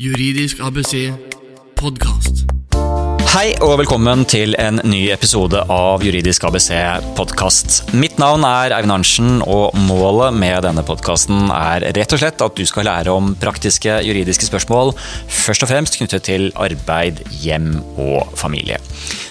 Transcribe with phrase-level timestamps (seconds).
[0.00, 1.10] Juridisk ABC
[1.76, 2.46] podkast.
[3.34, 6.70] Hei og velkommen til en ny episode av Juridisk ABC
[7.18, 7.82] podkast.
[7.92, 12.56] Mitt navn er Eivind Arntzen, og målet med denne podkasten er rett og slett at
[12.56, 14.94] du skal lære om praktiske juridiske spørsmål,
[15.28, 18.80] først og fremst knyttet til arbeid, hjem og familie.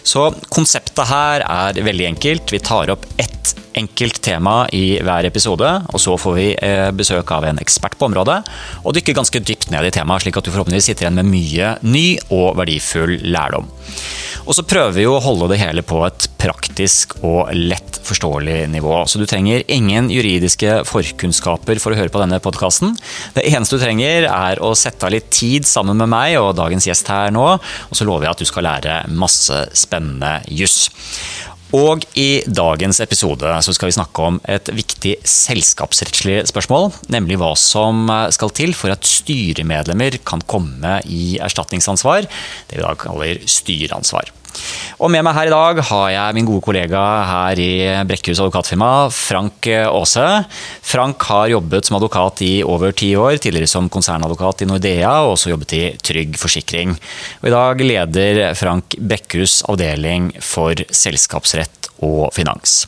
[0.06, 2.54] Så konseptet her er veldig enkelt.
[2.54, 7.32] Vi tar opp ett enkelt tema i hver episode, og så får vi eh, besøk
[7.36, 8.39] av en ekspert på området
[8.84, 11.76] og dykker ganske dypt ned i temaet, slik at du forhåpentligvis sitter igjen med mye
[11.85, 13.70] ny og verdifull lærdom.
[14.49, 18.95] Og så prøver vi å holde det hele på et praktisk og lett forståelig nivå.
[19.05, 22.96] Så du trenger ingen juridiske forkunnskaper for å høre på denne podkasten.
[23.35, 26.88] Det eneste du trenger, er å sette av litt tid sammen med meg og dagens
[26.90, 30.88] gjest her nå, og så lover jeg at du skal lære masse spennende juss.
[31.76, 37.52] Og i dagens episode så skal vi snakke om et viktig selskapsrettslig spørsmål, nemlig hva
[37.60, 42.26] som skal til for at styremedlemmer kan komme i erstatningsansvar,
[42.72, 44.34] det vi da kaller styreansvar.
[45.00, 47.72] Og med meg her i dag har jeg min gode kollega her i
[48.10, 50.28] Brekkhus advokatfirma, Frank Aase.
[50.84, 55.38] Frank har jobbet som advokat i over ti år, tidligere som konsernadvokat i Nordea, og
[55.38, 56.98] også jobbet i Trygg Forsikring.
[57.40, 62.84] Og I dag leder Frank Brekkhus avdeling for selskapsrett og finans.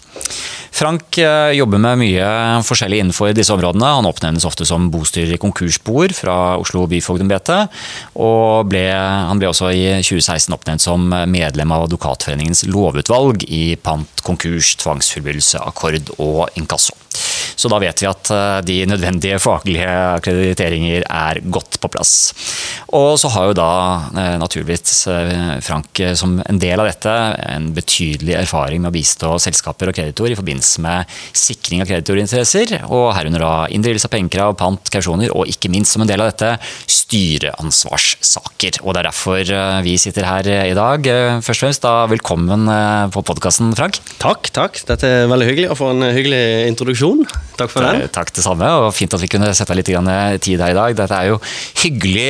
[0.72, 2.28] Frank eh, jobber med mye
[2.66, 3.90] forskjellig innenfor disse områdene.
[4.00, 7.58] Han oppnevnes ofte som bostyrer i konkursboer fra Oslo byfogdembete.
[8.24, 14.24] Og ble, han ble også i 2016 oppnevnt som medlem av Advokatforeningens lovutvalg i pant,
[14.26, 16.96] konkurs, tvangsfullbyrdelse, akkord og inkasso.
[17.60, 22.16] Så da vet vi at eh, de nødvendige faglige akkrediteringer er godt på plass.
[22.96, 23.72] Og så har jo da
[24.16, 25.04] eh, naturligvis
[25.62, 27.12] Frank som en del av dette
[27.52, 32.78] en betydelig erfaring med å bistå selskaper og kreditor i forbindelse med sikring av kreditorinteresser,
[32.88, 36.32] og herunder da inndrivelse av pengekrav, pant, kausjoner, og ikke minst som en del av
[36.32, 36.54] dette
[36.92, 38.82] styreansvarssaker.
[38.86, 41.12] Og det er derfor eh, vi sitter her i dag.
[41.42, 42.70] Først og fremst da velkommen
[43.14, 44.00] på podkasten, Frank.
[44.22, 44.82] Takk, takk.
[44.88, 47.26] Dette er veldig hyggelig å få en hyggelig introduksjon.
[47.60, 48.08] Takk for den.
[48.14, 50.96] Takk det samme, og fint at vi kunne sette av litt tid her i dag.
[50.98, 51.40] Dette er jo
[51.82, 52.30] hyggelig,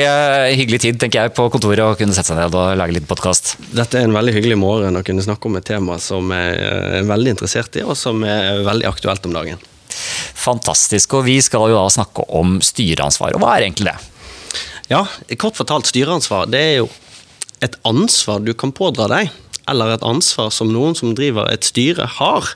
[0.60, 3.56] hyggelig tid tenker jeg, på kontoret å kunne sette seg ned og lage litt podkast.
[3.76, 7.10] Dette er en veldig hyggelig morgen å kunne snakke om et tema som jeg er
[7.10, 9.62] veldig interessert i, og som er veldig aktuelt om dagen.
[10.42, 11.18] Fantastisk.
[11.20, 13.36] Og vi skal jo da snakke om styreansvar.
[13.36, 13.98] Og hva er egentlig det?
[14.92, 15.06] Ja,
[15.40, 16.90] kort fortalt, styreansvar det er jo
[17.64, 19.30] et ansvar du kan pådra deg,
[19.70, 22.50] eller et ansvar som noen som driver et styre har,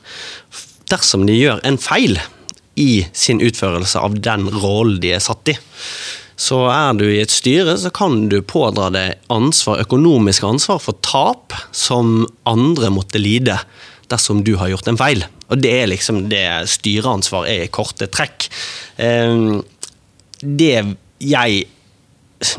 [0.91, 2.17] dersom de gjør en feil
[2.75, 5.55] i sin utførelse av den rollen de er satt i.
[6.35, 10.99] Så er du i et styre, så kan du pådra deg ansvar, økonomisk ansvar for
[11.05, 13.55] tap som andre måtte lide
[14.11, 15.23] dersom du har gjort en feil.
[15.49, 18.49] Og det er liksom det styreansvar er i korte trekk.
[19.01, 19.63] Ehm,
[20.41, 20.75] det
[21.23, 21.65] jeg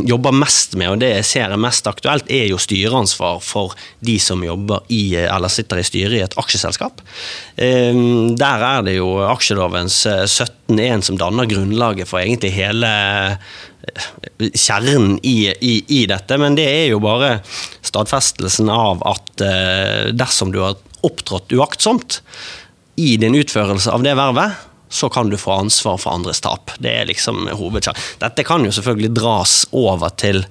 [0.08, 3.74] jobber mest med, og det jeg ser er mest aktuelt, er jo styreansvar for
[4.04, 7.02] de som jobber i, eller sitter i styret i et aksjeselskap.
[7.62, 14.48] Ehm, der er det jo aksjelovens 17.1 eh, som danner grunnlaget for egentlig hele eh,
[14.56, 17.38] kjernen i, i, i, dette, men det er jo bare
[17.86, 22.20] stadfestelsen av at eh, dersom du har opptrådt uaktsomt
[22.96, 24.56] i din utførelse av det vervet,
[24.88, 26.72] så kan du få ansvar for andres tap.
[26.78, 27.98] Det er liksom hovedsak.
[28.22, 30.44] Dette kan jo selvfølgelig dras over til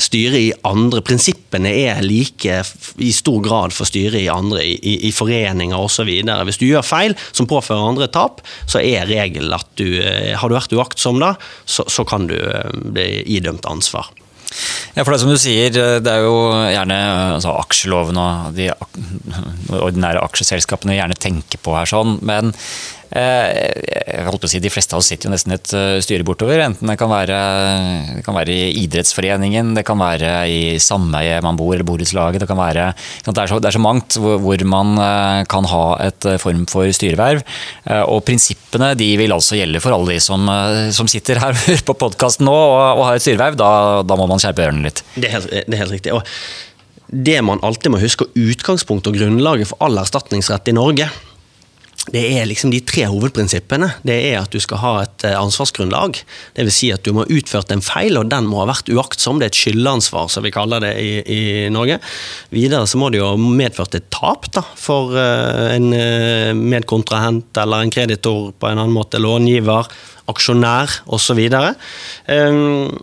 [0.00, 1.02] styret i andre.
[1.04, 2.60] Prinsippene er like
[3.04, 6.08] i stor grad for styret i andre, i, i foreninger osv.
[6.48, 10.48] Hvis du gjør feil som påfører andre tap, så er regelen at du eh, Har
[10.48, 14.10] du vært uaktsom da, så, så kan du eh, bli idømt ansvar.
[14.96, 16.36] Ja, for det som du sier, eh, det er jo
[16.72, 16.98] gjerne
[17.38, 18.70] altså, aksjeloven og de
[19.86, 24.72] ordinære aksjeselskapene gjerne tenker på her sånn, men Eh, jeg holdt på å si, De
[24.72, 26.60] fleste av oss sitter jo nesten et eh, styre bortover.
[26.60, 27.38] Enten det kan, være,
[28.18, 32.42] det kan være i idrettsforeningen, det kan være i sameiet man bor, eller borettslaget.
[32.42, 32.90] Det, kan være,
[33.24, 36.66] det, er så, det er så mangt hvor, hvor, man eh, kan ha et form
[36.68, 37.44] for styreverv.
[38.12, 40.44] Og prinsippene de vil altså gjelde for alle de som,
[40.94, 41.56] som sitter her
[41.88, 43.56] på podkasten nå og, og, har et styreverv.
[43.58, 43.70] Da,
[44.04, 45.04] da, må man skjerpe ørene litt.
[45.16, 46.16] Det er helt, det er helt riktig.
[46.16, 46.26] Og
[47.08, 51.08] det man alltid må huske, utgangspunktet og grunnlaget for all erstatningsrett i Norge,
[52.12, 53.90] det er liksom de tre hovedprinsippene.
[54.06, 55.48] Det er at du skal ha et ansvarsgrunnlag.
[55.48, 56.18] ansvarsgrunnlag.
[56.56, 56.78] Dvs.
[56.78, 59.38] Si at du må ha utført en feil, og den må ha vært uaktsom.
[59.38, 61.98] Det er et skyldansvar, som vi kaller det i, i, Norge.
[62.54, 67.56] Videre så må det jo ha medført et tap da, for uh, en uh, medkontrahent
[67.58, 69.88] eller en kreditor på en annen måte, långiver,
[70.28, 71.40] aksjonær osv.
[72.28, 72.98] Um,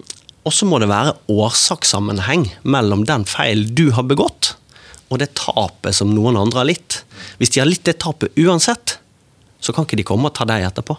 [0.45, 4.53] og så må det være årsakssammenheng mellom den feil du har begått,
[5.09, 7.01] og det tapet som noen andre har litt.
[7.39, 8.97] Hvis de har litt det tapet uansett,
[9.61, 10.97] så kan ikke de komme og ta deg etterpå.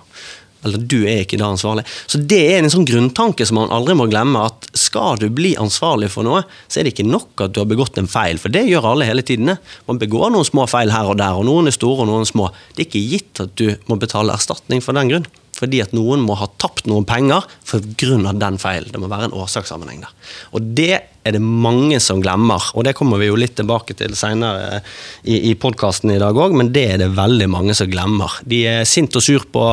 [0.67, 1.85] Eller du er ikke da ansvarlig.
[2.11, 4.47] Så det er en sånn grunntanke som man aldri må glemme.
[4.49, 7.71] At skal du bli ansvarlig for noe, så er det ikke nok at du har
[7.71, 9.55] begått en feil, for det gjør alle hele tiden.
[9.87, 12.33] Man begår noen små feil her og der, og noen er store og noen er
[12.33, 12.51] små.
[12.75, 15.29] Det er ikke gitt at du må betale erstatning for den grunn.
[15.57, 18.33] Fordi at noen må ha tapt noen penger pga.
[18.37, 18.93] den feilen.
[18.93, 20.13] Det må være en årsakssammenheng der.
[20.53, 24.15] Og det er det mange som glemmer, og det kommer vi jo litt tilbake til
[24.19, 24.83] senere
[25.25, 28.37] i, i podkasten i dag òg, men det er det veldig mange som glemmer.
[28.47, 29.65] De er sint og sur på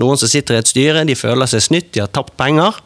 [0.00, 2.80] noen som sitter i et styre, de føler seg snytt, de har tapt penger.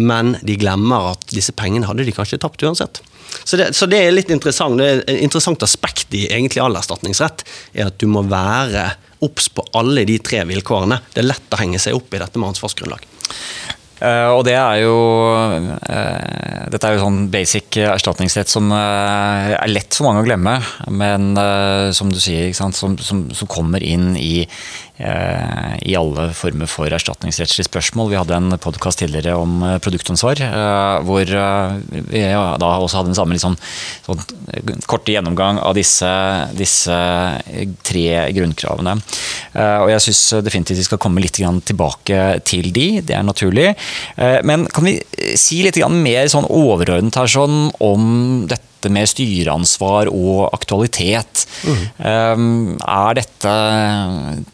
[0.00, 3.02] Men de glemmer at disse pengene hadde de kanskje tapt uansett.
[3.44, 4.78] Så det, så det, er litt interessant.
[4.80, 8.90] Det er et interessant aspekt i egentlig all erstatningsrett er at du må være
[9.22, 10.98] obs på alle de tre vilkårene.
[11.12, 13.06] Det er lett å henge seg opp i dette med ansvarsgrunnlag.
[14.02, 14.94] Uh, og det er jo
[15.30, 20.56] uh, Dette er jo sånn basic erstatningsrett som uh, er lett for mange å glemme,
[20.90, 21.36] men
[21.94, 24.42] som du sier, som, som, som, kommer inn i
[25.00, 28.10] i alle former for erstatningsrettslige spørsmål.
[28.12, 31.24] Vi hadde en podkast tidligere om eh, produktansvar, eh, hvor
[32.12, 33.56] vi da også hadde en samme liksom,
[34.06, 34.22] sånn,
[34.86, 36.10] korte gjennomgang av disse,
[36.58, 36.96] disse,
[37.86, 38.06] tre
[38.36, 38.96] grunnkravene.
[39.52, 42.18] Og jeg syns definitivt vi skal komme litt tilbake
[42.48, 43.72] til de, det er naturlig.
[44.46, 44.96] Men kan vi
[45.38, 48.12] si litt mer sånn overordnet her sånn om
[48.50, 51.44] dette dette med styreansvar og aktualitet.
[51.62, 52.74] Mm.
[52.82, 53.52] Er dette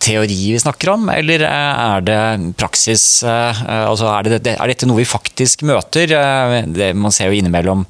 [0.04, 2.20] teori vi snakker om, eller er det
[2.60, 3.22] praksis?
[3.24, 6.12] Eh, altså er, det, er, dette noe vi faktisk møter?
[6.12, 7.86] Eh, det, man ser jo innimellom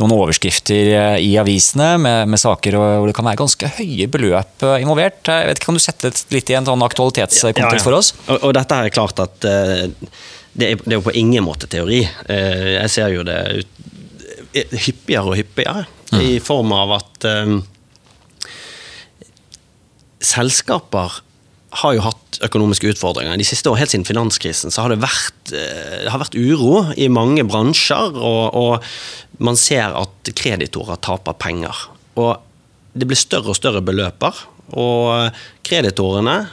[0.00, 4.66] noen overskrifter eh, i avisene med, med, saker hvor det kan være ganske høye beløp
[4.80, 5.28] involvert.
[5.28, 7.84] Jeg vet ikke, Kan du sette det litt i en sånn aktualitetskontekst ja, ja.
[7.84, 8.14] for oss?
[8.28, 12.02] Og, og, dette er klart at det er, det er jo på ingen måte teori.
[12.28, 13.82] Jeg ser jo det ut
[14.54, 15.84] hyppigere og hyppigere.
[16.12, 16.20] Mm.
[16.20, 17.60] I form av at um,
[20.22, 21.20] selskaper
[21.82, 23.38] har jo hatt økonomiske utfordringer.
[23.40, 26.86] De siste år, Helt siden finanskrisen så har det vært, uh, det har vært uro
[26.96, 28.16] i mange bransjer.
[28.18, 31.86] Og, og man ser at kreditorer taper penger.
[32.20, 32.36] Og
[32.92, 34.44] det blir større og større beløper.
[34.78, 35.32] Og
[35.66, 36.44] kreditorene,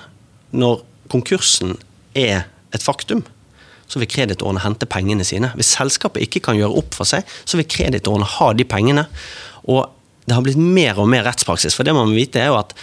[0.56, 0.82] når
[1.12, 1.76] konkursen
[2.18, 3.24] er et faktum,
[3.90, 5.52] så vil kreditorene hente pengene sine.
[5.58, 9.08] Hvis selskapet ikke kan gjøre opp for seg, så vil kreditorene ha de pengene.
[9.66, 9.88] Og
[10.30, 11.76] det har blitt mer og mer rettspraksis.
[11.76, 12.76] For det man må vite er jo at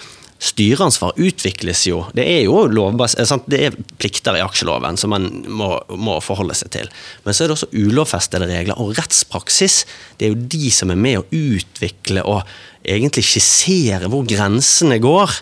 [0.43, 2.03] styreansvar utvikles jo.
[2.17, 6.57] Det er jo lovbas eh, det er plikter i aksjeloven som man må, må, forholde
[6.59, 6.91] seg til.
[7.25, 8.77] Men så er det også ulovfestede regler.
[8.83, 9.85] Og rettspraksis
[10.19, 12.43] det er jo de som er med å utvikle og
[12.87, 15.33] egentlig skissere hvor grensene går.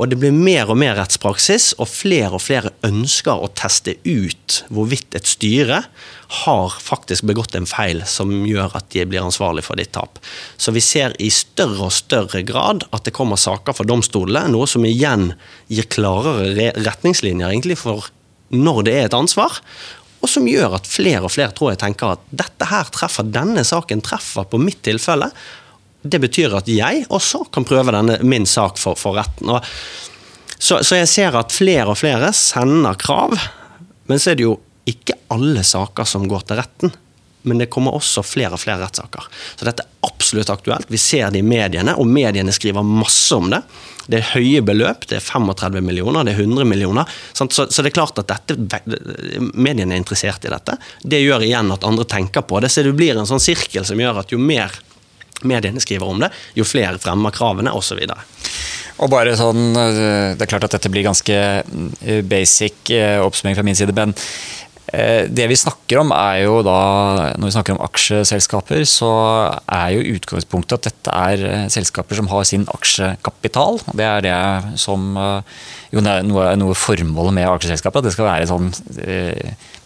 [0.00, 4.62] Og det blir mer og mer rettspraksis, og flere og flere ønsker å teste ut
[4.72, 5.82] hvorvidt et styre
[6.40, 10.20] har faktisk begått en feil som gjør at de blir ansvarlig for ditt tap.
[10.56, 14.68] Så vi ser i større og større grad at det kommer saker for domstolene, noe
[14.70, 15.34] som igjen
[15.68, 18.08] gir klarere retningslinjer egentlig for
[18.50, 19.60] når det er et ansvar.
[20.20, 23.64] Og som gjør at flere og flere tror jeg tenker at dette her treffer, denne
[23.66, 25.30] saken treffer på mitt tilfelle.
[26.02, 29.52] Det betyr at jeg også kan prøve denne, min sak for, for retten.
[30.56, 33.36] Så, så, jeg ser at flere og flere sender krav,
[34.08, 34.58] men så er det jo
[34.88, 36.98] ikke alle saker som går til retten.
[37.42, 39.28] Men det kommer også flere og flere rettssaker.
[39.56, 40.90] Så dette er absolutt aktuelt.
[40.92, 43.62] Vi ser det i mediene, og mediene skriver masse om det.
[44.10, 45.06] Det er høye beløp.
[45.08, 47.08] Det er 35 millioner, det er 100 millioner.
[47.32, 48.80] Så, så det er klart at dette,
[49.54, 50.76] mediene er interessert i dette.
[51.00, 52.72] Det gjør igjen at andre tenker på det.
[52.72, 54.76] Så det blir en sånn sirkel som gjør at jo mer
[55.46, 58.02] mediene skriver om det, jo flere fremmer kravene osv.
[59.00, 63.56] Og bare sånn, eh, Det er klart at dette blir ganske eh, basic eh, oppsummering
[63.56, 64.16] fra min side, men
[64.90, 69.10] det vi snakker om er jo da, Når vi snakker om aksjeselskaper, så
[69.70, 73.78] er jo utgangspunktet at dette er selskaper som har sin aksjekapital.
[73.94, 78.02] Det er det som jo det er noe, noe formålet med aksjeselskapet.
[78.02, 78.72] At det skal være sånn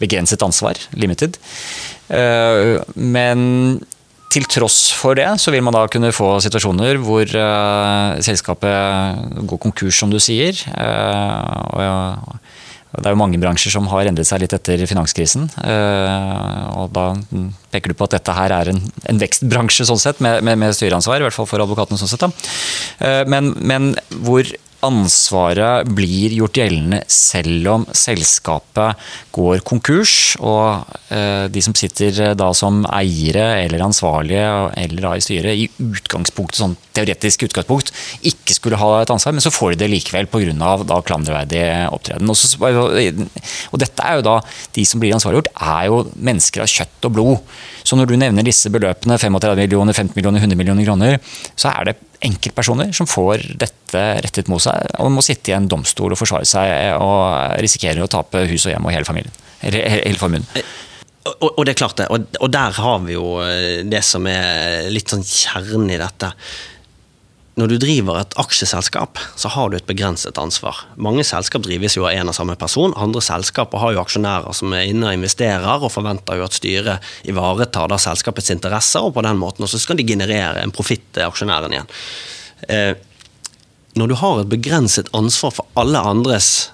[0.00, 1.37] begrenset ansvar, limited.
[2.96, 3.44] Men
[4.35, 9.61] til tross for det, så vil man da kunne få situasjoner hvor uh, selskapet går
[9.62, 10.59] konkurs, som du sier.
[10.75, 12.41] Uh, og,
[12.95, 15.49] det er jo mange bransjer som har endret seg litt etter finanskrisen.
[15.59, 17.09] Uh, og da
[17.75, 20.76] peker du på at dette her er en, en vekstbransje sånn sett, med, med, med,
[20.79, 21.99] styreansvar, i hvert fall for advokatene.
[21.99, 22.50] sånn sett.
[23.31, 23.93] Men, men,
[24.26, 24.47] hvor
[24.85, 29.00] ansvaret blir gjort gjeldende selv om selskapet
[29.35, 30.14] går konkurs,
[30.45, 34.47] og eh, de som sitter eh, da som eiere eller ansvarlige
[34.85, 37.93] eller da i styret, i utgangspunktet, sånn teoretisk utgangspunkt,
[38.31, 41.00] ikke skulle ha et ansvar, men så får de det likevel pga.
[41.07, 42.31] klanderverdig opptreden.
[42.31, 44.38] Og, så, og dette er jo da,
[44.76, 47.57] de som blir ansvarliggjort, er jo mennesker av kjøtt og blod.
[47.85, 51.19] Så når du nevner disse beløpene, 35 millioner, 15 millioner, 100 millioner kroner,
[51.53, 55.69] så er det enkeltpersoner som får dette rettet mot seg og må sitte i en
[55.69, 59.41] domstol og forsvare seg og risikerer å tape hus og hjem og hele familien.
[59.64, 60.49] Hele formuen.
[61.25, 64.26] Og, og det er klart det, og, og der har vi jo eh, det som
[64.29, 66.29] er litt sånn kjernen i dette.
[67.54, 70.80] Når du driver et aksjeselskap, så har du et begrenset ansvar.
[70.99, 72.94] Mange selskap drives jo av en og samme person.
[72.99, 77.12] Andre selskaper har jo aksjonærer som er inne og investerer, og forventer jo at styret
[77.30, 81.28] ivaretar da selskapets interesser, og på den måten også skal de generere en profitt til
[81.28, 81.92] aksjonæren igjen.
[82.75, 82.94] Eh,
[83.94, 86.73] når du har et begrenset ansvar for alle andres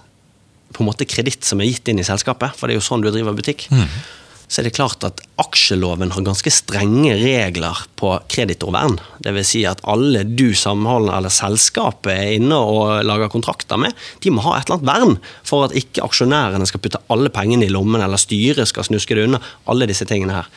[0.72, 3.04] på en måte kreditt som er gitt inn i selskapet, for det er jo sånn
[3.04, 4.16] du driver butikk, mm
[4.50, 8.96] så er det klart at aksjeloven har ganske strenge regler på kreditorvern.
[9.22, 9.52] Dvs.
[9.52, 14.42] Si at alle du samholder eller selskapet er inne og lager kontrakter med, de må
[14.48, 15.16] ha et eller annet vern
[15.46, 19.28] for at ikke aksjonærene skal putte alle pengene i lommen, eller styret skal snuske det
[19.28, 19.38] unna.
[19.70, 20.50] Alle disse tingene her.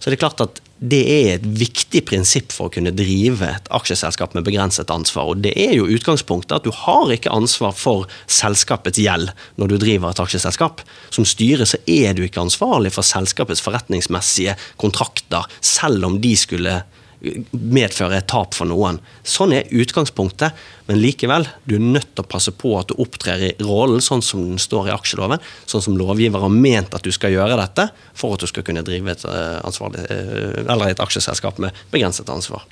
[0.00, 3.68] Så det er klart at det er et viktig prinsipp for å kunne drive et
[3.72, 5.30] aksjeselskap med begrenset ansvar.
[5.32, 9.76] Og det er jo utgangspunktet at du har ikke ansvar for selskapets gjeld når du
[9.80, 10.82] driver et aksjeselskap.
[11.14, 16.82] Som styre så er du ikke ansvarlig for selskapets forretningsmessige kontrakter, selv om de skulle
[17.52, 19.00] medføre et tap for noen.
[19.26, 20.54] Sånn er utgangspunktet,
[20.88, 24.22] men likevel, du er nødt til å passe på at du opptrer i rollen sånn
[24.24, 27.88] som den står i aksjeloven, sånn som lovgiver har ment at du skal gjøre dette,
[28.14, 29.58] for at du skal kunne drive et, eh,
[30.04, 32.66] eh, et aksjeselskap med begrenset ansvar.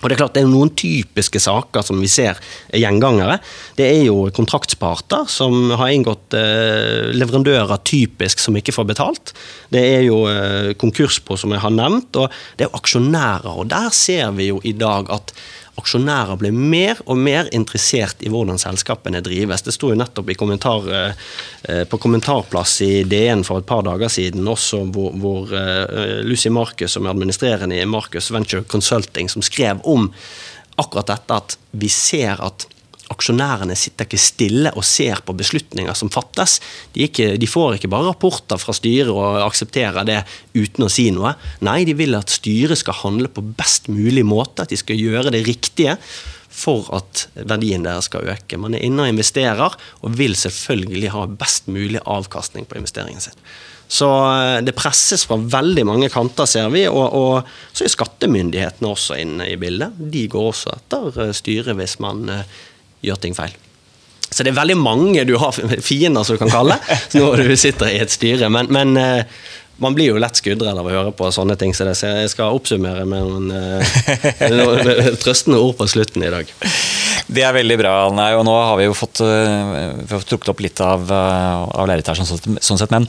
[0.00, 2.38] Og Det er klart det er noen typiske saker som vi ser
[2.72, 3.38] er gjengangere.
[3.76, 9.34] Det er jo kontraktsparter som har inngått eh, leverandører typisk som ikke får betalt.
[9.72, 13.52] Det er jo eh, på, som jeg har nevnt, og det er jo aksjonærer.
[13.52, 15.34] Og der ser vi jo i dag at
[15.80, 19.64] aksjonærer ble mer og mer interessert i hvordan selskapene drives.
[19.66, 24.48] Det sto jo nettopp kommentar, eh, på kommentarplass i DN for et par dager siden
[24.48, 29.80] også, hvor, hvor eh, Lucy Marcus, som er administrerende i Marcus Venture Consulting, som skrev
[29.84, 30.10] om
[30.80, 32.66] akkurat dette at vi ser at
[33.10, 36.58] aksjonærene sitter ikke stille og ser på beslutninger som fattes.
[36.94, 40.20] De, ikke, de, får ikke bare rapporter fra styret og aksepterer det
[40.54, 41.34] uten å si noe.
[41.66, 45.34] Nei, de vil at styret skal handle på best mulig måte, at de skal gjøre
[45.34, 45.98] det riktige
[46.50, 48.58] for at verdien deres skal øke.
[48.60, 53.38] Man er inne og investerer, og vil selvfølgelig ha best mulig avkastning på investeringen sin.
[53.90, 56.84] Så eh, det presses fra veldig mange kanter, ser vi.
[56.86, 59.98] Og, og, så er skattemyndighetene også inne i bildet.
[59.98, 62.60] De går også etter eh, styret hvis man eh,
[63.04, 63.54] gjør ting feil.
[64.30, 65.56] Så det er veldig mange du har
[65.88, 66.78] fiender, som du kan kalle
[67.16, 68.50] når du sitter i et styre.
[68.52, 69.40] Men, men uh,
[69.82, 71.74] man blir jo lett skuddredd av å høre på sånne ting.
[71.74, 76.54] Så, jeg skal oppsummere med noen, uh, trøstende ord på slutten i dag.
[77.30, 80.80] Det er veldig bra, Nei, og nå har vi jo fått, vi trukket opp litt
[80.82, 83.06] av, av lerretasjen sånn, sånn sett, men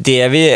[0.00, 0.46] det vi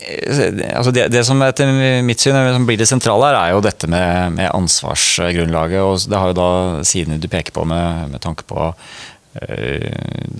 [0.00, 1.70] altså det, det, som etter
[2.06, 5.80] mitt syn blir det sentrale her, er jo dette med, med ansvarsgrunnlaget.
[5.84, 6.50] og Det har jo da
[6.86, 9.90] sidene du peker på med, med tanke på uh,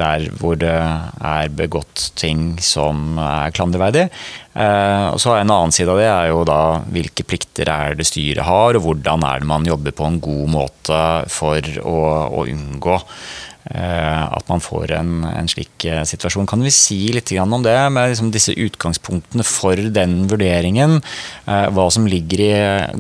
[0.01, 4.09] der hvor det er begått ting som er klanderverdig.
[4.57, 8.09] Uh, og så En annen side av det er jo da hvilke plikter er det
[8.09, 12.01] styret har, og hvordan er det man jobber på en god måte for å,
[12.41, 16.49] å unngå Eh, at man får en, en, slik eh, situasjon.
[16.49, 21.01] Kan vi si litt om det, med liksom disse utgangspunktene for den vurderingen?
[21.47, 22.55] Eh, hva som ligger i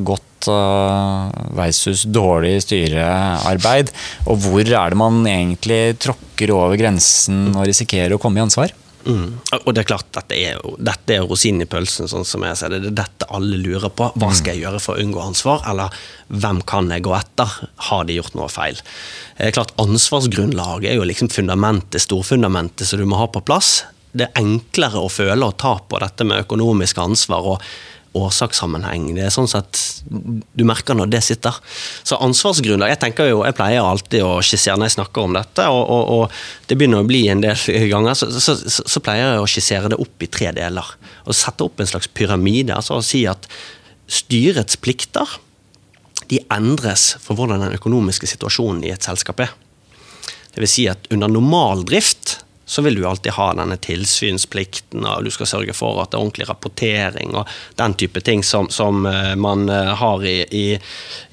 [0.05, 0.26] godt
[1.52, 3.90] versus dårlig styrearbeid?
[4.25, 8.73] Og hvor er det man egentlig tråkker over grensen og risikerer å komme i ansvar?
[9.07, 9.38] Mm.
[9.64, 12.75] Og det er klart, dette er dette er rosinen i pølsen, sånn som jeg ser
[12.75, 12.83] det.
[12.85, 14.11] Det er dette alle lurer på.
[14.21, 15.64] Hva skal jeg gjøre for å unngå ansvar?
[15.71, 17.54] Eller hvem kan jeg gå etter?
[17.90, 18.80] Har de gjort noe feil?
[19.38, 23.85] Det er klart, Ansvarsgrunnlaget er jo liksom fundamentet, storfundamentet som du må ha på plass.
[24.12, 27.54] Det er enklere å føle og ta på dette med økonomisk ansvar.
[27.54, 27.71] og
[28.17, 29.11] årsakssammenheng.
[29.14, 29.79] Det er sånn at
[30.57, 31.55] Du merker når det sitter.
[32.02, 35.67] Så ansvarsgrunnlag Jeg tenker jo, jeg pleier alltid å skissere når jeg snakker om dette,
[35.71, 39.35] og, og, og det begynner å bli en del ganger, så, så, så, så, pleier
[39.35, 40.95] jeg å skissere det opp i tre deler.
[41.26, 42.75] Og Sette opp en slags pyramide.
[42.75, 43.49] altså å si at
[44.11, 45.38] Styrets plikter
[46.31, 49.52] de endres for hvordan den økonomiske situasjonen i et selskap er.
[50.59, 52.40] Vil si at under normal drift
[52.71, 56.23] så vil du alltid ha denne tilsynsplikten, og du skal sørge for at det er
[56.23, 57.49] ordentlig rapportering og
[57.81, 60.67] den type ting som, som eh, man eh, har i, i,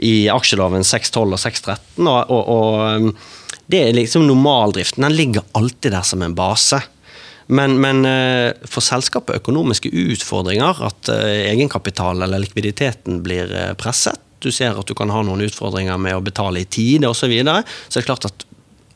[0.02, 2.10] i aksjeloven 612 og 613.
[2.10, 5.06] Og, og, og, um, det er liksom normaldriften.
[5.06, 6.82] Den ligger alltid der som en base.
[7.54, 14.74] Men, men eh, for selskapet økonomiske utfordringer, at egenkapital eller likviditeten blir presset, du ser
[14.74, 18.00] at du kan ha noen utfordringer med å betale i tide osv., så, videre, så
[18.00, 18.48] er det klart at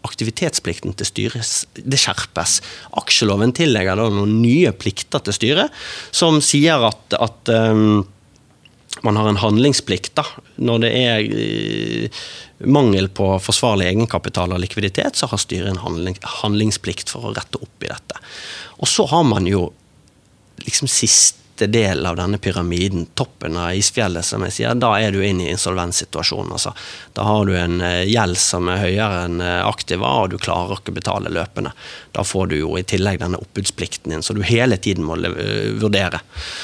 [0.08, 2.60] aktivitetsplikten til styret det skjerpes.
[3.02, 5.84] Aksjeloven tillegger da noen nye plikter til styret,
[6.16, 8.02] som sier at, at um,
[9.06, 10.26] man har en handlingsplikt da.
[10.62, 12.24] Når det er uh,
[12.66, 17.62] mangel på forsvarlig egenkapital og likviditet, så har styret en handling, handlingsplikt for å rette
[17.62, 18.26] opp i dette.
[18.82, 19.70] Og så har man jo
[20.66, 25.20] liksom siste del av denne pyramiden, toppen av isfjellet, som jeg sier, da er du
[25.26, 26.54] inne i insolvenssituasjonen.
[26.56, 26.74] Altså.
[27.18, 30.80] Da har du en eh, gjeld som er høyere enn eh, aktiva, og du klarer
[30.80, 31.74] ikke å betale løpende.
[32.16, 35.70] Da får du jo i tillegg denne oppbudsplikten din, så du hele tiden må eh,
[35.82, 36.24] vurdere.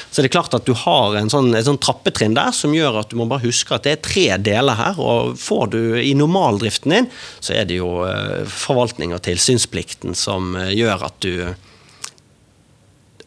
[0.09, 3.01] Så det er klart at du har en sånn, et sånn trappetrinn der som gjør
[3.03, 6.15] at du må bare huske at det er tre deler her, og får du i
[6.17, 7.91] normaldriften din, så er det jo
[8.49, 11.33] forvaltning og tilsynsplikten som gjør at du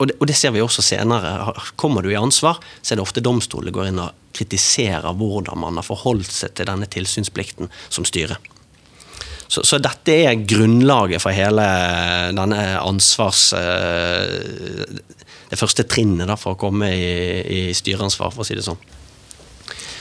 [0.00, 1.52] og det, og det, ser vi også senere.
[1.76, 5.76] Kommer du i ansvar, så er det ofte domstolene går inn og kritiserer hvordan man
[5.76, 8.38] har forholdt seg til denne tilsynsplikten som styre.
[9.50, 11.66] Så, så, dette er grunnlaget for hele
[12.36, 13.50] denne ansvars...
[13.58, 15.18] Eh,
[15.50, 17.06] det første trinnet da, for å komme i,
[17.42, 18.78] i styreansvar, for å si det sånn.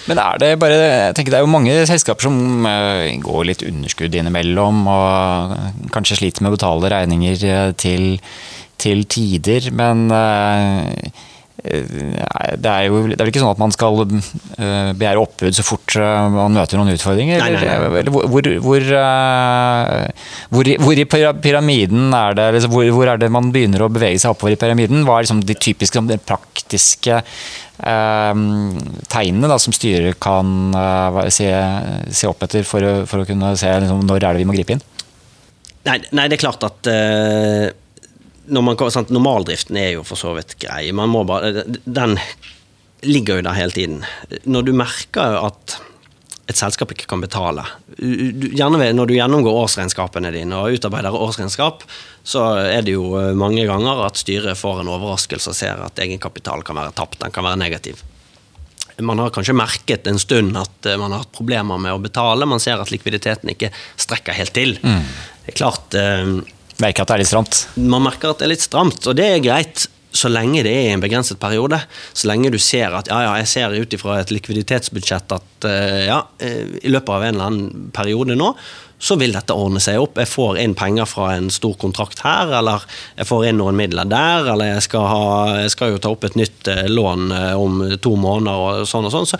[0.09, 3.65] Men er det bare jeg tenker Det er jo mange selskaper som eh, går litt
[3.65, 8.07] underskudd innimellom, og kanskje sliter med å betale regninger eh, til
[8.81, 11.11] til tider, men eh,
[11.59, 15.65] det er jo det er vel ikke sånn at man skal eh, begjære oppbud så
[15.65, 17.41] fort eh, man møter noen utfordringer?
[17.41, 17.89] Nei, nei, nei.
[17.99, 18.47] Eller hvor, hvor,
[20.53, 24.35] hvor, hvor, i pyramiden er det liksom, hvor, er det man begynner å bevege seg
[24.35, 25.03] oppover i pyramiden?
[25.07, 28.45] Hva er liksom de typiske, de praktiske eh,
[29.11, 31.51] tegnene da, som styret kan eh, se,
[32.07, 34.77] se, opp etter for, for å kunne se liksom, når er det vi må gripe
[34.77, 34.87] inn?
[35.89, 37.69] Nei, det er klart at uh
[38.49, 40.89] man, sant, Normaldriften er jo for så vidt grei.
[40.95, 42.17] Man må bare, den
[43.05, 44.01] ligger jo der hele tiden.
[44.49, 45.79] Når du merker at
[46.49, 47.61] et selskap ikke kan betale
[47.99, 51.83] gjerne Når du gjennomgår årsregnskapene dine og utarbeider årsregnskap,
[52.25, 56.63] så er det jo mange ganger at styret får en overraskelse og ser at egenkapital
[56.65, 57.19] kan være tapt.
[57.21, 58.01] Den kan være negativ.
[58.99, 62.47] Man har kanskje merket en stund at man har hatt problemer med å betale.
[62.49, 64.75] Man ser at likviditeten ikke strekker helt til.
[64.81, 65.05] Mm.
[65.43, 66.33] Det er klart eh,
[66.79, 67.63] Merker at det er litt stramt?
[67.75, 70.87] Man merker at det er litt stramt, og det er greit så lenge det er
[70.87, 71.77] i en begrenset periode.
[72.17, 75.99] Så lenge du ser at ja, ja, jeg ser ut ifra et likviditetsbudsjett at uh,
[76.07, 78.53] ja, eh, i løpet av en eller annen periode nå,
[78.99, 80.19] så vil dette ordne seg opp.
[80.19, 82.83] Jeg får inn penger fra en stor kontrakt her, eller
[83.15, 85.29] jeg får inn noen midler der, eller jeg skal, ha,
[85.63, 89.07] jeg skal jo ta opp et nytt uh, lån uh, om to måneder og sånn
[89.07, 89.29] og sånn.
[89.29, 89.39] Så,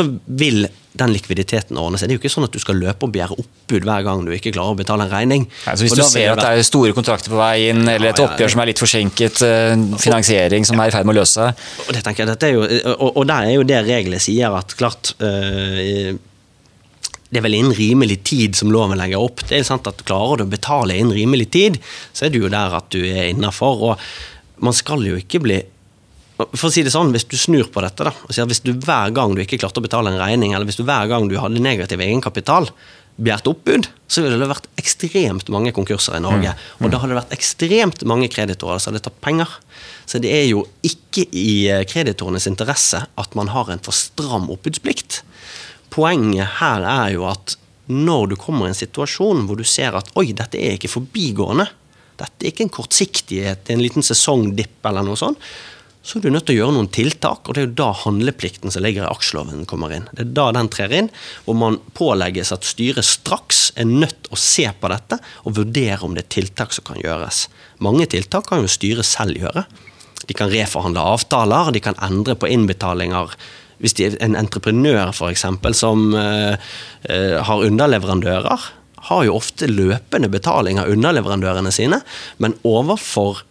[0.00, 0.66] så vil
[0.96, 2.08] den likviditeten ordner seg.
[2.08, 4.32] Det er jo ikke sånn at du skal løpe og begjære oppbud hver gang du
[4.34, 5.46] ikke klarer å betale en regning.
[5.66, 8.54] Ja, hvis du ser at det er store kontrakter på vei inn, eller et oppgjør
[8.54, 12.54] som er litt forsinket, eh, finansiering som er i ferd med å løse og, jeg,
[12.54, 12.64] jo,
[12.94, 16.16] og, og der er jo det reglene sier, at klart øh,
[17.36, 19.42] det er vel innen rimelig tid som loven legger opp.
[19.44, 21.74] Det er sant at Klarer du å betale innen rimelig tid,
[22.16, 23.82] så er du jo der at du er innafor.
[23.90, 25.58] Og man skal jo ikke bli
[26.36, 28.64] for å si det sånn, Hvis du snur på dette, da, og sier at hvis
[28.64, 31.28] du hver gang du ikke klarte å betale en regning, eller hvis du hver gang
[31.28, 32.68] du hadde negativ egenkapital,
[33.16, 36.52] begjærte oppbud, så ville det vært ekstremt mange konkurser i Norge.
[36.52, 36.84] Mm.
[36.84, 39.54] Og da hadde det vært ekstremt mange kreditorer som hadde tatt penger.
[40.04, 44.50] Så det er jo ikke i eh, kreditorenes interesse at man har en for stram
[44.52, 45.22] oppbudsplikt.
[45.96, 47.56] Poenget her er jo at
[47.86, 51.68] når du kommer i en situasjon hvor du ser at oi, dette er ikke forbigående,
[52.20, 55.40] dette er ikke en kortsiktighet, en liten sesongdipp eller noe sånt,
[56.06, 57.48] så er du nødt til å gjøre noen tiltak.
[57.48, 60.04] Og det er jo da handleplikten som ligger i aksjeloven kommer inn.
[60.12, 61.08] Det er da den trer inn,
[61.42, 66.14] hvor man pålegges at styret straks er nødt å se på dette og vurdere om
[66.14, 67.48] det er tiltak som kan gjøres.
[67.82, 69.66] Mange tiltak kan jo styret selv gjøre.
[70.26, 73.34] De kan reforhandle avtaler, de kan endre på innbetalinger.
[73.82, 76.56] Hvis de er en entreprenør for eksempel, som uh,
[77.48, 78.70] har underleverandører,
[79.06, 82.00] har jo ofte løpende betaling av underleverandørene sine,
[82.42, 83.44] men overfor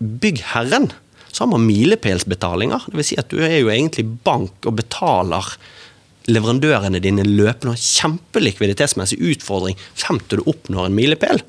[0.00, 0.90] byggherren
[1.30, 2.88] så har man milepælsbetalinger.
[2.90, 3.12] Dvs.
[3.12, 5.46] Si at du er jo egentlig bank og betaler
[6.30, 7.76] leverandørene dine løpende.
[7.78, 11.42] Kjempelikviditetsmessig utfordring frem til du oppnår en milepæl.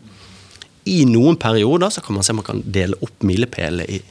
[0.90, 4.02] I noen perioder så kan man se om man kan dele opp milepælene i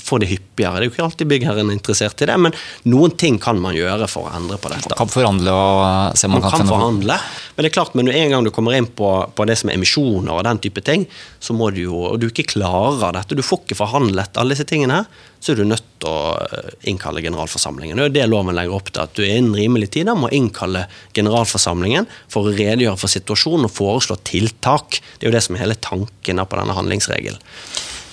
[0.00, 0.80] få det hyppigere.
[0.80, 2.54] Det er jo ikke alltid byggherren er interessert i det, men
[2.90, 4.90] noen ting kan man gjøre for å endre på dette.
[4.90, 7.18] Man kan forhandle og se om man, man kan, kan forhandle,
[7.54, 9.78] men det er klart, men en gang du kommer inn på, på, det som er
[9.78, 11.06] emisjoner og den type ting,
[11.38, 14.68] så må du jo, og du ikke klarer dette, du får ikke forhandlet alle disse
[14.68, 15.04] tingene
[15.44, 17.98] så er du nødt til å eh, innkalle generalforsamlingen.
[18.00, 22.08] Det er det loven legger opp til, at du innen rimelig tid må innkalle generalforsamlingen
[22.32, 25.02] for å redegjøre for situasjonen og foreslå tiltak.
[25.18, 27.44] Det er jo det som er hele tanken på denne handlingsregelen.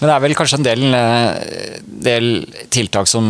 [0.01, 1.73] Men det er vel kanskje en del, eh,
[2.07, 2.27] del,
[2.73, 3.25] tiltak som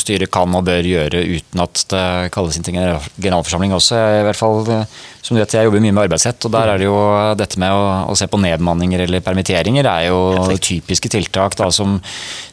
[0.00, 3.98] styret kan og bør gjøre uten at det kalles inn til generalforsamling også.
[4.22, 4.86] I hvert fall, eh,
[5.20, 6.96] som du vet, Jeg jobber mye med arbeidsrett, og der er det jo
[7.36, 12.00] dette med å, å se på nedmanninger eller permitteringer er jo typiske tiltak da, som,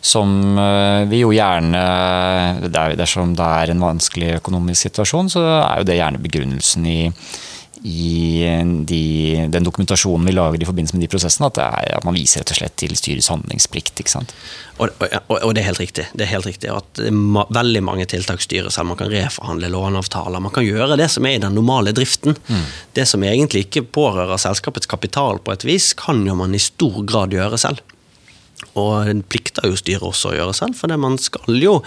[0.01, 1.79] som, eh, vi jo gjerne
[2.71, 6.99] Dersom det er en vanskelig økonomisk situasjon, så er jo det gjerne begrunnelsen i
[7.83, 8.45] i
[8.85, 9.03] de,
[9.49, 12.53] den dokumentasjonen vi lager i forbindelse med de prosessene, at, er, at man viser rett
[12.53, 14.03] og slett til styrets handlingsplikt.
[14.03, 14.33] ikke sant?
[14.77, 16.05] Og, og, og, det er helt riktig.
[16.13, 18.91] Det er helt riktig at ma veldig mange tiltak styrer selv.
[18.91, 20.43] Man kan reforhandle låneavtaler.
[20.43, 22.37] Man kan gjøre det som er i den normale driften.
[22.47, 22.67] Mm.
[22.97, 27.01] Det som egentlig ikke pårører selskapets kapital på et vis, kan jo man i stor
[27.09, 27.81] grad gjøre selv.
[28.77, 31.79] Og det plikter jo styret også å gjøre selv, for man skal jo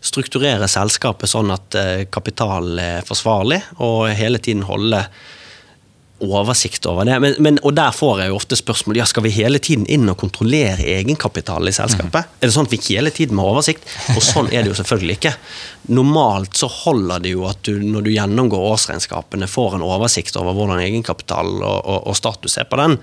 [0.00, 5.02] strukturere selskapet sånn at eh, kapital er forsvarlig, og hele tiden holde
[6.20, 7.16] oversikt over det.
[7.22, 10.08] Men, men, og der får jeg jo ofte spørsmål ja, skal vi hele tiden inn
[10.12, 12.28] og kontrollere egenkapitalen i selskapet.
[12.28, 12.38] Mm.
[12.40, 13.88] Er det sånn at vi hele tiden må ha oversikt?
[14.14, 15.34] Og sånn er det jo selvfølgelig ikke.
[15.96, 20.56] Normalt så holder det jo at du når du gjennomgår årsregnskapene, får en oversikt over
[20.56, 22.98] hvordan egenkapital og, og, og status er på den.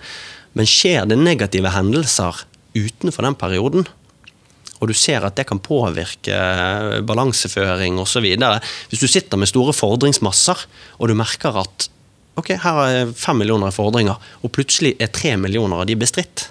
[0.57, 2.45] Men skjer det negative hendelser
[2.77, 3.87] utenfor den perioden,
[4.77, 8.25] og du ser at det kan påvirke eh, balanseføring osv.
[8.91, 10.65] Hvis du sitter med store fordringsmasser,
[11.01, 11.87] og du merker at
[12.37, 16.49] ok, her er fem millioner i fordringer, og plutselig er tre millioner av de bestridt,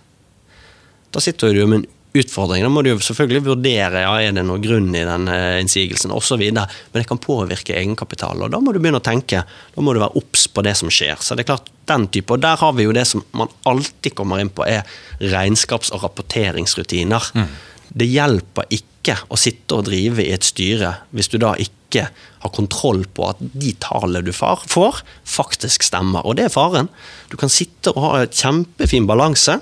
[1.15, 2.65] da sitter du jo med en utfordring.
[2.65, 5.29] Da må du jo selvfølgelig vurdere ja, er det noe grunn i den
[5.63, 6.41] innsigelsen osv.
[6.41, 9.43] Men det kan påvirke egenkapital, og da må du begynne å tenke.
[9.47, 11.21] Da må du være obs på det som skjer.
[11.21, 14.17] Så det er klart, den type, og Der har vi jo det som man alltid
[14.19, 14.87] kommer inn på, er
[15.21, 17.31] regnskaps- og rapporteringsrutiner.
[17.37, 17.57] Mm.
[17.97, 22.09] Det hjelper ikke å sitte og drive i et styre hvis du da ikke
[22.47, 26.25] har kontroll på at de tallene du får, faktisk stemmer.
[26.25, 26.91] Og det er faren.
[27.33, 29.59] Du kan sitte og ha et kjempefin balanse.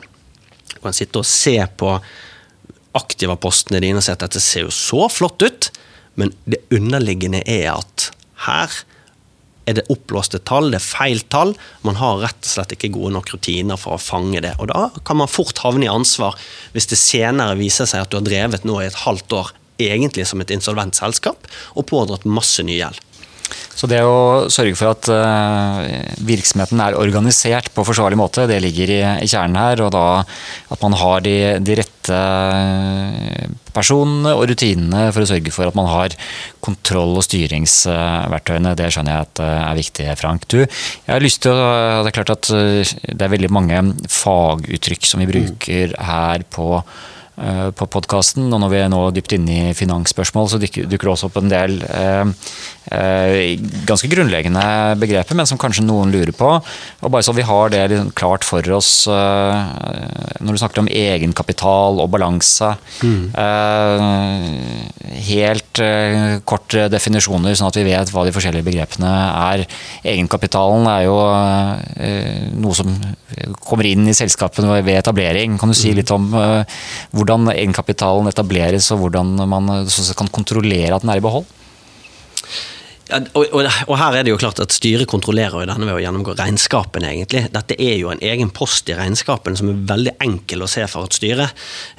[0.74, 1.96] Du kan sitte og se på
[2.94, 5.70] aktivapostene dine og si at dette ser jo så flott ut,
[6.20, 8.10] men det underliggende er at
[8.46, 8.84] her
[9.64, 11.54] er det oppblåste tall, det er feil tall.
[11.86, 14.52] Man har rett og slett ikke gode nok rutiner for å fange det.
[14.60, 16.36] Og da kan man fort havne i ansvar
[16.74, 20.26] hvis det senere viser seg at du har drevet nå i et halvt år egentlig
[20.28, 23.02] som et insolvent selskap og pådratt masse ny gjeld.
[23.74, 25.82] Så det å sørge for at uh,
[26.24, 29.82] virksomheten er organisert på forsvarlig måte, det ligger i, kjernen her.
[29.84, 32.20] Og da at man har de, de, rette
[33.74, 36.14] personene og rutinene for å sørge for at man har
[36.64, 38.76] kontroll- og styringsverktøyene.
[38.78, 40.46] Det skjønner jeg at uh, er viktig, Frank.
[40.48, 41.66] Du, jeg har lyst til å,
[42.04, 43.82] Det er klart at det er veldig mange
[44.12, 48.46] faguttrykk som vi bruker her på Eh, på podkasten.
[48.52, 51.50] Og når vi er nå dypt inne i finansspørsmål, så dukker det også opp en
[51.50, 52.34] del eh,
[52.92, 54.64] eh, ganske grunnleggende
[55.00, 56.50] begreper, men som kanskje noen lurer på.
[56.58, 60.90] Og bare så vi har det liksom klart for oss eh, når du snakker om
[60.90, 62.74] egenkapital og balanse.
[63.04, 63.30] Mm.
[63.44, 69.64] Eh, helt eh, kort definisjoner, sånn at vi vet hva de forskjellige begrepene er.
[70.14, 71.16] Egenkapitalen er jo
[72.60, 72.90] noe som
[73.64, 75.58] kommer inn i selskapene ved etablering.
[75.60, 75.96] Kan du si mm.
[75.98, 81.24] litt om hvor hvordan egenkapitalen etableres, og hvordan man kan kontrollere at den er i
[81.24, 81.48] behold?
[83.04, 85.98] Ja, og, og, og, her er det jo klart at Styret kontrollerer jo denne ved
[85.98, 87.10] å gjennomgå regnskapene.
[87.10, 87.42] egentlig.
[87.52, 91.04] Dette er jo en egen post i regnskapene som er veldig enkel å se for
[91.04, 91.50] et styre.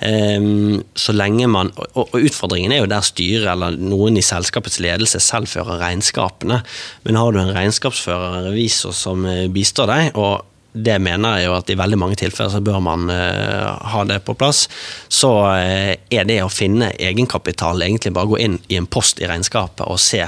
[0.02, 4.82] Um, så lenge man, og, og, Utfordringen er jo der styret eller noen i selskapets
[4.82, 6.64] ledelse selv fører regnskapene.
[7.06, 11.48] Men har du en regnskapsfører, eller revisor, som eh, bistår deg, og det mener jeg
[11.48, 14.66] jo at i veldig mange tilfeller så bør man uh, ha det på plass.
[15.08, 19.30] Så uh, er det å finne egenkapital egentlig bare gå inn i en post i
[19.30, 20.26] regnskapet og se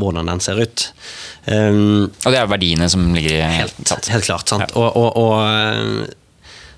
[0.00, 0.86] hvordan den ser ut.
[1.46, 4.48] Um, og det er verdiene som ligger i Helt, helt klart.
[4.48, 4.70] sant.
[4.70, 4.80] Ja.
[4.80, 6.16] Og, og, og, eh,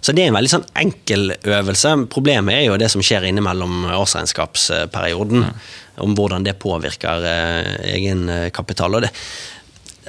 [0.03, 1.95] så det er en veldig sånn enkel øvelse.
[2.11, 5.47] Problemet er jo det som skjer innimellom årsregnskapsperioden.
[5.47, 5.65] Mm.
[6.03, 8.97] Om hvordan det påvirker uh, egenkapital.
[8.97, 9.13] Og det,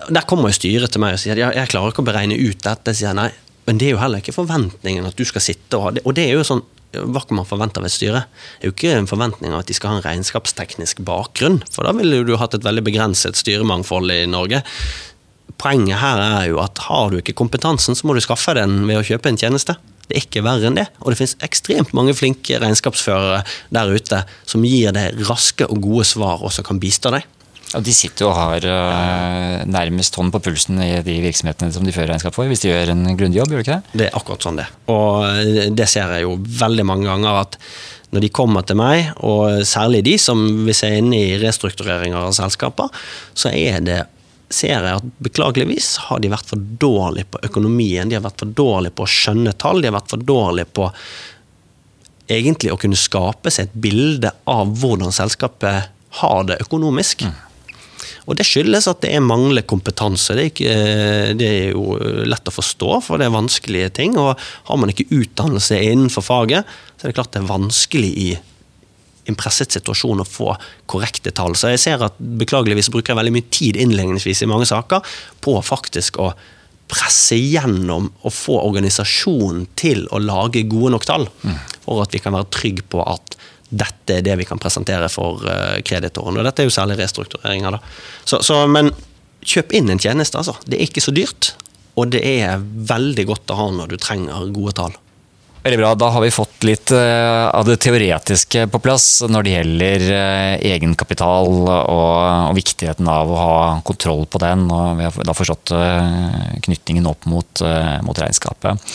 [0.09, 2.61] der kommer jo styret til meg og sier at jeg klarer ikke å beregne ut
[2.65, 2.95] dette.
[2.95, 3.31] sier nei,
[3.65, 6.01] Men det er jo heller ikke forventningen at du skal sitte og ha det.
[6.03, 6.63] Og det er jo sånn,
[6.93, 8.25] hva kan man forvente av et styre?
[8.59, 11.87] Det er jo ikke en forventning av at de skal ha en regnskapsteknisk bakgrunn, for
[11.87, 14.61] da ville du hatt et veldig begrenset styremangfold i Norge.
[15.61, 18.99] Poenget her er jo at har du ikke kompetansen, så må du skaffe den ved
[18.99, 19.77] å kjøpe en tjeneste.
[20.09, 20.89] Det er ikke verre enn det.
[21.01, 26.05] Og det finnes ekstremt mange flinke regnskapsførere der ute som gir deg raske og gode
[26.09, 27.25] svar, og som kan bistå deg.
[27.73, 31.85] Og De sitter jo og har uh, nærmest hånd på pulsen i de virksomhetene som
[31.85, 33.97] de fører regnskap for, hvis de gjør en grundig jobb, gjør de ikke det?
[34.01, 34.67] Det er akkurat sånn det.
[34.93, 37.57] Og eh, det ser jeg jo veldig mange ganger at
[38.13, 42.19] når de kommer til meg, og særlig de som hvis jeg er inne i restruktureringer
[42.19, 42.93] av selskaper,
[43.33, 44.03] så er det
[44.53, 48.09] ser jeg at beklageligvis har de vært for dårlige på økonomien.
[48.09, 49.81] De har vært for dårlige på å skjønne tall.
[49.81, 50.91] De har vært for dårlige på
[52.31, 55.89] egentlig å kunne skape seg et bilde av hvordan selskapet
[56.21, 57.25] har det økonomisk.
[57.25, 57.33] Mm.
[58.23, 60.35] Og Det skyldes at det er mangler kompetanse.
[60.37, 61.97] Det er, ikke, eh, det er, jo
[62.29, 64.17] lett å forstå, for det er vanskelige ting.
[64.17, 66.65] og Har man ikke utdannelse innenfor faget,
[66.97, 68.31] så er det klart det er vanskelig i
[69.29, 70.51] en presset situasjon å få
[70.91, 71.55] korrekte tall.
[71.55, 75.03] Så jeg ser at beklageligvis bruker jeg veldig mye tid innledningsvis i mange saker
[75.43, 76.33] på faktisk å
[76.91, 81.29] presse gjennom og få organisasjonen til å lage gode nok tall,
[81.85, 83.37] for at vi kan være trygge på at
[83.73, 86.37] dette er det vi kan presentere for uh, kreditoren.
[86.37, 87.77] Og dette er jo særlig restruktureringer.
[87.77, 87.81] da.
[88.25, 88.93] Så, så, men
[89.43, 90.55] kjøp inn en tjeneste, altså.
[90.65, 91.53] Det er ikke så dyrt.
[91.99, 94.93] Og det er veldig godt å ha når du trenger gode tall.
[95.63, 95.93] Veldig bra.
[95.95, 100.65] Da har vi fått litt uh, av det teoretiske på plass når det gjelder uh,
[100.73, 103.55] egenkapital og, viktigheten av å ha
[103.87, 104.67] kontroll på den.
[104.67, 105.73] Og vi har da forstått
[106.67, 107.63] knytningen opp mot,
[108.05, 108.93] mot regnskapet.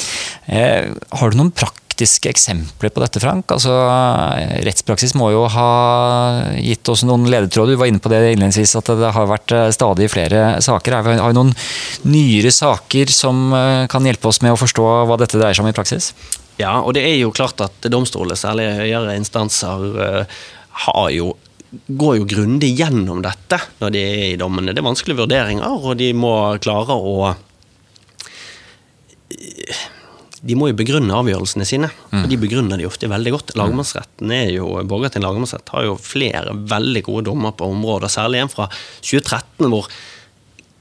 [0.48, 3.50] har du noen praktiske praktiske eksempler på dette, Frank?
[3.50, 3.72] Altså,
[4.62, 7.74] rettspraksis må jo ha gitt oss noen ledetråder.
[7.74, 10.94] Du var inne på det innledningsvis, at det har vært eh, stadig flere saker.
[10.94, 11.50] Har vi noen
[12.06, 15.72] nyere saker som eh, kan hjelpe oss med å forstå hva dette dreier seg om
[15.72, 16.12] i praksis?
[16.62, 20.40] Ja, og det er jo klart at domstoler, særlig høyere instanser, eh,
[20.86, 21.34] har jo
[21.68, 24.70] går jo grundig gjennom dette når de er i dommene.
[24.70, 27.34] Det er vanskelige vurderinger, og de må klare å
[30.42, 31.90] de må jo begrunne avgjørelsene sine.
[32.12, 32.22] Mm.
[32.22, 33.54] Og de begrunner de ofte veldig godt.
[33.58, 38.52] Lagmannsretten er jo, Borgarting lagmannsrett har jo flere veldig gode dommer på området, særlig en
[38.52, 38.68] fra
[39.00, 39.88] 2013 hvor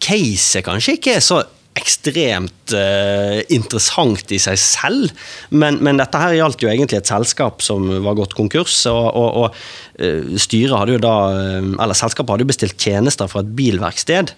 [0.04, 1.42] caset kanskje ikke er så
[1.78, 5.12] ekstremt uh, interessant i seg selv,
[5.54, 9.44] men, men, dette her gjaldt jo egentlig et selskap som var gått konkurs, og, og,
[9.44, 13.54] og uh, styret hadde jo da, eh, eller selskapet hadde jo bestilt tjenester fra et
[13.58, 14.34] bilverksted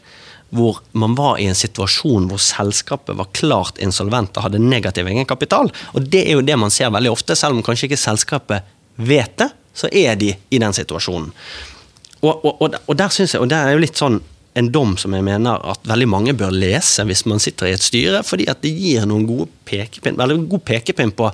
[0.50, 5.70] hvor man var i en situasjon hvor selskapet var klart insolvent og hadde negativ egenkapital.
[5.94, 9.38] Og det er jo det man ser veldig ofte, selv om kanskje ikke selskapet vet
[9.40, 11.30] det, så er de i den situasjonen.
[12.20, 14.20] Og, og, og, der synes jeg, og det er jo litt sånn
[14.60, 17.86] en dom som jeg mener at veldig mange bør lese hvis man sitter i et
[17.86, 21.30] styre, fordi at det gir noen gode pekepinn, veldig god pekepinn på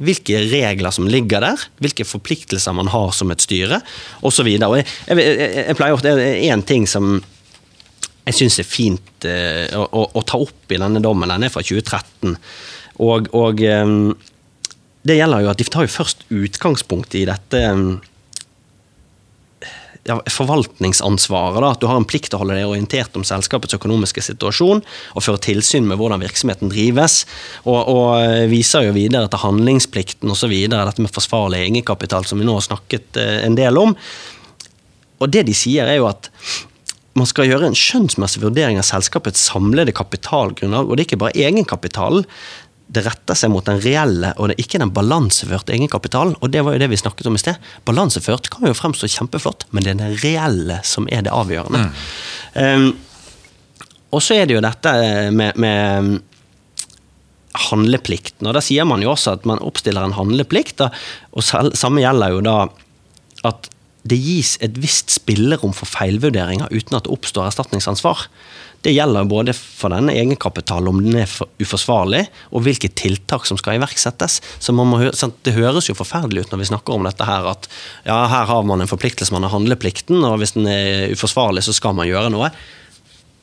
[0.00, 3.80] hvilke regler som ligger der, hvilke forpliktelser man har som et styre,
[4.24, 4.46] osv.
[4.48, 7.18] Jeg, jeg, jeg, jeg pleier ofte, det er én ting som
[8.30, 11.30] jeg syns er fint uh, å, å, ta opp i denne dommen.
[11.30, 12.36] Den er fra 2013.
[13.00, 14.12] Og, og um,
[15.06, 17.98] det gjelder jo at de tar jo først utgangspunkt i dette um,
[20.06, 21.60] ja, forvaltningsansvaret.
[21.64, 24.82] Da, at du har en plikt til å holde deg orientert om selskapets økonomiske situasjon
[24.84, 27.22] og føre tilsyn med hvordan virksomheten drives.
[27.64, 30.54] Og, og eh, viser jo videre til handlingsplikten osv.
[30.72, 33.96] Dette med forsvarlig egenkapital, som vi nå har snakket en del om.
[35.20, 36.30] Og det de sier, er jo at
[37.20, 40.88] man skal gjøre en skjønnsmessig vurdering av selskapets samlede kapitalgrunnlag.
[40.88, 42.26] Og det er ikke bare egenkapitalen.
[42.90, 46.34] Det retter seg mot den reelle, og det er ikke den balanseførte egenkapitalen.
[46.40, 47.60] Og det var jo det vi snakket om i sted.
[47.86, 51.84] Balanseført kan jo fremstå kjempeflott, men det er det reelle som er det avgjørende.
[51.86, 52.90] Mm.
[52.90, 52.90] Um,
[54.10, 54.92] og så er det jo dette
[55.36, 56.16] med, med
[57.68, 58.48] handleplikten.
[58.48, 60.82] Og da sier man jo også at man oppstiller en handleplikt.
[60.82, 62.56] og samme gjelder jo da
[63.46, 63.70] at
[64.08, 68.26] det gis et visst spillerom for feilvurderinger uten at det oppstår erstatningsansvar.
[68.80, 73.76] Det gjelder både for denne egenkapitalen, om den er uforsvarlig, og hvilke tiltak som skal
[73.76, 74.38] iverksettes.
[74.56, 74.86] Så må,
[75.44, 77.68] Det høres jo forferdelig ut når vi snakker om dette her, at
[78.06, 81.76] ja, her har man en forpliktelse, man har handleplikten, og hvis den er uforsvarlig, så
[81.76, 82.48] skal man gjøre noe.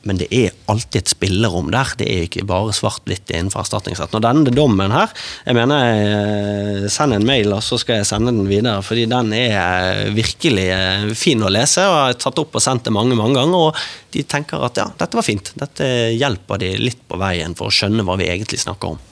[0.08, 1.92] Men det er alltid et spillerom der.
[2.00, 4.18] Det er ikke bare svart-hvitt innenfor erstatningsretten.
[4.18, 5.12] Og denne dommen her,
[5.44, 8.80] jeg mener eh, send en mail, og så skal jeg sende den videre.
[8.86, 12.64] Fordi den er eh, virkelig eh, fin å lese, og jeg har tatt opp og
[12.64, 13.68] sendt det mange mange ganger.
[13.68, 15.52] Og de tenker at ja, dette var fint.
[15.58, 19.07] Dette hjelper de litt på veien for å skjønne hva vi egentlig snakker om.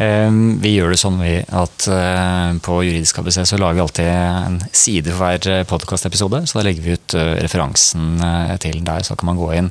[0.00, 4.56] Ehm, vi gjør det sånn at eh, på Juridisk ABC så lager vi alltid en
[4.72, 6.40] side for hver eh, podkastepisode.
[6.48, 8.16] Så da legger vi ut eh, referansen
[8.62, 9.68] til der, så kan man gå inn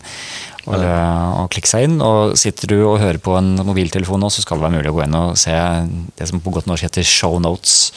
[0.69, 1.97] og, og, klikke seg inn.
[2.05, 4.97] Og sitter du og hører på en mobiltelefon nå, så skal det være mulig å
[4.99, 5.55] gå inn og se
[6.19, 7.89] det som på godt norsk heter show notes.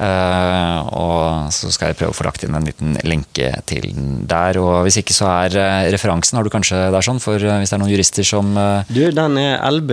[0.00, 4.24] Uh, og så skal jeg prøve å få lagt inn en liten lenke til den
[4.30, 4.56] der.
[4.62, 5.50] Og hvis ikke så er
[5.92, 8.46] referansen, har du kanskje der sånn, for hvis det er noen jurister som.
[8.88, 9.92] Du, den er LB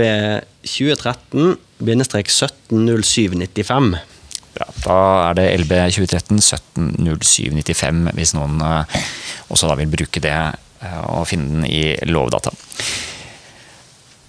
[0.63, 3.97] 2013 170795.
[4.57, 10.39] Ja, da er det LB 2013 170795 hvis noen også da vil bruke det
[11.11, 12.49] og finne den i Lovdata.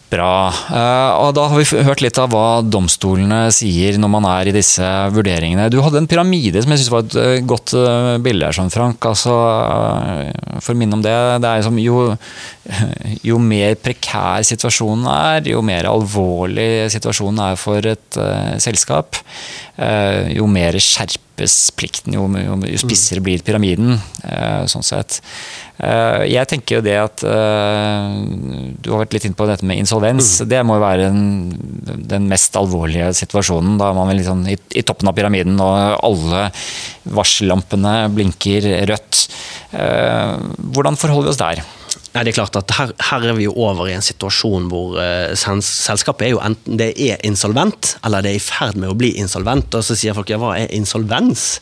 [0.09, 0.49] Bra.
[0.49, 4.55] Eh, og da har vi hørt litt av hva domstolene sier når man er i
[4.57, 5.67] disse vurderingene.
[5.69, 8.73] Du hadde en pyramide som jeg syns var et eh, godt eh, bilde her, sånn,
[8.73, 9.05] Frank.
[9.05, 9.35] Altså,
[10.65, 11.13] for å minne om det.
[11.45, 12.07] det er som jo,
[13.29, 19.21] jo mer prekær situasjonen er, jo mer alvorlig situasjonen er for et uh, selskap,
[19.77, 23.97] uh, jo mer skjerpes plikten, jo, jo, jo spissere blir pyramiden.
[24.25, 25.21] Uh, sånn sett.
[25.79, 28.15] Eh, jeg tenker jo det at eh,
[28.83, 30.41] Du har vært litt inn på dette med insolvens.
[30.43, 30.51] Mm.
[30.51, 33.79] Det må jo være den, den mest alvorlige situasjonen.
[33.79, 36.49] Da man er liksom i, i, toppen av pyramiden og alle
[37.15, 39.27] varsellampene blinker rødt.
[39.71, 40.39] Eh,
[40.75, 41.67] hvordan forholder vi oss der?
[42.15, 44.97] Nei, det er klart at her, her er vi jo over i en situasjon hvor
[44.97, 48.97] uh, selskapet er jo enten det er insolvent, eller det er i ferd med å
[48.99, 49.77] bli insolvent.
[49.77, 51.61] Og så sier folk ja, hva er insolvens?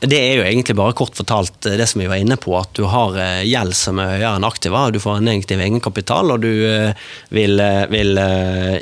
[0.00, 2.70] Det er jo egentlig bare kort fortalt eh, det som vi var inne på, at
[2.78, 6.44] du har uh, gjeld som er høyere enn aktiva, du får en negativ egenkapital, og
[6.44, 7.58] du uh, vil,
[7.90, 8.22] vil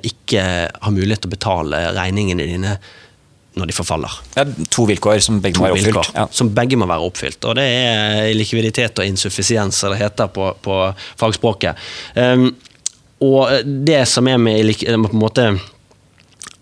[0.05, 2.77] ikke ha mulighet til å betale regningene dine
[3.57, 4.13] når de forfaller.
[4.37, 6.11] Er to vilkår som begge to må være oppfylt.
[6.13, 6.27] Ja.
[6.37, 7.47] Som begge må være oppfylt.
[7.49, 10.77] Og det er likviditet og insuffisiens, som det heter på, på
[11.17, 11.81] fagspråket.
[12.13, 12.51] Um,
[13.25, 15.47] og det som er med på en måte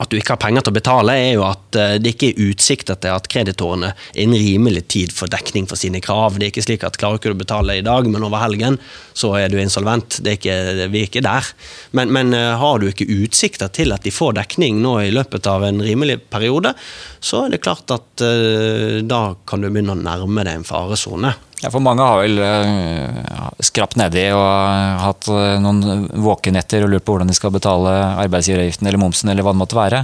[0.02, 2.48] at du ikke har penger til å betale, er jo at eh, det ikke er
[2.48, 6.38] utsikter til at kreditorene innen rimelig tid får dekning for sine krav.
[6.38, 8.80] Det er ikke slik at klarer ikke du å betale i dag, men over helgen
[9.14, 10.18] så er du insolvent.
[10.24, 10.57] Er ikke,
[10.90, 11.52] vi er ikke der.
[11.94, 15.46] Men, men, eh, har du ikke utsikter til at de får dekning nå i løpet
[15.50, 16.74] av en rimelig periode,
[17.22, 21.30] så er det klart at uh, da kan du begynne å nærme deg en faresone.
[21.62, 27.06] Ja, for mange har vel uh, skrapt nedi og hatt uh, noen våkenetter og lurt
[27.06, 27.92] på hvordan de skal betale
[28.24, 30.02] arbeidsgiveravgiften eller momsen eller hva det måtte være.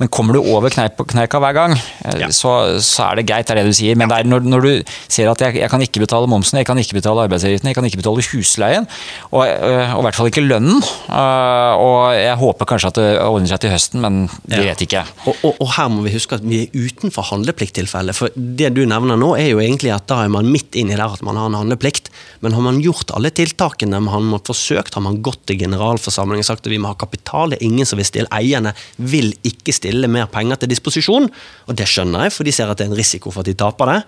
[0.00, 2.30] Men kommer du over kneika hver gang, uh, ja.
[2.32, 3.98] så, så, er det greit, det er det du sier.
[4.00, 4.22] Men ja.
[4.24, 7.26] når, når, du ser at jeg, jeg, kan ikke betale momsen, jeg kan ikke betale
[7.26, 8.88] arbeidsgiveravgiften, jeg kan ikke betale husleien,
[9.32, 10.80] og, og, i hvert fall ikke lønnen,
[11.10, 14.70] og jeg håper kanskje at det ordner seg til høsten, men det ja.
[14.70, 15.04] vet ikke.
[15.26, 18.16] Og, og, og, her må vi huske at vi er utenfor handleplikttilfellet.
[18.16, 20.96] For det du nevner nå, er jo egentlig at da er man midt inn i
[20.96, 22.10] der at man har en handleplikt.
[22.44, 26.48] Men har man gjort alle tiltakene, har man forsøkt, har man gått til generalforsamlingen og
[26.50, 29.74] sagt at vi må ha kapital, det er ingen som vil stille, eierne vil ikke
[29.76, 31.30] stille mer penger til disposisjon.
[31.68, 33.58] Og det skjønner jeg, for de ser at det er en risiko for at de
[33.64, 34.00] taper det.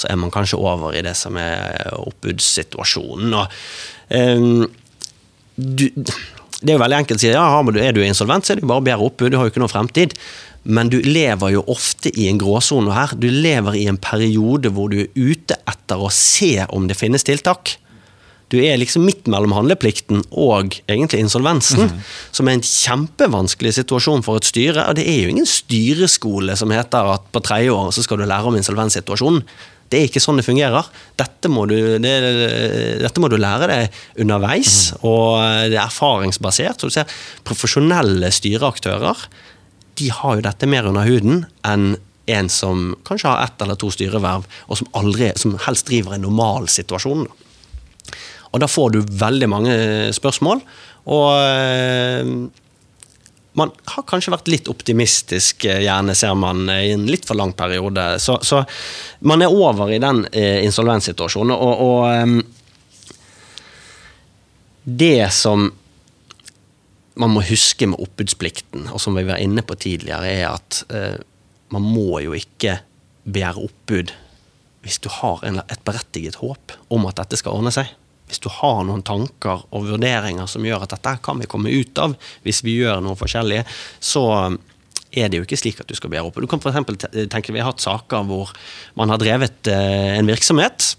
[0.00, 3.34] Så er man kanskje over i det som er oppbudssituasjonen.
[3.36, 3.62] Og,
[4.16, 4.68] um,
[5.60, 5.88] du,
[6.60, 7.44] det er jo veldig enkelt å si ja,
[7.84, 9.72] er du insolvent, så er det jo bare å oppbud, du har jo ikke noe
[9.72, 10.16] fremtid.
[10.62, 13.14] Men du lever jo ofte i en gråsone her.
[13.16, 17.24] Du lever i en periode hvor du er ute etter å se om det finnes
[17.24, 17.78] tiltak.
[18.50, 21.98] Du er liksom midt mellom handleplikten og egentlig insolvensen, mm.
[22.34, 24.88] som er en kjempevanskelig situasjon for et styre.
[24.90, 28.26] Og det er jo ingen styreskole som heter at på tredje år så skal du
[28.26, 29.44] lære om insolvenssituasjonen.
[29.90, 30.86] Det er ikke sånn det fungerer.
[31.18, 32.12] Dette må du, det,
[33.02, 35.06] dette må du lære deg underveis, mm.
[35.06, 36.82] og det er erfaringsbasert.
[36.82, 39.24] Så du ser profesjonelle styreaktører
[40.00, 41.92] de har jo dette mer under huden enn
[42.30, 46.24] en som kanskje har ett eller to styreverv, og som, aldri, som helst driver en
[46.28, 47.26] normal situasjon.
[48.50, 49.74] Og da får du veldig mange
[50.14, 50.62] spørsmål,
[51.10, 52.32] og eh,
[53.58, 57.34] man har kanskje vært litt optimistisk, eh, gjerne ser man, eh, i en litt for
[57.38, 58.18] lang periode.
[58.22, 58.64] Så, så
[59.20, 61.54] man er over i den eh, insolvenssituasjonen.
[61.56, 62.42] Og, og
[64.84, 65.72] det som
[67.20, 71.20] man må huske med oppbudsplikten, og som vi var inne på tidligere, er at eh,
[71.74, 72.80] man må jo ikke
[73.28, 74.14] begjære oppbud
[74.80, 77.90] hvis du har en, et berettiget håp om at dette skal ordne seg
[78.30, 81.98] hvis du har noen tanker og vurderinger som gjør at dette kan vi komme ut
[82.00, 82.14] av
[82.46, 83.64] hvis vi gjør noe forskjellig,
[83.98, 84.24] så
[85.10, 86.46] er det jo ikke slik at du skal begjære oppbud.
[86.46, 87.08] Du kan f.eks.
[87.32, 88.52] tenke vi har hatt saker hvor
[88.98, 90.92] man har drevet eh, en virksomhet,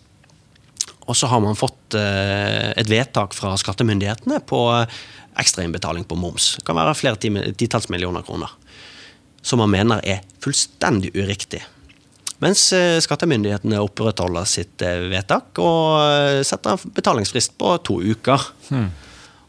[1.07, 4.61] og så har man fått eh, et vedtak fra skattemyndighetene på
[5.39, 6.55] ekstrainnbetaling på moms.
[6.59, 8.51] Det kan være flere titalls millioner kroner.
[9.41, 11.63] Som man mener er fullstendig uriktig.
[12.41, 18.47] Mens eh, skattemyndighetene opprettholder sitt eh, vedtak og eh, setter en betalingsfrist på to uker.
[18.71, 18.89] Hmm.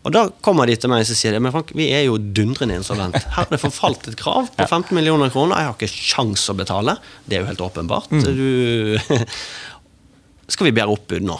[0.02, 3.16] Og Da kommer de til meg og sier men Frank, vi er jo dundrende insolvent.
[3.36, 5.60] Her er det forfalt et krav på 15 millioner kroner.
[5.60, 6.96] Jeg har ikke sjans å betale.
[7.24, 8.10] Det er jo helt åpenbart.
[8.10, 8.24] Mm.
[8.26, 9.22] Du,
[10.52, 11.38] skal vi begjære oppbud nå?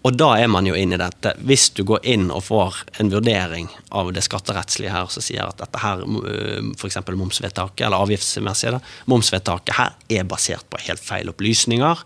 [0.00, 1.34] Og da er man jo inne i dette.
[1.44, 5.60] Hvis du går inn og får en vurdering av det skatterettslige her, som sier at
[5.60, 7.02] dette her, øh, f.eks.
[7.10, 8.80] momsvedtaket, eller avgiftsmessige,
[9.12, 12.04] momsvedtaket her er basert på helt feil opplysninger.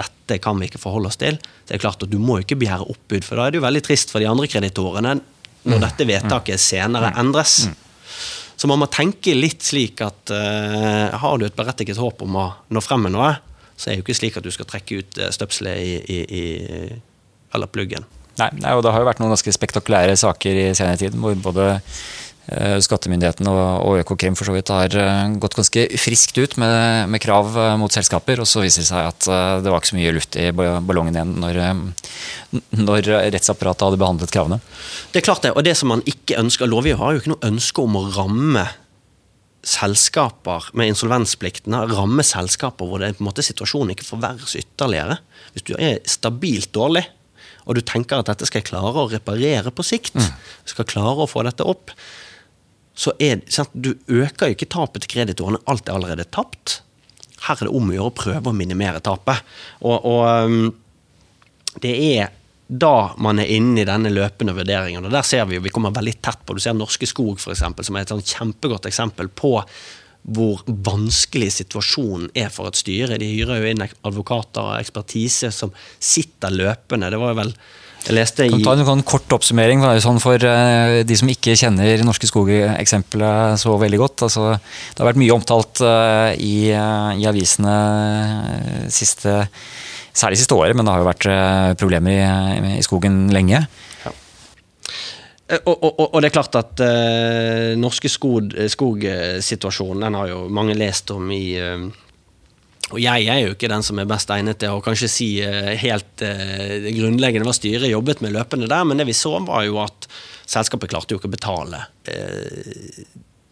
[0.00, 1.36] Dette kan vi ikke forholde oss til.
[1.68, 3.84] Det er klart at Du må ikke begjære oppbud, for da er det jo veldig
[3.84, 5.18] trist for de andre kreditorene
[5.64, 5.84] når mm.
[5.84, 7.20] dette vedtaket senere mm.
[7.20, 7.54] endres.
[7.68, 7.80] Mm.
[8.56, 12.50] Så man må tenke litt slik at uh, har du et berettiget håp om å
[12.72, 13.34] nå frem med noe,
[13.76, 16.18] så er det jo ikke slik at du skal trekke ut øh, støpselet i, i,
[16.22, 16.44] i
[17.54, 18.06] eller pluggen.
[18.40, 21.36] Nei, nei, og Det har jo vært noen ganske spektakulære saker i senere tid, hvor
[21.38, 26.56] både uh, skattemyndighetene og, og Økokrim for så vidt har uh, gått ganske friskt ut
[26.58, 28.42] med, med, krav uh, mot selskaper.
[28.42, 29.30] Og så viser det seg at
[29.62, 31.60] det var ikke så mye luft i ballongen igjen når,
[32.88, 34.58] når rettsapparatet hadde behandlet kravene.
[35.14, 37.52] Det er klart det, og det som man ikke ønsker Lovgiver har jo ikke noe
[37.52, 38.66] ønske om å ramme
[39.64, 45.18] selskaper med insolvenspliktene, ramme selskaper hvor det på en måte situasjonen ikke forverres ytterligere.
[45.54, 47.06] Hvis du er stabilt dårlig,
[47.64, 50.30] og du tenker at dette skal jeg klare å reparere på sikt, mm.
[50.68, 51.92] skal klare å få dette opp,
[52.94, 55.62] så er sant, du øker jo ikke tapet til kreditorene.
[55.70, 56.78] Alt er allerede tapt.
[57.48, 59.42] Her er det om å gjøre å prøve å minimere tapet.
[59.82, 60.68] Og, og um,
[61.82, 62.30] det er
[62.66, 65.92] da man er inne i denne løpende vurderingen, og der ser vi jo, vi kommer
[65.94, 69.58] veldig tett på, du ser Norske Skog for eksempel, som er et kjempegodt eksempel på
[70.24, 73.18] hvor vanskelig situasjonen er for et styre.
[73.20, 77.10] De hyrer jo inn advokater og ekspertise som sitter løpende.
[77.12, 77.56] Det var jo vel
[78.04, 82.02] jeg leste kan ta en sånn kort oppsummering sånn for uh, de som ikke kjenner
[82.04, 84.26] Norske Skog-eksempelet så veldig godt.
[84.26, 87.76] Altså, det har vært mye omtalt uh, i, uh, i, avisene
[88.92, 89.46] siste,
[90.12, 91.28] særlig siste året, men det har jo vært
[91.80, 93.64] problemer i, i skogen lenge.
[95.44, 95.58] Ja.
[95.68, 96.80] Og, og, og, det er klart at
[97.76, 101.42] norske skogsituasjonen den har jo mange lest om i
[102.92, 105.72] og jeg er jo ikke den som er best egnet til å kanskje si uh,
[105.80, 109.80] helt uh, grunnleggende hva styret jobbet med løpende der, men det vi så, var jo
[109.82, 110.08] at
[110.44, 111.80] selskapet klarte jo ikke å betale
[112.10, 113.04] uh,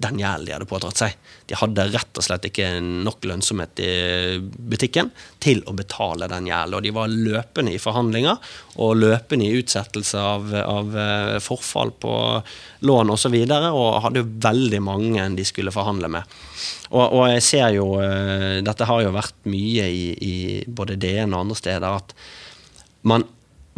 [0.02, 1.16] den gjelden de hadde pådratt seg.
[1.48, 3.92] De hadde rett og slett ikke nok lønnsomhet i
[4.40, 5.10] butikken
[5.42, 6.76] til å betale den gjelden.
[6.78, 12.14] Og de var løpende i forhandlinger og løpende i utsettelse av, av eh, forfall på
[12.86, 13.20] lån osv.
[13.22, 16.38] Og, så videre, og hadde veldig mange de skulle forhandle med.
[16.90, 20.34] Og, og, jeg ser jo eh, Dette har jo vært mye i, i
[20.66, 22.16] både DN og andre steder at
[23.08, 23.24] man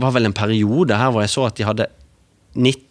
[0.01, 1.87] var vel en periode her hvor jeg så at de hadde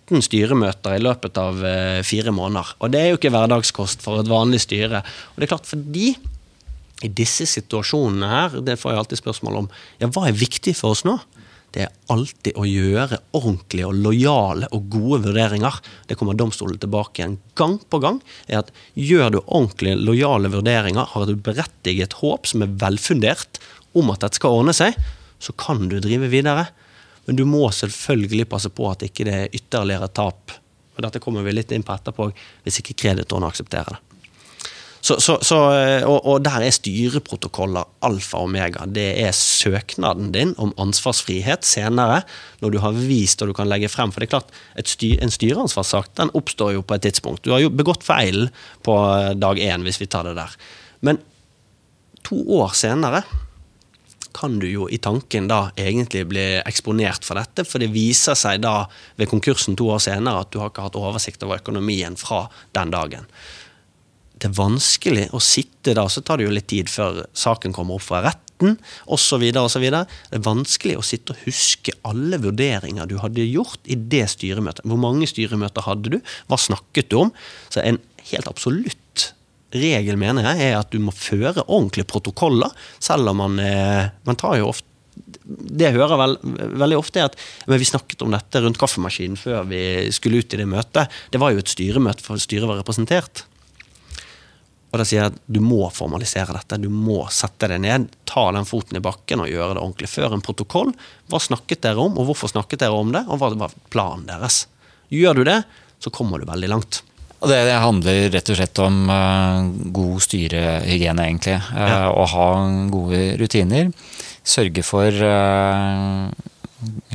[0.09, 2.75] 19 styremøter i løpet av eh, fire måneder.
[2.83, 5.03] Og det er jo ikke hverdagskost for et vanlig styre.
[5.33, 6.13] Og det er klart, fordi
[7.03, 10.95] i disse situasjonene her, det får jeg alltid spørsmål om, ja, hva er viktig for
[10.95, 11.17] oss nå?
[11.73, 15.79] Det er alltid å gjøre ordentlige og lojale og gode vurderinger.
[16.05, 18.19] Det kommer domstolen tilbake igjen gang på gang.
[18.45, 23.57] er at Gjør du ordentlige, lojale vurderinger, har du berettiget håp som er velfundert
[23.97, 24.93] om at dette skal ordne seg,
[25.41, 26.67] så kan du drive videre.
[27.25, 30.55] Men du må selvfølgelig passe på at ikke det er ytterligere tap.
[30.93, 32.29] Og Dette kommer vi litt inn på etterpå,
[32.65, 34.01] hvis ikke kreditoren aksepterer det.
[35.03, 35.57] Så, så, så,
[36.07, 38.85] og, og, der er styreprotokoller alfa og omega.
[38.87, 42.21] Det er søknaden din om ansvarsfrihet senere,
[42.63, 44.13] når du har vist og du kan legge frem.
[44.15, 44.53] For det er klart,
[44.87, 47.43] styr, En styreansvarssak den oppstår jo på et tidspunkt.
[47.43, 48.47] Du har jo begått feil
[48.87, 48.95] på
[49.43, 50.55] dag én, hvis vi tar det der.
[51.03, 51.19] Men
[52.23, 53.25] to år senere
[54.43, 58.59] kan du jo i tanken da egentlig bli eksponert for dette, for det viser seg
[58.65, 58.81] da
[59.15, 62.91] ved konkursen to år senere at du har ikke hatt oversikt over økonomien fra den
[62.91, 63.29] dagen.
[64.35, 67.95] Det er vanskelig å sitte da, så tar det jo litt tid før saken kommer
[67.95, 68.75] opp fra retten
[69.07, 69.45] osv.
[69.61, 69.85] osv.
[69.87, 74.83] Det er vanskelig å sitte og huske alle vurderinger du hadde gjort i det styremøtet.
[74.83, 76.19] Hvor mange styremøter hadde du?
[76.51, 77.31] Hva snakket du om?
[77.71, 78.01] Så en
[78.33, 78.99] helt absolutt
[79.73, 84.39] regel, mener jeg, er at du må føre ordentlige protokoller, selv om man, eh, man
[84.39, 84.89] tar jo ofte
[85.43, 86.35] det jeg hører vel,
[86.81, 87.37] veldig ofte, er at
[87.69, 91.11] vi snakket om dette rundt kaffemaskinen før vi skulle ut i det møtet.
[91.29, 93.43] Det var jo et styremøte for styret var representert.
[94.93, 96.77] Og da sier jeg at du må formalisere dette.
[96.81, 100.09] Du må sette deg ned, ta den foten i bakken og gjøre det ordentlig.
[100.11, 100.91] Før en protokoll.
[101.33, 104.67] Hva snakket dere om, og hvorfor snakket dere om det, og hva var planen deres?
[105.13, 105.63] Gjør du det,
[106.01, 107.01] så kommer du veldig langt.
[107.43, 111.57] Og det, det, handler rett og slett om uh, god styrehygiene, egentlig.
[111.75, 111.99] Uh, ja.
[112.15, 112.47] Å ha
[112.93, 113.91] gode rutiner.
[114.47, 116.31] Sørge for uh,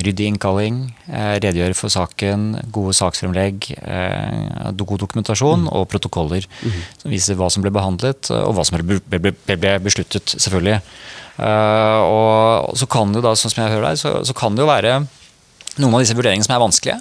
[0.00, 0.76] ryddig innkalling,
[1.08, 3.66] redegjøre for saken, gode saksfremlegg,
[4.80, 5.68] god dokumentasjon mm.
[5.76, 6.78] og protokoller mm.
[7.02, 10.78] som viser hva som ble behandlet, og hva som ble, ble, ble besluttet, selvfølgelig.
[11.36, 14.72] og så kan det da, sånn som jeg hører deg, så, så kan det jo
[14.72, 14.94] være
[15.82, 16.98] noen av disse vurderingene som er vanskelige.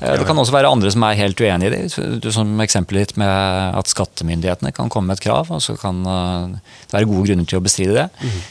[0.00, 2.32] Eh, det kan også være andre som er helt uenig i det.
[2.34, 6.56] Som eksempelet ditt med at skattemyndighetene kan komme med et krav, og så kan eh,
[6.88, 8.10] det være gode grunner til å bestride det.
[8.20, 8.42] Mm.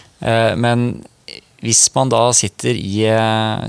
[0.58, 0.84] Men
[1.62, 3.04] hvis man da sitter i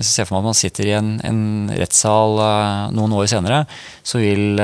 [0.06, 1.40] ser for meg at man sitter i en, en
[1.74, 2.38] rettssal
[2.94, 3.58] noen år senere,
[4.06, 4.56] så vil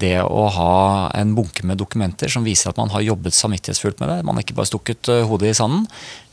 [0.00, 0.76] det å ha
[1.18, 4.46] en bunke med dokumenter som viser at man har jobbet samvittighetsfullt med det, man har
[4.46, 5.84] ikke bare stukket hodet i sanden,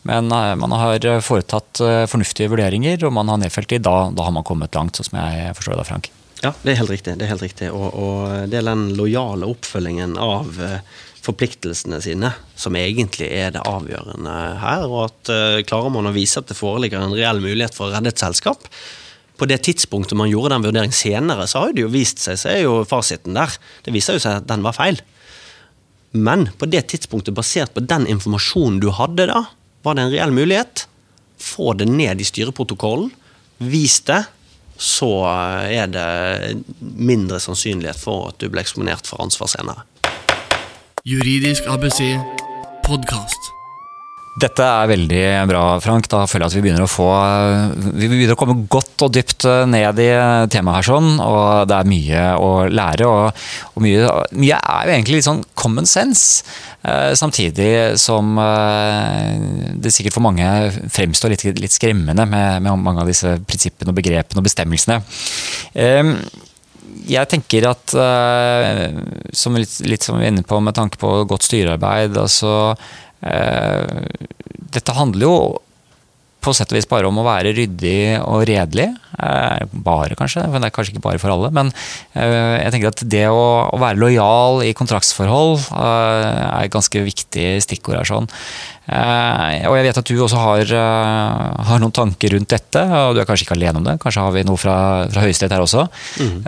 [0.08, 1.82] men man har foretatt
[2.12, 5.20] fornuftige vurderinger, og man har nedfelt de, da, da har man kommet langt, sånn som
[5.22, 6.10] jeg forstår det Frank.
[6.44, 7.16] Ja, det er helt riktig.
[7.20, 7.70] Det er helt riktig.
[7.72, 10.60] Og, og det er den lojale oppfølgingen av
[11.24, 14.84] forpliktelsene sine som egentlig er det avgjørende her.
[14.90, 15.32] Og at
[15.70, 18.68] klarer man å vise at det foreligger en reell mulighet for å redde et selskap,
[19.40, 22.52] på det tidspunktet man gjorde den vurderingen senere, så har det jo vist seg, så
[22.52, 23.56] er jo fasiten der.
[23.86, 25.00] Det viser jo seg at den var feil.
[26.14, 29.42] Men på det tidspunktet, basert på den informasjonen du hadde da,
[29.84, 30.88] var det en reell mulighet.
[31.40, 33.12] Få det ned i styreprotokollen.
[33.64, 34.24] Vis det
[34.78, 35.10] så
[35.70, 39.86] er det mindre sannsynlighet for at du blir eksponert for ansvar senere.
[41.06, 42.02] Juridisk ABC
[42.88, 43.54] podkast.
[44.34, 46.08] Dette er veldig bra, Frank.
[46.10, 47.06] Da føler jeg at vi begynner å få
[48.00, 50.08] Vi begynner å komme godt og dypt ned i
[50.50, 53.10] temaet her, sånn, og det er mye å lære.
[53.10, 53.44] Og,
[53.76, 54.08] og mye,
[54.42, 56.48] mye, er jo egentlig litt sånn common sense.
[56.82, 57.70] Eh, samtidig
[58.02, 59.38] som eh,
[59.78, 60.50] det sikkert for mange
[60.92, 64.98] fremstår litt, litt skremmende med, med, mange av disse prinsippene og begrepene og bestemmelsene.
[65.78, 66.18] Eh,
[67.06, 69.00] jeg tenker at, eh,
[69.36, 73.13] som litt, litt som vi er inne på med tanke på godt styrearbeid altså Eh,
[74.74, 75.36] dette handler jo
[76.44, 78.90] på sett og vis bare om å være ryddig og redelig.
[79.14, 80.46] Eh, bare, kanskje.
[80.50, 81.52] Men det er kanskje ikke bare for alle.
[81.54, 81.70] Men
[82.18, 87.50] eh, jeg tenker at det å, å være lojal i kontraktsforhold er et ganske viktig
[87.64, 88.10] stikkord her.
[88.10, 88.30] sånn.
[88.84, 93.28] Og jeg vet at du også har, har, noen tanker rundt dette, og du er
[93.30, 93.94] kanskje ikke alene om det.
[94.04, 94.76] Kanskje har vi noe fra,
[95.14, 95.86] fra Høyesterett her også.
[96.20, 96.42] Mm.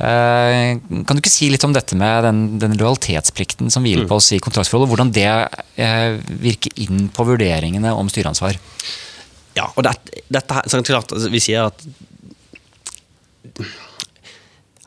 [1.08, 4.12] Kan du ikke si litt om dette med den, den lojalitetsplikten som hviler mm.
[4.12, 8.60] på oss i kontraktsforholdet, og hvordan det virker inn på vurderingene om styreansvar?
[9.56, 11.86] Ja, og dette, dette så klart, altså, Vi sier at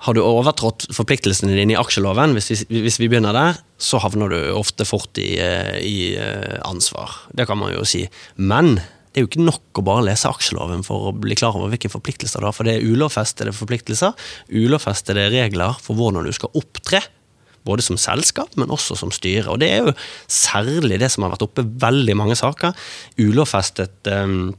[0.07, 4.31] har du overtrådt forpliktelsene dine i aksjeloven, hvis vi, hvis vi, begynner der, så havner
[4.31, 7.17] du ofte fort i, eh, i, eh, ansvar.
[7.35, 8.05] Det kan man jo si.
[8.37, 11.73] Men det er jo ikke nok å bare lese aksjeloven for å bli klar over
[11.73, 12.55] hvilke forpliktelser du har.
[12.55, 14.15] For det er ulovfestede forpliktelser,
[14.55, 17.03] ulovfestede regler for hvordan du skal opptre.
[17.69, 19.51] Både som selskap, men også som styre.
[19.53, 19.97] Og det er jo
[20.33, 22.73] særlig det som har vært oppe veldig mange saker.
[23.21, 24.51] Ulovfestet um,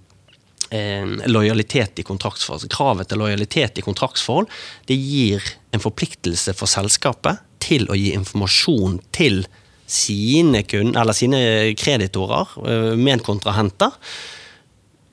[1.25, 2.69] lojalitet i kontraktsforhold.
[2.69, 4.49] Kravet til lojalitet i kontraktsforhold
[4.89, 9.43] det gir en forpliktelse for selskapet til å gi informasjon til
[9.89, 11.39] sine, kun, sine
[11.77, 13.95] kreditorer, eh, medkontrahenter,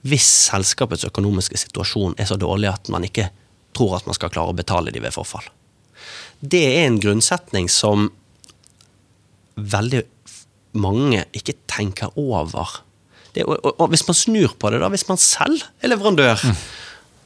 [0.06, 3.30] hvis selskapets økonomiske situasjon er så dårlig at man ikke
[3.76, 5.48] tror at man skal klare å betale de ved forfall.
[6.46, 8.10] Det er en grunnsetning som
[9.56, 10.02] veldig
[10.76, 12.82] mange ikke tenker over.
[13.34, 16.60] Det, og, og, hvis man snur på det, da, hvis man selv er leverandør mm.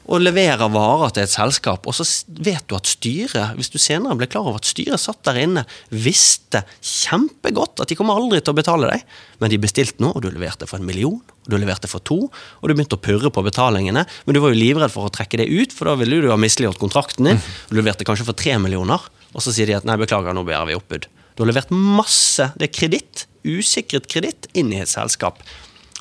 [0.09, 2.05] Og leverer varer til et selskap, og så
[2.41, 5.63] vet du at styret, hvis du senere ble klar over at styret satt der inne,
[5.89, 9.05] visste kjempegodt at de kommer aldri til å betale deg,
[9.41, 12.19] men de bestilte noe, og du leverte for en million, og du leverte for to,
[12.27, 15.41] og du begynte å purre på betalingene, men du var jo livredd for å trekke
[15.41, 17.41] det ut, for da ville du ha misliggjort kontrakten din.
[17.41, 20.45] og Du leverte kanskje for tre millioner, og så sier de at nei, beklager, nå
[20.47, 21.07] bærer vi oppbud.
[21.35, 25.39] Du har levert masse det er kreditt, usikret kreditt, inn i et selskap.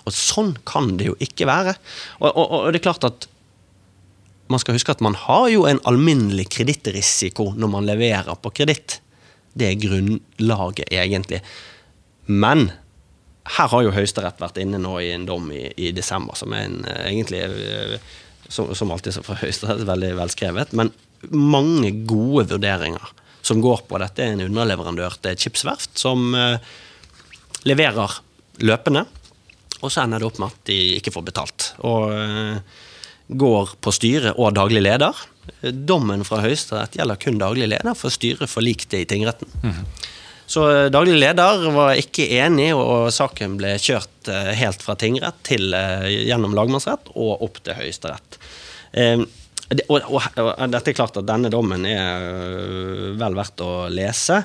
[0.05, 1.77] Og sånn kan det jo ikke være.
[2.21, 3.29] Og, og, og det er klart at
[4.51, 8.99] man skal huske at man har jo en alminnelig kredittrisiko når man leverer på kreditt.
[9.55, 11.41] Det er grunnlaget, egentlig.
[12.27, 12.71] Men
[13.57, 16.67] her har jo Høyesterett vært inne nå i en dom i, i desember, som er
[16.69, 17.97] en, eh, egentlig eh,
[18.51, 20.93] som, som alltid for Høyesterett veldig velskrevet, men
[21.31, 23.11] mange gode vurderinger
[23.43, 24.23] som går på dette.
[24.23, 26.61] er en underleverandør til et skipsverft som uh,
[27.69, 28.21] leverer
[28.65, 29.07] løpende,
[29.81, 31.69] og så ender det opp med at de ikke får betalt.
[31.89, 32.13] Og
[33.39, 35.17] går på styret og daglig leder.
[35.73, 39.49] Dommen fra Høyesterett gjelder kun daglig leder, for styret forlikte i tingretten.
[39.63, 40.09] Mm -hmm.
[40.51, 45.39] Så eh, daglig leder var ikke enig, og saken ble kjørt eh, helt fra tingrett
[45.47, 48.41] til eh, gjennom lagmannsrett og opp til Høyesterett.
[49.87, 52.25] Og, og, og, dette er klart at denne dommen er
[53.21, 54.41] vel verdt å lese.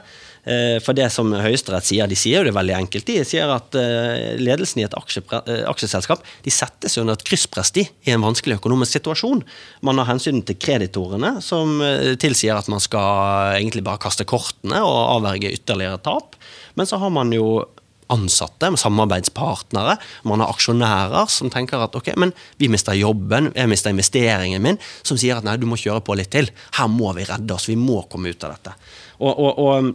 [0.46, 3.08] Eh, for det som Høyesterett sier, de sier jo det veldig enkelt.
[3.08, 7.88] De sier at eh, ledelsen i et eh, aksjeselskap de settes under et krysspress i
[8.14, 9.42] en vanskelig økonomisk situasjon.
[9.86, 11.80] Man har hensyn til kreditorene, som
[12.22, 16.38] tilsier at man skal egentlig bare kaste kortene og avverge ytterligere tap.
[16.78, 17.66] Men så har man jo
[18.14, 19.98] ansatte, samarbeidspartnere.
[20.30, 24.78] Man har aksjonærer som tenker at ok, men vi mister jobben, jeg mister investeringen min.
[25.02, 26.52] Som sier at nei, du må kjøre på litt til.
[26.78, 28.76] Her må vi redde oss, vi må komme ut av dette.
[29.18, 29.94] Og, og, og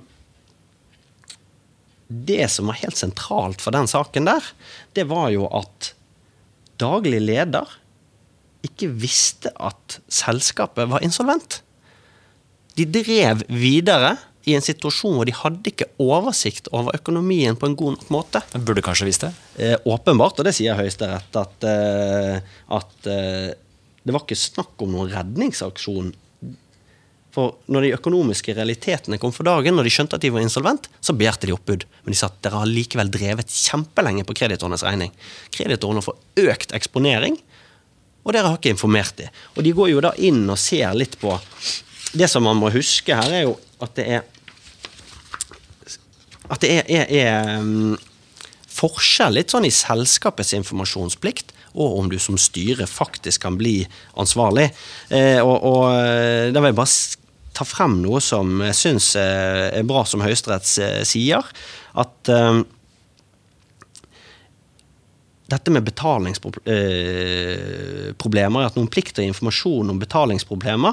[2.11, 4.45] det som var helt sentralt for den saken der,
[4.99, 5.93] det var jo at
[6.81, 7.79] daglig leder
[8.67, 11.61] ikke visste at selskapet var insolvent.
[12.77, 14.17] De drev videre
[14.49, 18.43] i en situasjon hvor de hadde ikke oversikt over økonomien på en god nok måte.
[18.55, 19.33] Men burde kanskje visst det?
[19.61, 22.41] Eh, åpenbart, og det sier Høyesterett, at, eh,
[22.79, 23.51] at eh,
[24.01, 26.15] det var ikke snakk om noen redningsaksjon
[27.35, 30.89] for når de økonomiske realitetene kom for dagen, når de skjønte at de var insolvent,
[30.99, 31.87] så begjærte de oppbud.
[32.03, 35.13] Men de sa at dere har likevel drevet kjempelenge på kreditorenes regning.
[35.55, 36.19] Kreditorene får
[36.51, 37.39] økt eksponering,
[38.27, 39.31] og dere har ikke informert dem.
[39.55, 41.39] Og de går jo da inn og ser litt på
[42.11, 44.25] Det som man må huske her, er jo at det er
[46.51, 47.95] At det er, er, er um,
[48.67, 53.85] forskjell litt sånn i selskapets informasjonsplikt og om du som styre faktisk kan bli
[54.19, 54.71] ansvarlig.
[55.09, 56.95] Eh, og, og eh, da vil jeg bare
[57.57, 60.67] ta frem noe som jeg syns er bra, som Høyesterett
[61.09, 61.43] sier.
[61.99, 62.65] At um,
[65.51, 70.93] dette med betalingsproblemer, at noen plikt og informasjon om betalingsproblemer,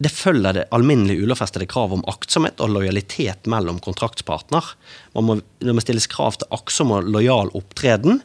[0.00, 4.64] det følger det alminnelige ulovfestede krav om aktsomhet og lojalitet mellom kontraktspartner.
[5.12, 8.22] Man må, det må stilles krav til aktsom og lojal opptreden.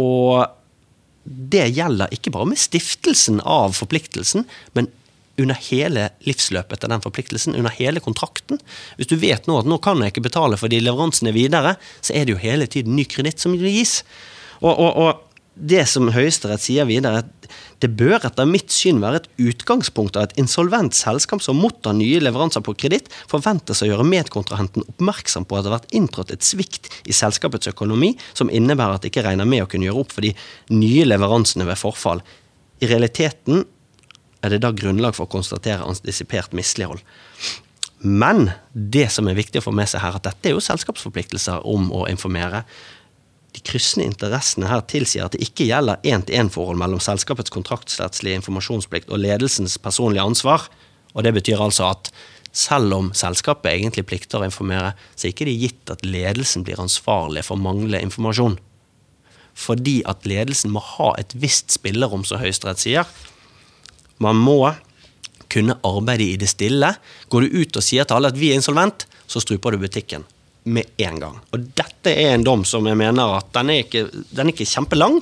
[0.00, 0.48] Og
[1.28, 4.46] det gjelder ikke bare med stiftelsen av forpliktelsen,
[4.78, 4.88] men
[5.38, 8.60] under hele livsløpet til den forpliktelsen, under hele kontrakten.
[8.98, 12.16] Hvis du vet nå at nå kan jeg ikke betale for de leveransene videre, så
[12.16, 14.02] er det jo hele tiden ny kreditt som gis.
[14.58, 15.24] Og, og, og
[15.58, 17.24] det som Høyesterett sier videre,
[17.82, 22.20] det bør etter mitt syn være et utgangspunkt av et insolvent selskap som mottar nye
[22.22, 26.46] leveranser på kreditt, forventes å gjøre medkontrahenten oppmerksom på at det har vært inntrådt et
[26.46, 30.14] svikt i selskapets økonomi som innebærer at det ikke regner med å kunne gjøre opp
[30.14, 30.34] for de
[30.74, 32.22] nye leveransene ved forfall.
[32.82, 33.64] I realiteten
[34.42, 37.02] er det da grunnlag for å konstatere antisipert mislighold.
[37.98, 41.66] Men det som er viktig å få med seg her, at dette er jo selskapsforpliktelser
[41.66, 42.62] om å informere.
[43.54, 49.22] De kryssende interessene her tilsier at det ikke gjelder én-til-én-forhold mellom selskapets kontraktsrettslige informasjonsplikt og
[49.24, 50.68] ledelsens personlige ansvar.
[51.16, 52.12] Og det betyr altså at
[52.54, 56.80] selv om selskapet egentlig plikter å informere, så er ikke det gitt at ledelsen blir
[56.80, 58.58] ansvarlig for manglende informasjon.
[59.58, 63.10] Fordi at ledelsen må ha et visst spillerom, som Høyesterett sier.
[64.24, 64.60] Man må
[65.48, 66.92] kunne arbeide i det stille.
[67.32, 70.26] Går du ut og sier til alle at vi er insolvent, så struper du butikken
[70.68, 71.36] med en gang.
[71.54, 74.66] Og dette er en dom som jeg mener at den er ikke, den er ikke
[74.68, 75.18] kjempelang,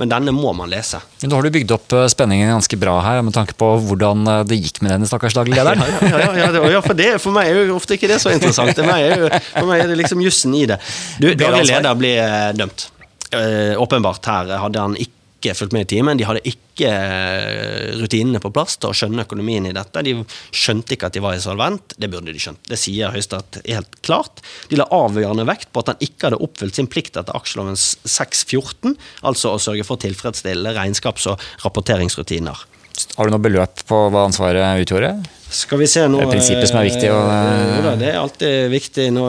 [0.00, 1.00] men denne må man lese.
[1.22, 4.42] Nå har du bygd opp eh, spenningen ganske bra her, med tanke på hvordan eh,
[4.48, 5.84] det gikk med denne stakkars daglig lederen.
[6.08, 8.74] Ja, ja, ja, ja, for, det, for meg er jo ofte ikke det så interessant.
[8.76, 10.78] Det meg jo, for meg er det liksom jussen i det.
[11.20, 12.88] Du, daglig leder blir eh, dømt.
[13.28, 16.18] Uh, åpenbart her hadde han ikke ikke fulgt med i timen.
[16.18, 20.02] De hadde ikke eh, rutinene på plass til å skjønne økonomien i dette.
[20.02, 20.16] De
[20.50, 21.94] skjønte ikke at de var insolvent.
[21.96, 22.60] Det burde de skjønt.
[22.66, 24.42] Det sier Høyesterett helt klart.
[24.70, 28.96] De la avgjørende vekt på at han ikke hadde oppfylt sin plikt etter aksjelovens 614,
[29.30, 32.66] altså å sørge for å tilfredsstille regnskaps- og rapporteringsrutiner.
[33.14, 35.12] Har du noe beløp på hva ansvaret utgjorde?
[35.54, 37.12] Skal vi se nå Det er prinsippet som er viktig.
[37.14, 39.06] Og, ja, det er alltid viktig.
[39.14, 39.24] Nå,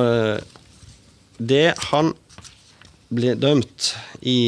[1.37, 2.11] det han
[3.13, 3.93] blir dømt
[4.25, 4.39] i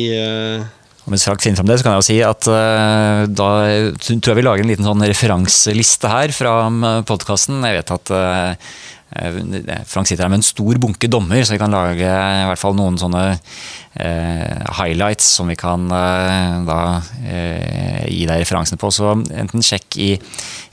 [1.12, 3.50] om straks finner fram det, så kan jeg jo si at uh, da
[4.08, 6.56] tror jeg vi lager en liten sånn referanseliste her fra
[7.08, 7.62] podkasten.
[7.68, 8.72] Jeg vet at uh,
[9.12, 12.78] Frank sitter her med en stor bunke dommer, så vi kan lage i hvert fall
[12.78, 16.80] noen sånne eh, highlights som vi kan da
[18.08, 18.92] gi deg referansene på.
[18.94, 20.14] Så enten sjekk i,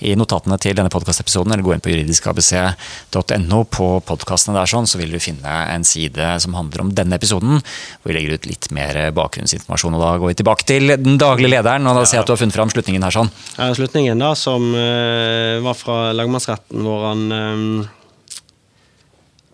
[0.07, 5.03] i notatene til denne podkastepisoden, eller gå inn på juridiskabc.no på podkastene der, sånn, så
[5.03, 8.71] vil du finne en side som handler om denne episoden, hvor vi legger ut litt
[8.75, 9.99] mer bakgrunnsinformasjon.
[9.99, 12.37] og Da går vi tilbake til den daglige lederen, og da ser jeg at du
[12.37, 13.19] har funnet fram slutningen her.
[13.19, 13.35] sånn.
[13.59, 17.71] Ja, slutningen da, som uh, var fra lagmannsretten, hvor han um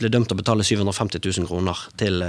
[0.00, 2.24] ble dømt til å betale 750 000 kroner til,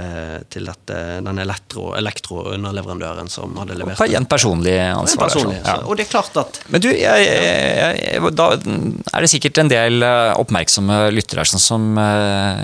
[0.52, 4.14] til dette, den elektro-underleverandøren som hadde levert det.
[4.18, 5.30] En personlig ansvar.
[5.30, 5.76] Personlig, ja.
[5.84, 9.72] Og det er klart at Men du, jeg, jeg, jeg, da er det sikkert en
[9.72, 12.62] del oppmerksomme lyttere her som uh,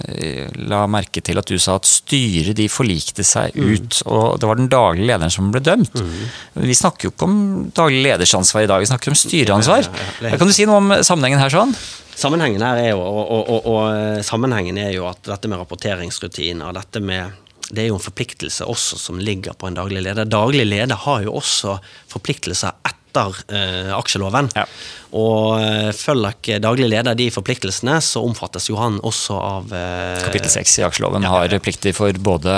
[0.71, 3.73] la merke til at du sa at styret de forlikte seg mm.
[3.73, 5.95] ut, og det var den daglige lederen som ble dømt.
[5.99, 6.67] Mm.
[6.69, 7.37] Vi snakker jo ikke om
[7.75, 9.89] daglig lederansvar i dag, vi snakker om styreansvar.
[9.89, 11.75] Ja, ja, kan du si noe om sammenhengen her sånn?
[12.15, 16.77] Sammenhengen her er jo, og, og, og, og sammenhengen er jo at dette med rapporteringsrutiner
[16.77, 17.39] dette med
[17.73, 20.29] det er jo en forpliktelse også som ligger på en daglig leder.
[20.29, 21.79] Daglig leder har jo også
[22.13, 24.51] forpliktelser etter eh, aksjeloven.
[24.57, 24.67] Ja.
[25.13, 30.23] Og eh, følger ikke daglig leder de forpliktelsene, så omfattes jo han også av eh,
[30.25, 32.55] Kapittel 6 i aksjeloven ja, har plikter for både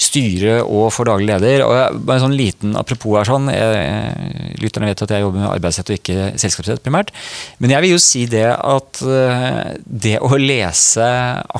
[0.00, 1.66] styre og for daglig leder.
[1.66, 5.50] Og bare en sånn liten apropos her sånn, jeg, Lytterne vet at jeg jobber med
[5.50, 7.12] arbeidsrett og ikke selskapsrett primært.
[7.60, 11.10] Men jeg vil jo si det at eh, det å lese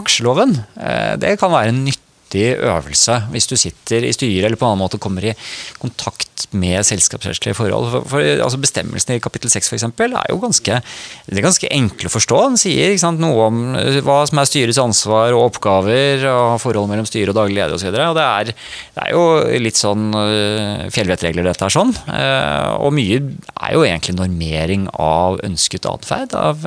[0.00, 2.01] aksjeloven, eh, det kan være en nyttig
[2.32, 5.34] nyttig øvelse hvis du sitter i styret eller på en annen måte kommer i
[5.80, 7.90] kontakt med selskapsrettslige forhold.
[7.90, 12.08] For, for altså Bestemmelsene i kapittel 6 for eksempel, er jo ganske, er ganske enkle
[12.08, 12.38] å forstå.
[12.48, 16.90] Den sier sant, noe om eh, hva som er styrets ansvar og oppgaver, og forholdet
[16.90, 17.92] mellom styre og daglig leder osv.
[17.94, 18.50] Det, er,
[18.96, 19.24] det er jo
[19.62, 21.94] litt sånn uh, fjellvettregler, dette er sånn.
[22.08, 26.34] Uh, og mye er jo egentlig normering av ønsket atferd.
[26.34, 26.66] Av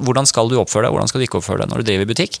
[0.00, 2.40] hvordan skal du oppføre deg, hvordan skal du ikke oppføre deg når du driver butikk.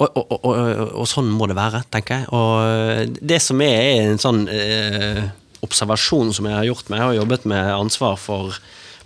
[0.00, 0.56] Og, og, og,
[0.96, 2.28] og, sånn må det være, tenker jeg.
[2.32, 5.26] Og det som er, er en sånn eh,
[5.66, 8.56] observasjon som jeg har gjort meg, jeg har jobbet med ansvar for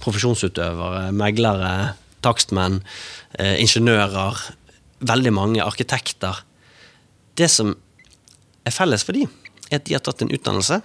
[0.05, 1.73] profesjonsutøvere, meglere,
[2.25, 2.79] takstmenn,
[3.39, 4.39] eh, ingeniører,
[5.05, 6.45] veldig mange arkitekter.
[7.35, 7.75] Det som
[8.65, 9.33] er felles for dem,
[9.71, 10.81] er at de har tatt en utdannelse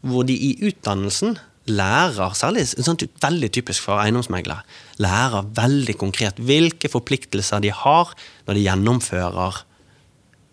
[0.00, 1.36] hvor de i utdannelsen
[1.68, 4.64] lærer, særlig sånn, veldig typisk for eiendomsmeglere,
[5.02, 8.14] lærer veldig konkret hvilke forpliktelser de har
[8.46, 9.62] når de gjennomfører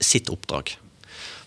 [0.04, 0.76] sitt oppdrag.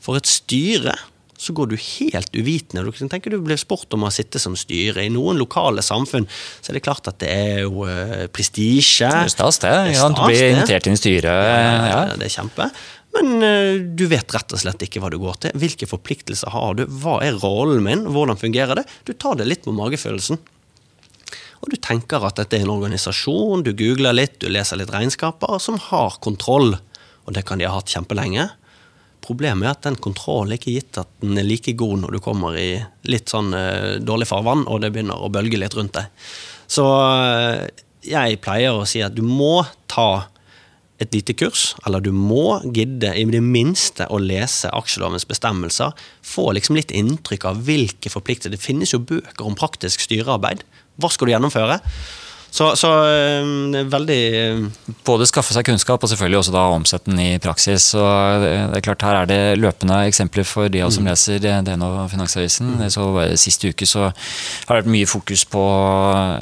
[0.00, 0.96] For et styre
[1.40, 2.82] så går du helt uvitende.
[2.84, 5.06] Du tenker du blir spurt om å sitte som styre.
[5.06, 9.08] I noen lokale samfunn så er det klart at det er jo uh, prestisje.
[9.08, 9.72] Det er stas, det.
[9.94, 11.30] Ja, du blir invitert inn i styret.
[11.30, 12.02] Ja.
[12.12, 12.68] Det er kjempe.
[13.16, 15.58] Men eh, du vet rett og slett ikke hva du går til.
[15.58, 16.84] Hvilke forpliktelser har du?
[17.02, 18.06] Hva er rollen min?
[18.14, 18.86] Hvordan fungerer det?
[19.08, 20.40] Du tar det litt med magefølelsen.
[21.60, 25.58] Og du tenker at dette er en organisasjon, du googler litt, du leser litt regnskaper,
[25.60, 26.72] som har kontroll.
[27.26, 28.46] Og det kan de ha hatt kjempelenge.
[29.20, 32.56] Problemet er at den kontrollen ikke gitt at den er like god når du kommer
[32.56, 32.70] i
[33.10, 36.08] litt sånn eh, dårlig farvann, og det begynner å bølge litt rundt deg.
[36.70, 37.68] Så eh,
[38.08, 40.30] jeg pleier å si at du må ta
[41.00, 45.94] et lite kurs, eller du må gidde i det minste å lese aksjelovens bestemmelser.
[46.26, 50.64] Få liksom litt inntrykk av hvilke forpliktelser Det finnes jo bøker om praktisk styrearbeid.
[51.00, 51.80] Hva skal du gjennomføre?
[52.50, 54.64] Så, så øh, veldig øh,
[55.06, 57.92] Både skaffe seg kunnskap og selvfølgelig også da omsette den i praksis.
[57.92, 58.02] Så
[58.42, 61.38] det det er klart Her er det løpende eksempler for de av oss som leser
[61.38, 62.74] DN og Finansavisen.
[62.90, 63.06] Så
[63.38, 64.12] Sist uke så har
[64.66, 65.62] det vært mye fokus på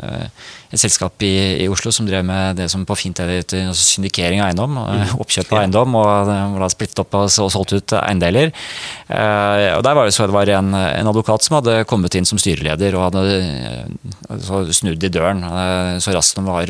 [0.02, 1.32] eh, et selskap i,
[1.64, 4.76] i Oslo som drev med det som på fint heter altså syndikering av eiendom.
[4.82, 8.52] eh, Oppkjøp av eiendom, og var da splittet opp og solgt ut eiendeler.
[9.08, 12.28] Eh, og Der var det så det var en, en advokat som hadde kommet inn
[12.28, 16.68] som styreleder og hadde eh, så snudd i døren eh, så raskt som var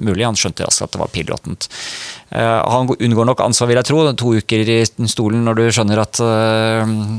[0.00, 0.24] mulig.
[0.24, 1.68] Han skjønte raskt at det var piggråttent.
[2.30, 4.00] Eh, Han unngår nok ansvar, vil jeg tro.
[4.16, 4.78] To uker i
[5.12, 6.18] stolen når du skjønner at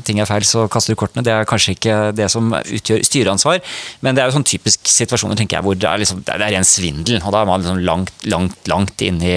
[0.08, 1.24] ting er feil, så kaster du kortene.
[1.26, 3.60] Det er kanskje ikke det som utgjør styreansvar,
[4.02, 6.42] men det er jo sånn typisk situasjoner tenker jeg, hvor det er, liksom, det er
[6.56, 7.20] ren svindel.
[7.22, 9.36] og Da er man liksom langt, langt, langt inne i,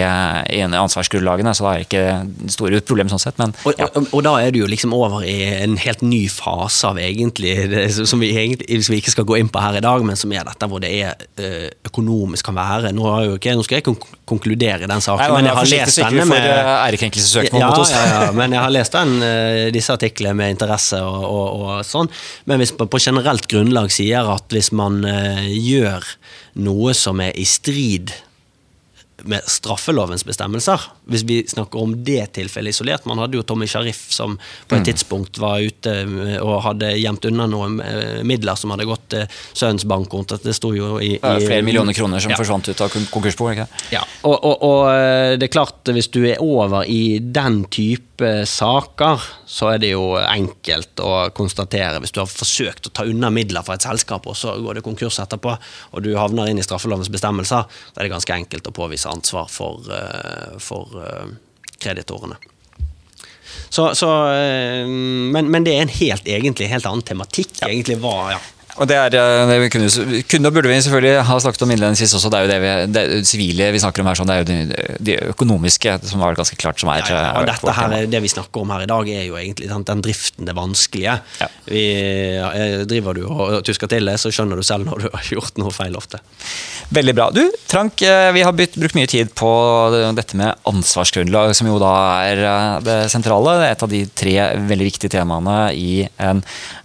[0.56, 3.38] i ansvarsgrunnlagene, så da er det ikke store problem sånn sett.
[3.40, 3.88] Men og, ja.
[3.94, 7.56] og, og da er du jo liksom over i en helt ny fase av egentlig
[7.72, 10.18] det, som, vi egentlig som vi ikke skal gå inn på her i dag, men
[10.20, 12.94] som er dette hvor det er øh, økonomisk kan være.
[12.96, 16.26] Nå, ikke, nå skal jeg konk- konkludere den saken, Nei, men jeg har lest denne
[16.30, 16.70] med eh,
[17.50, 17.92] ja, mot oss.
[17.94, 21.84] ja, ja, men jeg har lest den, eh, disse artiklene med interesse og, og, og
[21.86, 22.10] sånn.
[22.50, 26.06] Men hvis man på generelt grunnlag sier at hvis man eh, gjør
[26.64, 28.14] noe som er i strid
[29.24, 34.10] med straffelovens bestemmelser, hvis vi snakker om det tilfellet isolert Man hadde jo Tommy Sharif
[34.12, 34.80] som på Mm.
[34.80, 39.08] et tidspunkt var ute eh, og hadde gjemt unna noen eh, midler som hadde gått
[39.12, 40.38] til sønnens bankkonto.
[40.42, 42.36] Det sto jo i, i flere millioner kroner som Ja.
[42.38, 46.22] forsvant ut av kon- ikke ja, og, og, og eh, det er klart, hvis du
[46.28, 52.00] er over i den type saker, så er det jo enkelt å konstatere.
[52.02, 54.84] Hvis du har forsøkt å ta unna midler fra et selskap, og så går det
[54.86, 55.54] konkurs etterpå,
[55.92, 57.64] og du havner inn i straffelovens bestemmelser,
[57.94, 61.34] da er det ganske enkelt å påvise ansvar for, eh, for eh,
[61.78, 62.38] kreditorene.
[63.68, 67.60] Så, så, eh, men, men det er en helt egentlig helt annen tematikk.
[67.66, 68.40] egentlig hva ja.
[68.80, 71.72] Og det er, eh, det vi kunne, kunne og burde vi selvfølgelig ha snakket om
[71.74, 72.30] innledningsvis også.
[72.32, 74.48] Det er jo det vi, det sivile vi snakker om her, sånn, det er jo
[74.48, 77.92] de, de økonomiske som var ganske klart som er Ja, ja, og er dette her,
[77.98, 80.54] er- Det vi snakker om her i dag, er jo egentlig sant, den driften, det
[80.56, 81.18] vanskelige.
[81.42, 81.48] Ja.
[81.68, 81.84] Vi,
[82.40, 85.60] eh, driver du og tusker til det, så skjønner du selv når du har gjort
[85.60, 86.22] noe feil ofte.
[86.90, 87.28] Veldig bra.
[87.36, 89.50] Du, Frank, eh, vi har bytt, brukt mye tid på
[90.16, 91.92] dette med ansvarsgrunnlag, som jo da
[92.32, 93.58] er eh, det sentrale.
[93.60, 94.34] Det er et av de tre
[94.72, 96.40] veldig viktige temaene i en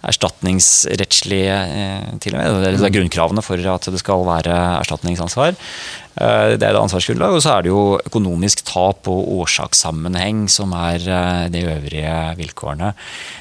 [0.06, 1.85] erstatningsrettslig eh,
[2.22, 2.58] til og med.
[2.64, 5.54] Det er, det er grunnkravene for at det skal være erstatningsansvar.
[6.16, 10.72] Eh, Det er det ansvarsgrunnlag, og så er det jo økonomisk tap og årsakssammenheng som
[10.76, 12.94] er eh, de øvrige vilkårene.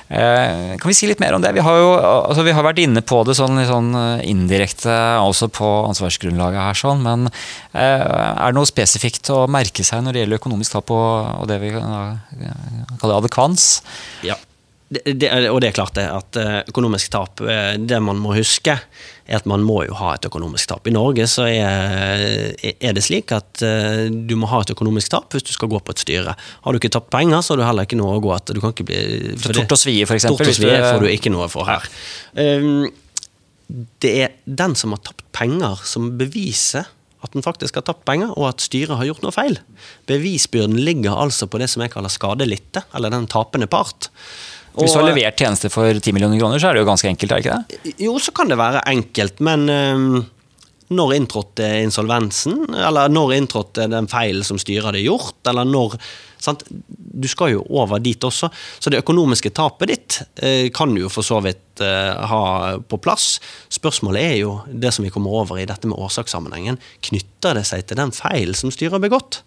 [0.10, 1.54] Eh, Kan vi si litt mer om det?
[1.56, 4.92] Vi har jo altså vi har vært inne på det sånn, sånn eh, indirekte
[5.24, 7.30] også på ansvarsgrunnlaget her, sånn, men
[7.74, 11.48] eh, er det noe spesifikt å merke seg når det gjelder økonomisk tap og, og
[11.52, 13.70] det vi kan eh, adekvans?
[14.28, 14.36] Ja.
[14.96, 18.36] Det, det, og det er klart det, at eh, økonomisk tap eh, Det man må
[18.38, 18.78] huske,
[19.26, 20.88] er at man må jo ha et økonomisk tap.
[20.88, 25.36] I Norge så er, er det slik at eh, du må ha et økonomisk tap
[25.36, 26.36] hvis du skal gå på et styre.
[26.38, 28.58] Har du ikke tapt penger, så har du heller ikke noe å gå etter.
[28.58, 29.02] Du kan ikke bli
[29.42, 31.90] for Tort og svie, for eksempel, Tort og svie får du ikke noe for her.
[32.38, 32.86] Um,
[34.04, 36.86] det er den som har tapt penger, som beviser
[37.26, 39.58] at den faktisk har tapt penger, og at styret har gjort noe feil.
[40.10, 44.12] Bevisbyrden ligger altså på det som jeg kaller skadelidte, eller den tapende part.
[44.76, 47.32] Hvis du har levert tjenester for 10 millioner kroner, så er det jo ganske enkelt,
[47.32, 47.98] er det ikke det?
[48.06, 50.24] jo, så kan det være enkelt, men um,
[50.94, 52.68] når inntrådte insolvensen?
[52.76, 55.40] Eller når inntrådte den feilen som styret hadde gjort?
[55.50, 55.98] Eller når
[56.46, 56.62] sant?
[56.68, 58.52] Du skal jo over dit også.
[58.80, 62.44] Så det økonomiske tapet ditt uh, kan du jo for så vidt uh, ha
[62.86, 63.40] på plass.
[63.74, 66.78] Spørsmålet er jo det som vi kommer over i dette med årsakssammenhengen.
[67.10, 69.42] Knytter det seg til den feilen som styret har begått?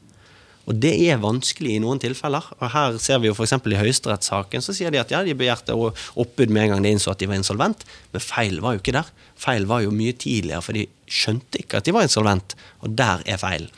[0.68, 2.44] Og det er vanskelig i noen tilfeller.
[2.58, 3.54] Og her ser vi jo f.eks.
[3.56, 7.14] i høyesterettssaken så sier de at ja, de begjærte oppbud med en gang de innså
[7.14, 9.08] at de var insolvent, men feil var jo ikke der.
[9.40, 13.24] Feil var jo mye tidligere, for de skjønte ikke at de var insolvent, og der
[13.24, 13.68] er feil.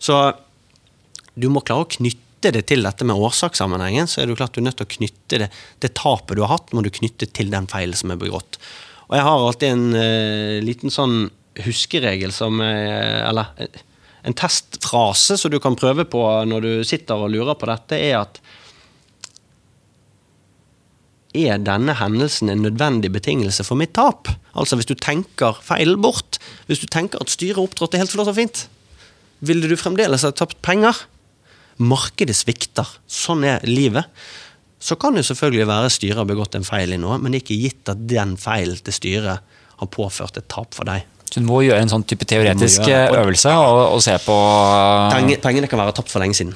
[0.00, 0.18] Så
[1.36, 4.62] du må klare å knytte det til dette med årsakssammenhengen, så er jo klart du
[4.62, 5.52] er nødt til å knytte det
[5.84, 8.58] Det tapet du har hatt, må du knytte til den feilen som er begått.
[9.10, 11.16] Og jeg har alltid en uh, liten sånn
[11.62, 13.80] huskeregel som uh, Eller uh,
[14.22, 18.20] en testfrase som du kan prøve på når du sitter og lurer på dette, er
[18.22, 18.42] at
[21.32, 24.28] er denne hendelsen en nødvendig betingelse for mitt tap?
[24.52, 28.36] Altså hvis du tenker feil bort, hvis du tenker at styret opptrådte helt flott og
[28.36, 28.66] fint,
[29.40, 30.94] ville du fremdeles ha tapt penger?
[31.82, 32.86] Markedet svikter.
[33.08, 34.06] Sånn er livet.
[34.82, 37.44] Så kan det selvfølgelig være styret har begått en feil i noe, men det er
[37.46, 41.06] ikke gitt at den feilen til styret har påført et tap for deg.
[41.32, 44.36] Så du må gjøre en sånn type teoretisk øvelse og, og, se på
[45.40, 46.52] Pengene kan være tapt for lenge siden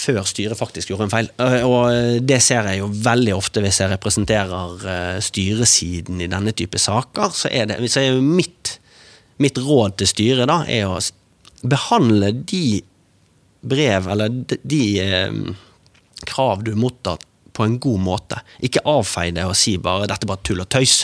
[0.00, 1.30] før styret faktisk gjorde en feil.
[1.42, 6.54] Eh, og det ser jeg jo veldig ofte hvis jeg representerer eh, styresiden i denne
[6.56, 7.34] type saker.
[7.36, 8.76] Så er, det, så er jo mitt,
[9.42, 11.00] mitt, råd til styret da, er å
[11.60, 12.80] behandle de
[13.60, 17.20] brev, eller de, eh, krav du mottar,
[17.56, 18.38] på en god måte.
[18.64, 21.02] Ikke avfeie det og si bare 'dette er bare tull og tøys',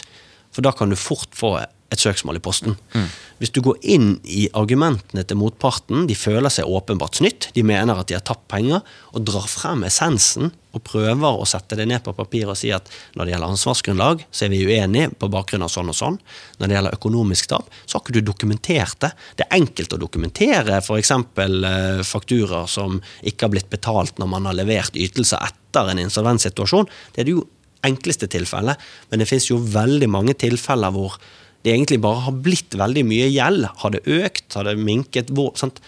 [0.54, 1.58] for da kan du fort få
[1.92, 2.74] et søksmål i posten.
[2.94, 3.08] Mm.
[3.38, 7.98] Hvis du går inn i argumentene til motparten, de føler seg åpenbart snytt, de mener
[7.98, 8.82] at de har tapt penger,
[9.12, 12.88] og drar frem essensen og prøver å sette det ned på papir og si at
[13.16, 16.18] når det gjelder ansvarsgrunnlag, så er vi uenige på bakgrunn av sånn og sånn.
[16.58, 19.12] Når det gjelder økonomisk tap, så har ikke du dokumentert det.
[19.38, 21.14] Det er enkelt å dokumentere f.eks.
[21.46, 26.90] Eh, fakturaer som ikke har blitt betalt når man har levert ytelser etter en insolvenssituasjon.
[27.14, 27.46] Det er det jo
[27.86, 28.80] enkleste tilfellet,
[29.10, 31.16] men det finnes jo veldig mange tilfeller hvor
[31.66, 33.66] det egentlig bare har blitt veldig mye gjeld.
[33.82, 34.46] Har det økt?
[34.54, 35.32] Har det minket?
[35.34, 35.80] Hvor, sant?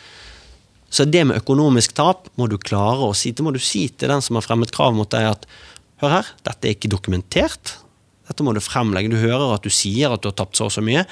[0.91, 3.31] Så det med økonomisk tap må du klare å si.
[3.31, 5.47] Det må du si til den som har fremmet krav mot deg at
[6.03, 7.77] hør her, dette er ikke dokumentert.
[8.29, 9.13] Dette må du fremlegge.
[9.13, 11.05] Du hører at du sier at du har tapt så og så mye.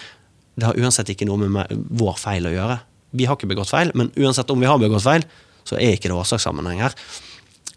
[0.56, 2.80] Det har uansett ikke noe med vår feil å gjøre.
[3.16, 5.24] Vi har ikke begått feil, men uansett om vi har begått feil,
[5.66, 6.96] så er ikke det årsakssammenheng her.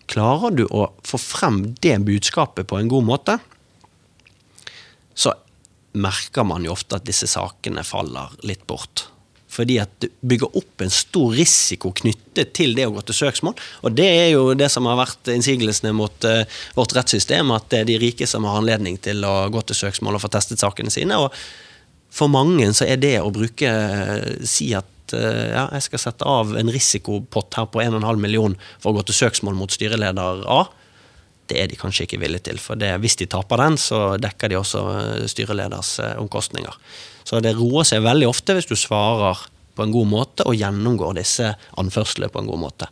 [0.09, 3.37] Klarer du å få frem det budskapet på en god måte,
[5.97, 9.07] merker man jo ofte at disse sakene faller litt bort.
[9.49, 13.55] Fordi at det bygger opp en stor risiko knyttet til det å gå til søksmål.
[13.81, 16.43] Og det er jo det som har vært innsigelsene mot uh,
[16.77, 20.19] vårt rettssystem, at det er de rike som har anledning til å gå til søksmål
[20.19, 21.17] og få testet sakene sine.
[21.17, 21.33] Og
[22.13, 26.29] for mange så er det å bruke uh, si at uh, ja, jeg skal sette
[26.29, 30.67] av en risikopott her på 1,5 million for å gå til søksmål mot styreleder A,
[31.49, 32.61] det er de kanskje ikke villige til.
[32.61, 36.77] For det, hvis de taper den, så dekker de også eh, styreleders eh, omkostninger.
[37.27, 39.47] Så det roer seg veldig ofte hvis du svarer
[39.77, 42.89] på en god måte og gjennomgår disse anførslene på en god måte.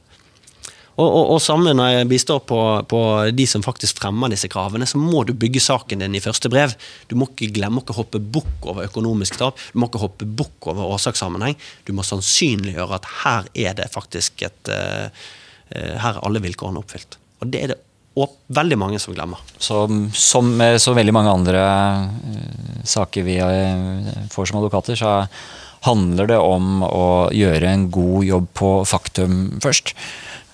[0.98, 3.00] Og, og, og sammen når jeg bistår på, på,
[3.38, 6.74] de som faktisk fremmer disse kravene, så må du bygge saken din i første brev.
[7.06, 9.62] Du må ikke glemme å hoppe bukk over økonomisk tap.
[9.74, 11.54] Du må ikke hoppe bukk over årsakssammenheng.
[11.86, 15.28] Du må sannsynliggjøre at her er det faktisk et uh,
[15.68, 17.20] Her er alle vilkårene oppfylt.
[17.44, 17.82] Og det er det
[18.18, 19.42] og veldig mange som glemmer.
[19.62, 25.20] Som med så veldig mange andre uh, saker vi uh, får som advokater, så
[25.86, 29.94] handler det om å gjøre en god jobb på faktum først.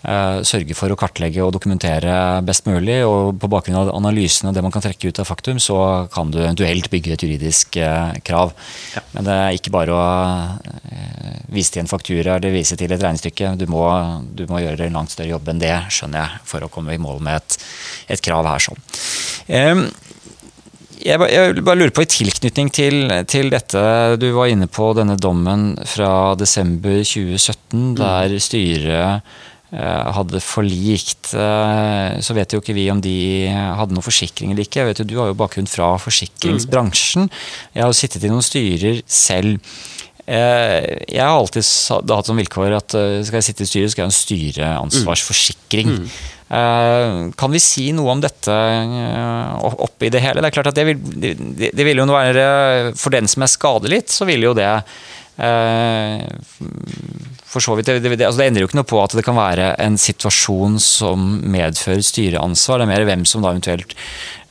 [0.03, 2.99] Eh, sørge for å kartlegge og dokumentere best mulig.
[3.07, 5.77] Og på bakgrunn av analysen og det man kan trekke ut av faktum, så
[6.13, 8.51] kan du eventuelt bygge et juridisk eh, krav.
[8.97, 9.05] Ja.
[9.15, 10.03] Men det er ikke bare å
[10.91, 13.55] eh, vise til en faktura eller vise til et regnestykke.
[13.61, 13.85] Du må,
[14.35, 17.01] du må gjøre en langt større jobb enn det, skjønner jeg, for å komme i
[17.01, 17.59] mål med et,
[18.17, 18.83] et krav her sånn.
[19.47, 19.87] Jeg,
[21.03, 23.79] jeg bare lurer på, I tilknytning til, til, dette,
[24.19, 27.89] du var inne på denne dommen fra desember 2017, mm.
[27.99, 29.33] der styret
[29.73, 31.33] hadde forlikt.
[31.33, 34.83] Eh, så vet jo ikke vi om de hadde noen forsikring eller ikke.
[34.83, 37.29] Jeg vet jo, Du har jo bakgrunn fra forsikringsbransjen.
[37.73, 39.57] Jeg har jo sittet i noen styrer selv.
[40.23, 41.65] Eh, jeg har alltid
[42.13, 42.95] hatt som vilkår at
[43.25, 45.97] skal jeg sitte i styret, skal jeg ha en styreansvarsforsikring.
[45.97, 46.07] Mm.
[47.33, 48.53] Kan vi si noe om dette
[49.63, 50.43] oppi det hele?
[50.43, 52.43] Det er klart at det vil, det, det vil jo være
[52.99, 54.69] For den som er skadelidt, så vil jo det
[57.53, 59.37] for så vidt, det, det, altså det, endrer jo ikke noe på at det kan
[59.37, 62.81] være en situasjon som medfører styreansvar.
[62.81, 63.93] Det er mer hvem som da eventuelt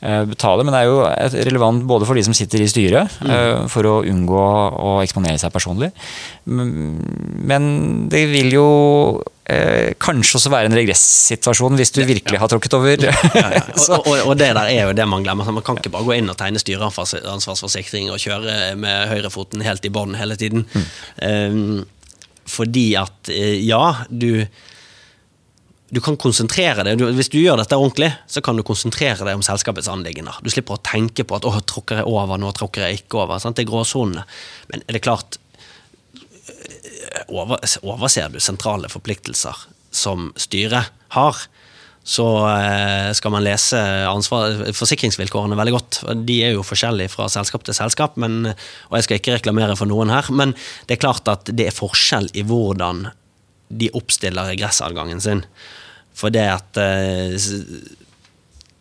[0.05, 0.67] uh, betaler.
[0.67, 3.99] Men det er jo relevant både for de som sitter i styret, uh, for å
[4.07, 5.91] unngå å eksponere seg personlig.
[6.47, 7.71] Men
[8.13, 8.67] det vil jo
[9.19, 13.09] uh, kanskje også være en regressituasjon hvis du virkelig har tråkket over.
[13.09, 13.65] ja, ja.
[13.83, 15.51] Og, og, og, det der er jo det man glemmer.
[15.51, 19.91] Man kan ikke bare gå inn og tegne styreansvarsforsikring og kjøre med høyrefoten helt i
[19.93, 20.69] bånn hele tiden.
[20.71, 20.87] Mm.
[21.27, 21.83] Um,
[22.53, 24.45] fordi at eh, ja, du
[25.93, 29.43] du kan konsentrere deg, Hvis du gjør dette ordentlig, så kan du konsentrere deg om
[29.45, 30.39] selskapets anliggender.
[30.41, 33.41] Du slipper å tenke på at 'å, tråkker jeg over, nå tråkker jeg ikke over'.
[33.41, 33.57] Sant?
[33.57, 34.25] Det er gråsonene.
[34.73, 35.37] Men er det klart
[37.29, 39.55] Over, Overser du sentrale forpliktelser
[39.91, 41.37] som styret har,
[42.03, 43.79] så eh, skal man lese
[44.75, 46.01] forsikringsvilkårene veldig godt.
[46.27, 48.51] De er jo forskjellige fra selskap til selskap, men,
[48.91, 50.57] og jeg skal ikke reklamere for noen her, men
[50.89, 53.07] det er klart at det er forskjell i hvordan
[53.73, 55.45] de oppstiller regressadgangen sin.
[56.19, 57.39] For det at eh,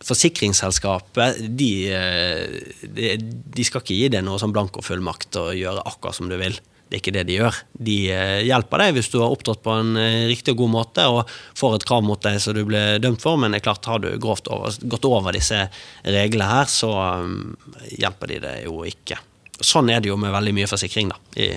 [0.02, 6.18] Forsikringsselskapet de, eh, de, de, skal ikke gi deg noe sånn blankofullmakt og gjøre akkurat
[6.18, 6.56] som du vil.
[6.92, 7.58] Det er ikke det de gjør.
[7.88, 11.06] De eh, hjelper deg hvis du har opptrådt på en eh, riktig og god måte
[11.08, 13.88] og får et krav mot deg som du ble dømt for, men det er klart
[13.88, 15.62] har du grovt over, gått over disse
[16.04, 16.90] reglene her, så
[17.24, 17.54] um,
[17.96, 19.16] hjelper de det jo ikke.
[19.56, 21.16] Sånn er det jo med veldig mye forsikring, da.
[21.40, 21.48] I,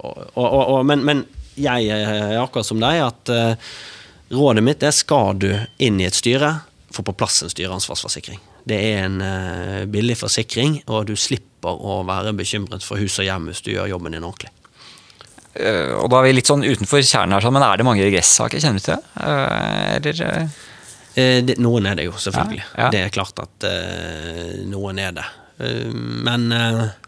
[0.00, 1.24] og, og, og, men, men,
[1.60, 3.36] jeg er akkurat som deg, at
[4.32, 6.54] rådet mitt er skal du inn i et styre,
[6.88, 8.40] få på plass en styreansvarsforsikring.
[8.64, 9.20] Det er en
[9.92, 13.92] billig forsikring, og du slipper å være bekymret for hus og hjem hvis du gjør
[13.94, 14.52] jobben din ordentlig.
[15.52, 18.04] Uh, og da er vi litt sånn utenfor kjernen her, sånn, men er det mange
[18.06, 18.62] regressaker?
[18.62, 19.02] Kjenner du til det?
[19.20, 20.58] Uh, eller?
[21.12, 22.62] Det, noen er det jo, selvfølgelig.
[22.70, 22.92] Ja, ja.
[22.94, 23.66] Det er klart at
[24.64, 25.26] noen er det.
[26.24, 26.46] men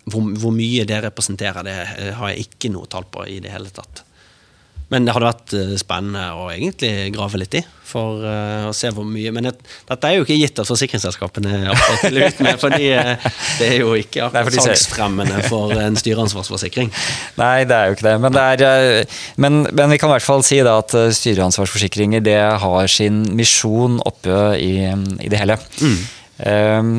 [0.04, 1.76] hvor, hvor, mye det representerer, det
[2.18, 4.02] har jeg ikke noe tall på i det hele tatt.
[4.94, 8.88] Men det hadde vært eh, spennende å egentlig grave litt i, for uh, å se
[8.94, 9.52] hvor mye Men det,
[9.86, 11.74] dette er jo ikke gitt at forsikringsselskapene
[12.04, 13.28] vil ut med, for uh,
[13.58, 16.90] det er jo ikke akkurat salgsfremmende for en styreansvarsforsikring.
[17.40, 18.16] Nei, det er jo ikke det.
[18.22, 22.90] Men, det er, men, men vi kan i hvert fall si at styreansvarsforsikringer det har
[22.90, 25.58] sin misjon oppe i, i det hele.
[25.82, 26.04] Mm.
[26.34, 26.94] Um,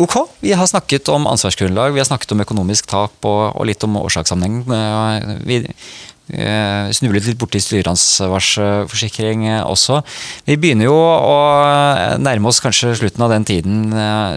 [0.00, 3.84] ok, vi har snakket om ansvarsgrunnlag, vi har snakket om økonomisk tap og, og litt
[3.84, 4.62] om årsakssammenheng.
[5.44, 6.09] Vi, Eh,
[6.94, 10.00] snublet litt borti styreansvarsforsikring eh, også.
[10.46, 13.78] Vi begynner jo å eh, nærme oss kanskje slutten av den tiden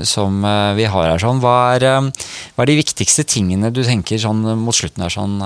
[0.07, 0.41] som
[0.77, 1.21] vi har her.
[1.21, 1.41] Sånn.
[1.43, 2.09] Hva, er,
[2.55, 5.37] hva er de viktigste tingene du tenker sånn mot slutten her, sånn,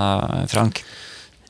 [0.52, 0.84] Frank?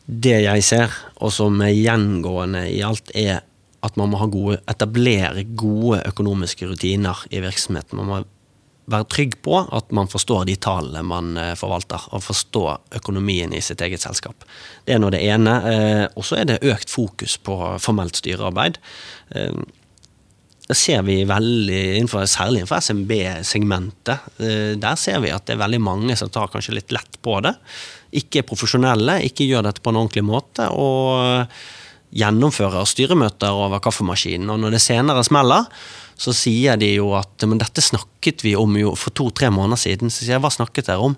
[0.07, 3.43] Det jeg ser, og som er gjengående i alt, er
[3.85, 7.99] at man må gode, etablere gode økonomiske rutiner i virksomheten.
[7.99, 8.21] Man må
[8.91, 13.63] være trygg på at man forstår de tallene man eh, forvalter, og forstår økonomien i
[13.63, 14.47] sitt eget selskap.
[14.87, 15.57] Det er nå det ene.
[15.71, 18.79] Eh, og så er det økt fokus på formelt styrearbeid.
[19.35, 19.59] Eh,
[20.67, 24.25] det ser vi veldig, innenfor, særlig innenfor SMB-segmentet.
[24.83, 27.53] Der ser vi at det er veldig mange som tar kanskje litt lett på det.
[28.19, 30.67] Ikke er profesjonelle, ikke gjør dette på en ordentlig måte.
[30.67, 31.47] og
[32.15, 34.49] gjennomfører styremøter over kaffemaskinen.
[34.53, 35.67] Og når det senere smeller,
[36.17, 40.13] så sier de jo at men dette snakket vi om jo for to-tre måneder siden.
[40.13, 41.17] Så sier jeg hva snakket dere om?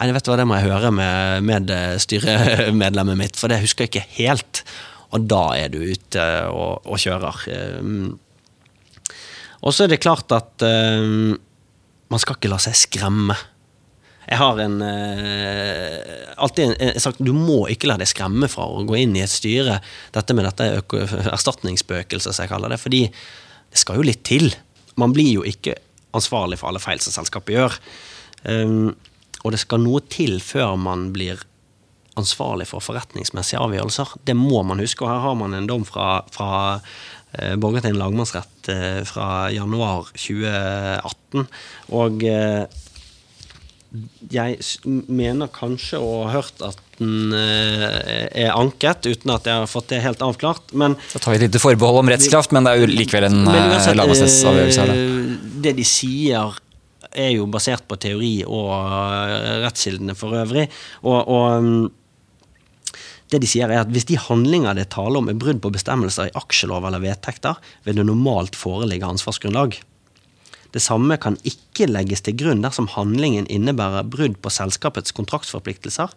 [0.00, 3.84] Nei, vet du hva, det må jeg høre med, med styremedlemmet mitt, for det husker
[3.84, 4.62] jeg ikke helt.
[5.12, 7.44] Og da er du ute og, og kjører.
[7.82, 8.18] Um,
[9.60, 11.34] og så er det klart at um,
[12.10, 13.36] man skal ikke la seg skremme.
[14.30, 18.84] Jeg har en, uh, alltid en, sagt du må ikke la deg skremme fra å
[18.86, 19.80] gå inn i et styre.
[20.14, 20.68] Dette med dette
[21.34, 22.80] erstatningsspøkelset, som jeg kaller det.
[22.80, 24.50] fordi det skal jo litt til.
[24.98, 25.76] Man blir jo ikke
[26.16, 27.78] ansvarlig for alle feil som selskapet gjør.
[28.46, 28.92] Um,
[29.44, 31.40] og det skal noe til før man blir
[32.20, 34.16] ansvarlig for forretningsmessige avgjørelser.
[34.26, 38.70] Det må man huske, og her har man en dom fra, fra eh, Borgarting lagmannsrett
[38.72, 41.46] eh, fra januar 2018.
[41.96, 42.64] Og eh,
[44.30, 44.60] jeg
[45.10, 49.90] mener kanskje å ha hørt at den eh, er anket, uten at jeg har fått
[49.90, 50.74] det helt avklart.
[50.78, 53.40] Men, Så tar vi et lite forbehold om rettskraft, men det er jo likevel en
[53.50, 54.88] eh, lagmannsrettsavgjørelse.
[54.94, 55.30] Eh,
[55.64, 56.60] det de sier
[57.10, 58.70] er jo basert på teori og
[59.64, 60.68] rettskildene for øvrig.
[61.02, 61.88] og, og mm,
[63.30, 65.70] det de sier er at Hvis de handlinger det er tale om er brudd på
[65.70, 69.78] bestemmelser i aksjelov eller vedtekter, vil det normalt foreligge ansvarsgrunnlag.
[70.74, 76.12] Det samme kan ikke legges til grunn dersom handlingen innebærer brudd på selskapets kontraktsforpliktelser.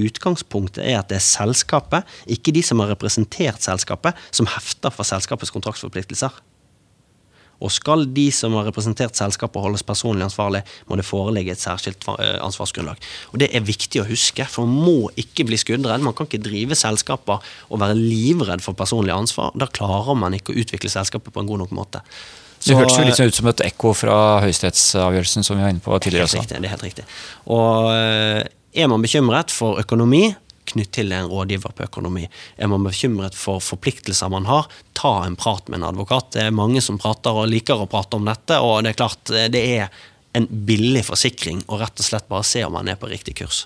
[0.00, 5.08] Utgangspunktet er at det er selskapet, ikke de som har representert selskapet, som hefter for
[5.08, 6.40] selskapets kontraktsforpliktelser.
[7.60, 12.06] Og skal de som har representert selskapet holdes personlig ansvarlig, må det foreligge et særskilt
[12.16, 13.00] eh, ansvarsgrunnlag.
[13.34, 16.04] Og Det er viktig å huske, for man må ikke bli skuddredd.
[16.04, 19.52] Man kan ikke drive selskaper og være livredd for personlig ansvar.
[19.60, 22.00] Da klarer man ikke å utvikle selskapet på en god nok måte.
[22.60, 25.80] Så, det hørtes jo litt ut som et ekko fra høyesterettsavgjørelsen som vi var inne
[25.80, 26.28] på tidligere.
[26.28, 27.04] Helt riktig, det er helt riktig.
[27.56, 28.42] Og eh,
[28.84, 30.26] er man bekymret for økonomi,
[30.70, 32.26] knytt til en rådgiver på økonomi.
[32.60, 36.34] Er man bekymret for forpliktelser man har, ta en prat med en advokat.
[36.36, 39.32] Det er mange som prater og liker å prate om dette, og det er klart
[39.32, 39.88] eh, det er
[40.36, 43.64] en billig forsikring å rett og slett bare se om man er på riktig kurs.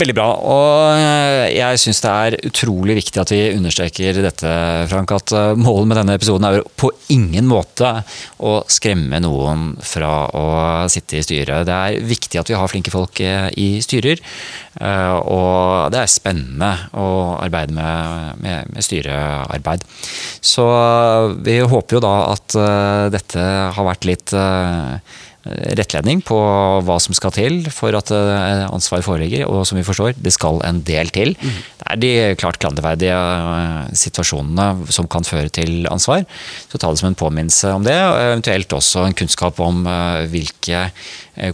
[0.00, 0.28] Veldig bra.
[0.48, 4.52] Og eh, jeg syns det er utrolig viktig at vi understreker dette,
[4.90, 5.12] Frank.
[5.16, 7.92] At eh, målet med denne episoden er på ingen måte
[8.40, 10.46] å skremme noen fra å
[10.92, 11.66] sitte i styret.
[11.68, 14.22] Det er viktig at vi har flinke folk eh, i styrer.
[14.80, 19.82] Og det er spennende å arbeide med, med, med styrearbeid.
[20.40, 20.64] Så
[21.44, 22.56] vi håper jo da at
[23.12, 24.32] dette har vært litt
[25.48, 26.36] rettledning på
[26.84, 29.46] hva som skal til for at eh, ansvar foreligger.
[29.48, 31.32] Og som vi forstår, det skal en del til.
[31.40, 31.56] Mm.
[31.80, 36.26] Det er de klart klanderverdige eh, situasjonene som kan føre til ansvar.
[36.68, 40.28] Så ta det som en påminnelse om det, og eventuelt også en kunnskap om eh,
[40.30, 40.88] hvilke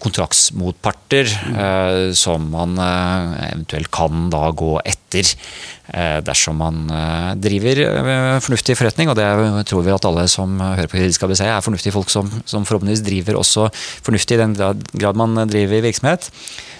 [0.03, 2.15] kontraktsmotparter mm.
[2.19, 5.31] som man eventuelt kan da gå etter
[6.27, 6.81] dersom man
[7.39, 7.79] driver
[8.43, 9.13] fornuftig forretning.
[9.13, 9.27] Og det
[9.71, 13.05] tror vi at alle som hører på Juridisk ABC er fornuftige folk som, som forhåpentligvis
[13.07, 16.31] driver også fornuftig i den grad man driver virksomhet.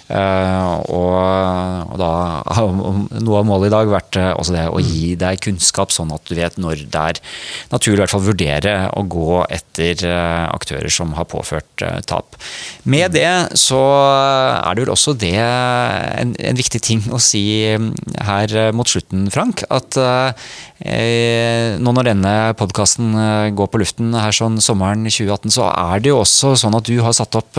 [0.07, 2.11] Uh, og, da
[2.55, 6.13] har noe av målet i dag vært uh, også det å gi deg kunnskap, sånn
[6.15, 7.19] at du vet når det er
[7.73, 12.37] naturlig i hvert fall vurdere å gå etter uh, aktører som har påført tap.
[12.87, 17.43] Med det så er det vel også det en, en viktig ting å si
[17.75, 17.91] mm,
[18.29, 19.65] her mot slutten, Frank.
[19.73, 23.15] At nå når denne podkasten
[23.57, 26.99] går på luften her sånn sommeren 2018, så er det jo også sånn at du
[27.03, 27.57] har satt opp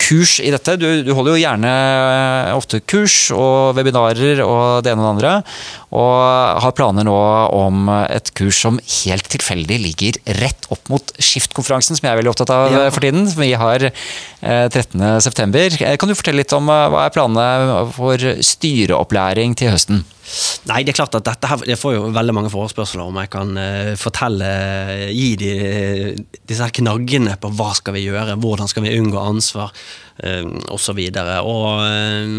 [0.00, 0.76] kurs i dette.
[0.80, 5.12] Du, du holder jo gjerne gjerne ofte kurs og webinarer og det ene og det
[5.14, 5.34] andre.
[5.88, 7.16] Og har planer nå
[7.56, 12.34] om et kurs som helt tilfeldig ligger rett opp mot Skift-konferansen, som jeg er veldig
[12.34, 12.84] opptatt av ja.
[12.92, 13.24] for tiden.
[13.38, 15.80] Vi har 13.9.
[15.80, 20.04] Eh, kan du fortelle litt om eh, hva er planene for styreopplæring til høsten?
[20.68, 23.30] Nei, det er klart at dette her, Jeg får jo veldig mange forespørsler om jeg
[23.32, 23.54] kan
[23.96, 24.50] fortelle,
[25.08, 25.52] gi de,
[26.44, 29.72] disse her knaggene på hva skal vi gjøre, hvordan skal vi unngå ansvar
[30.18, 30.74] osv.
[30.74, 30.94] Og, så
[31.46, 32.32] og uh,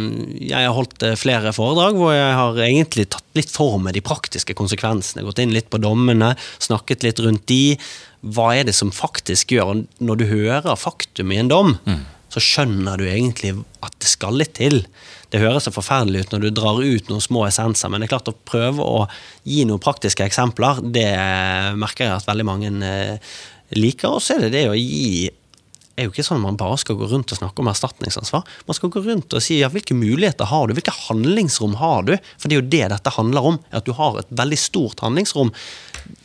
[0.43, 4.55] jeg har holdt flere foredrag hvor jeg har egentlig tatt litt for meg de praktiske
[4.57, 5.23] konsekvensene.
[5.27, 7.77] Gått inn litt på dommene, snakket litt rundt de.
[8.19, 12.01] Hva er det som faktisk gjør Når du hører faktum i en dom, mm.
[12.35, 13.53] så skjønner du egentlig
[13.85, 14.83] at det skal litt til.
[15.31, 18.15] Det høres så forferdelig ut når du drar ut noen små essenser, men det er
[18.15, 19.05] klart å prøve å
[19.47, 21.09] gi noen praktiske eksempler, det
[21.77, 23.35] merker jeg at veldig mange eh,
[23.77, 24.17] liker.
[24.17, 25.29] Og så er det det å gi
[25.99, 28.47] er jo ikke sånn at man bare skal gå rundt og snakke om erstatningsansvar.
[28.67, 32.15] Man skal gå rundt og si ja, hvilke muligheter har du, hvilke handlingsrom har du?
[32.39, 35.53] For det er jo det dette handler om, at du har et veldig stort handlingsrom.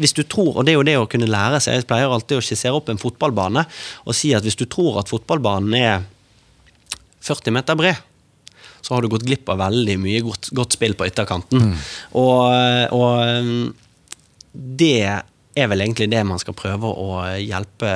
[0.01, 2.41] Hvis du tror, og det er jo det å kunne lære seg, jeg pleier alltid
[2.41, 3.67] å skissere opp en fotballbane
[4.05, 6.05] og si at hvis du tror at fotballbanen er
[7.25, 8.01] 40 meter bred,
[8.85, 11.71] så har du gått glipp av veldig mye godt, godt spill på ytterkanten.
[11.71, 11.79] Mm.
[12.21, 13.73] Og, og,
[14.55, 15.25] det
[15.55, 17.91] er vel egentlig det man skal prøve å hjelpe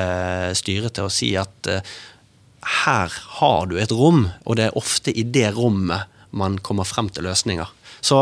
[0.59, 1.97] styret til å si at uh,
[2.85, 7.09] her har du et rom, og det er ofte i det rommet man kommer frem
[7.13, 7.71] til løsninger.
[8.05, 8.19] Så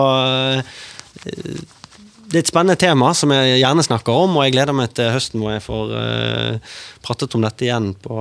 [1.25, 5.11] det er et spennende tema som jeg gjerne snakker om, og jeg gleder meg til
[5.11, 5.97] høsten hvor jeg får
[7.03, 8.21] pratet om dette igjen på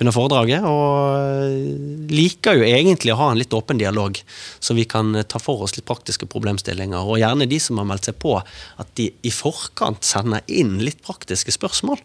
[0.00, 0.66] under foredraget.
[0.66, 4.18] Og liker jo egentlig å ha en litt åpen dialog,
[4.58, 7.00] så vi kan ta for oss litt praktiske problemstillinger.
[7.00, 11.02] Og gjerne de som har meldt seg på, at de i forkant sender inn litt
[11.06, 12.00] praktiske spørsmål.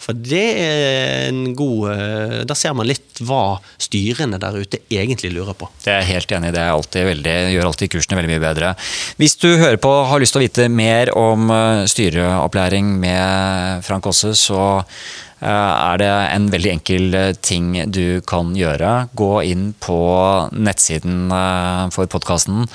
[0.00, 5.32] For det er en god eh, Da ser man litt hva styrene der ute egentlig
[5.34, 5.68] lurer på.
[5.82, 6.54] Det er jeg helt enig i.
[6.56, 8.72] Det alltid veldig, gjør alltid kursene veldig mye bedre.
[9.20, 13.86] Hvis du hører på og har lyst til å vite mer om eh, styreopplæring med
[13.86, 19.08] Frank Aase, så Eh, er det en veldig enkel eh, ting du kan gjøre.
[19.16, 22.66] Gå inn på nettsiden eh, for podkasten.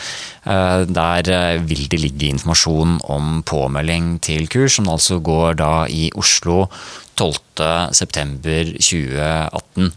[0.41, 1.21] Der
[1.69, 6.65] vil det ligge informasjon om påmelding til kurs, som altså går da i Oslo
[7.13, 9.93] 12.9.2018.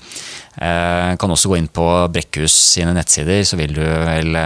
[1.16, 4.36] Kan også gå inn på Brekkhus sine nettsider, så vil du vel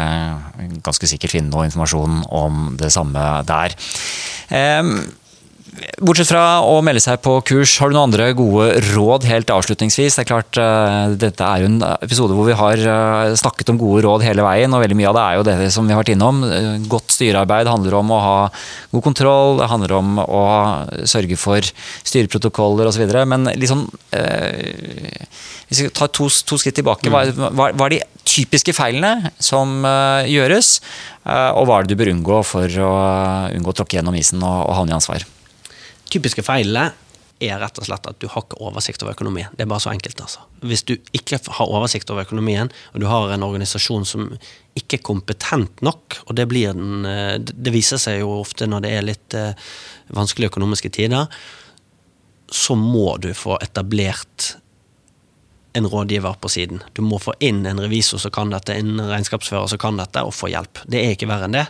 [0.87, 3.75] ganske sikkert finne noe informasjon om det samme der.
[5.99, 10.17] Bortsett fra å melde seg på kurs, har du noen andre gode råd helt avslutningsvis?
[10.17, 13.79] Det er klart, uh, Dette er jo en episode hvor vi har uh, snakket om
[13.81, 16.03] gode råd hele veien, og veldig mye av det er jo det som vi har
[16.03, 16.43] vært innom.
[16.47, 18.37] Uh, godt styrearbeid handler om å ha
[18.95, 20.43] god kontroll, det handler om å
[21.11, 21.71] sørge for
[22.07, 23.07] styreprotokoller osv.
[23.29, 23.87] Men liksom
[25.69, 29.83] Hvis vi tar to, to skritt tilbake, hva, hva, hva, er de typiske feilene som
[30.29, 30.79] gjøres,
[31.29, 32.93] og hva er det du bør unngå for å
[33.53, 35.27] unngå å tråkke gjennom isen og, og havne i ansvar?
[36.13, 36.91] Typiske feilene
[37.39, 39.53] er rett og slett at du har ikke oversikt over økonomien.
[39.55, 40.21] Det er bare så enkelt.
[40.21, 40.43] altså.
[40.67, 44.27] Hvis du ikke har oversikt over økonomien, og du har en organisasjon som
[44.79, 48.91] ikke er kompetent nok, og det den eh, Det viser seg jo ofte når det
[48.91, 49.55] er litt eh,
[50.11, 51.29] vanskelige økonomiske tider,
[52.51, 54.57] så må du få etablert
[55.73, 56.83] en rådgiver på siden.
[56.93, 60.35] Du må få inn en revisor som kan dette, en regnskapsfører som kan dette, og
[60.35, 60.81] få hjelp.
[60.87, 61.67] Det er ikke verre enn det.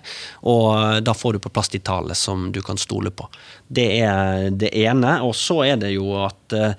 [0.49, 3.29] Og da får du på plass de tallene som du kan stole på.
[3.69, 5.19] Det er det ene.
[5.27, 6.73] Og så er det jo at uh,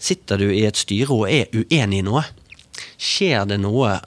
[0.00, 2.24] sitter du i et styre og er uenig i noe,
[3.00, 3.98] skjer det noe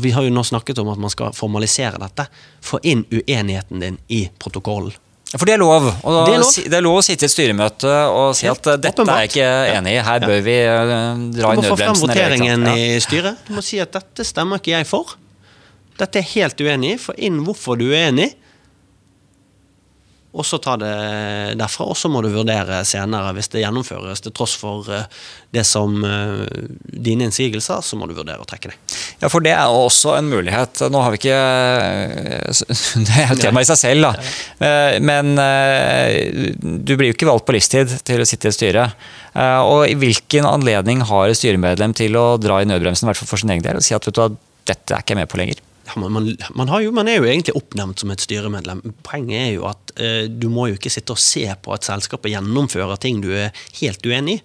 [0.00, 2.24] Vi har jo nå snakket om at man skal formalisere dette.
[2.64, 4.94] Få inn uenigheten din i protokollen.
[5.38, 5.84] For det er lov.
[6.02, 6.52] Og Det er lov.
[6.72, 9.30] det er lov å sitte i et styremøte og si at dette dette er jeg
[9.30, 10.94] ikke enig i, her bør vi eh,
[11.36, 12.08] dra Du må få frem nødbremsen.
[12.08, 12.66] voteringen.
[12.74, 13.44] I styret.
[13.46, 15.14] Du må si at dette stemmer ikke jeg for.
[16.00, 16.98] Dette er helt uenig i.
[16.98, 18.32] Få inn hvorfor du er uenig.
[20.30, 20.90] Og så ta det
[21.58, 25.06] derfra, og så må du vurdere senere, hvis det gjennomføres til tross for eh,
[25.50, 26.44] det som eh,
[26.86, 28.76] dine innsigelser, så må du vurdere å trekke det.
[29.22, 30.84] Ja, for det er også en mulighet.
[30.92, 32.62] Nå har vi ikke eh,
[33.08, 35.00] Det er et tema i seg selv, da.
[35.02, 35.34] Men
[36.60, 38.86] du blir jo ikke valgt på livstid til å sitte i et styre.
[39.34, 43.20] Eh, Og i hvilken anledning har et styremedlem til å dra i nødbremsen, i hvert
[43.22, 44.38] fall for sin egen del, og si at vet du
[44.70, 45.62] dette er ikke jeg med på lenger?
[45.90, 48.82] Ja, man, man, man, jo, man er jo egentlig oppnevnt som et styremedlem.
[49.06, 52.30] Poenget er jo at eh, du må jo ikke sitte og se på at selskapet
[52.30, 53.50] gjennomfører ting du er
[53.80, 54.42] helt uenig i,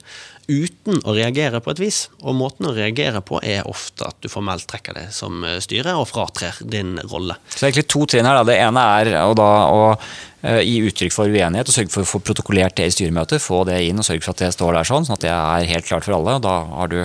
[0.48, 2.06] uten å reagere på et vis.
[2.22, 5.96] Og måten å reagere på er ofte at du formelt trekker det som eh, styre
[6.00, 7.38] og fratrer din rolle.
[7.50, 8.40] Så det egentlig to trinn her.
[8.40, 8.48] Da.
[8.48, 12.10] Det ene er å, da, å eh, gi uttrykk for uenighet og sørge for å
[12.10, 13.44] få protokollert det i styremøtet.
[13.44, 15.72] Få det inn og sørge for at det står der sånn, sånn at det er
[15.72, 16.38] helt klart for alle.
[16.38, 17.00] og Da har du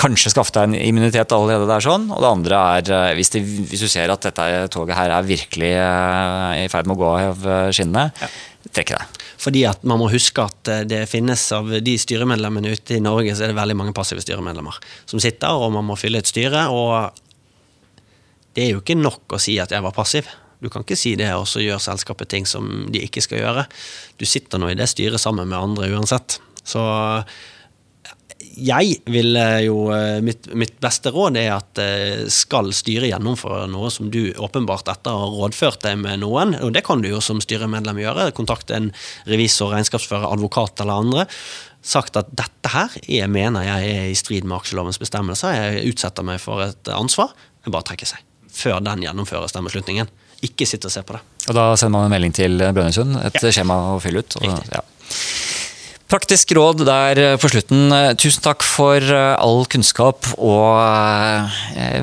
[0.00, 2.10] kanskje skaffet deg en immunitet allerede der sånn.
[2.12, 5.28] Og det andre er eh, hvis, det, hvis du ser at dette toget her er
[5.30, 5.74] virkelig
[6.60, 8.32] i ferd med å gå av skinnene, ja.
[8.74, 9.20] trekke deg.
[9.40, 13.34] Fordi at man må huske at eh, det finnes av de styremedlemmene ute i Norge,
[13.34, 14.76] så er det veldig mange passive styremedlemmer
[15.08, 16.66] som sitter, og man må fylle et styre.
[16.74, 18.04] Og
[18.56, 20.28] det er jo ikke nok å si at jeg var passiv.
[20.60, 23.64] Du kan ikke si det, og så gjør selskapet ting som de ikke skal gjøre.
[24.20, 26.36] Du sitter nå i det styret sammen med andre uansett.
[26.60, 26.82] Så
[28.56, 33.90] jeg vil jo eh, mitt, mitt beste råd er at eh, skal styret gjennomføre noe
[33.92, 37.42] som du åpenbart etter har rådført deg med noen, og det kan du jo som
[37.42, 38.90] styremedlem gjøre, kontakte en
[39.30, 41.26] revisor, regnskapsfører, advokat eller andre,
[41.80, 46.26] sagt at dette her jeg mener jeg er i strid med aksjelovens bestemmelser, jeg utsetter
[46.26, 47.32] meg for et ansvar,
[47.64, 48.26] jeg bare trekker seg.
[48.50, 50.10] Før den gjennomføres, den beslutningen.
[50.44, 51.20] Ikke sitt og se på det.
[51.48, 54.36] Og da sender man en melding til Brønnøysund, et skjema å fylle ut.
[54.40, 54.72] Og, Riktig.
[54.74, 54.82] ja.
[56.10, 57.84] Praktisk råd der eh, på slutten.
[57.94, 60.80] Eh, Tusen takk for eh, all kunnskap og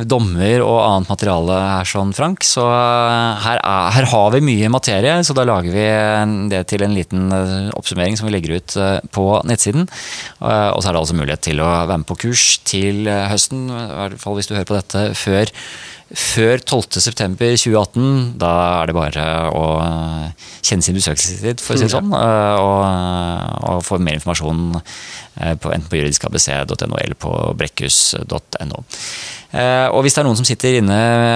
[0.07, 2.45] dommer og annet materiale her, sånn, Frank.
[2.47, 5.85] Så her, er, her har vi mye materie, så da lager vi
[6.53, 7.27] det til en liten
[7.75, 8.77] oppsummering som vi legger ut
[9.11, 9.89] på nettsiden.
[10.39, 13.85] Og så er det altså mulighet til å være med på kurs til høsten, i
[13.99, 15.53] hvert fall hvis du hører på dette før
[16.15, 18.03] før 12.9.2018,
[18.39, 22.59] da er det bare å eh, kjenne sin besøkelsestid, for å si det sånn, eh,
[22.63, 24.93] og, og få mer informasjon eh,
[25.61, 28.83] på, enten på juridiskabc.no eller på brekkhus.no.
[29.55, 30.95] Eh, Og hvis det er noen som sitter inne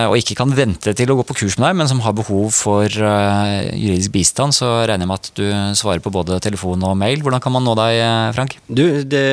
[0.10, 2.50] og ikke kan vente til å gå på kurs med deg, men som har behov
[2.56, 5.46] for eh, juridisk bistand, så regner jeg med at du
[5.80, 7.24] svarer på både telefon og mail.
[7.24, 8.58] Hvordan kan man nå deg, eh, Frank?
[8.68, 9.24] Du, det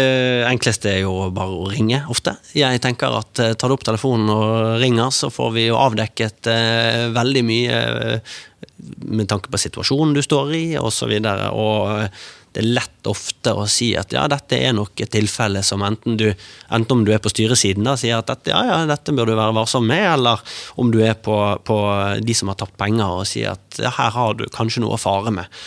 [0.50, 2.36] enkleste er jo bare å ringe ofte.
[2.54, 6.52] Jeg tenker at eh, tar du opp telefonen og ringer, så får vi jo avdekket
[6.54, 8.38] eh, veldig mye eh,
[9.10, 11.50] med tanke på situasjonen du står i, og så videre.
[11.50, 12.26] Og eh,
[12.64, 16.26] lett ofte å si at ja, dette er nok et tilfelle som enten du,
[16.74, 19.36] enten om du er på styresiden da, sier at dette, ja, ja, dette bør du
[19.36, 20.42] være varsom med, eller
[20.80, 21.78] om du er på, på
[22.24, 25.02] de som har tapt penger og sier at ja, her har du kanskje noe å
[25.02, 25.60] fare med.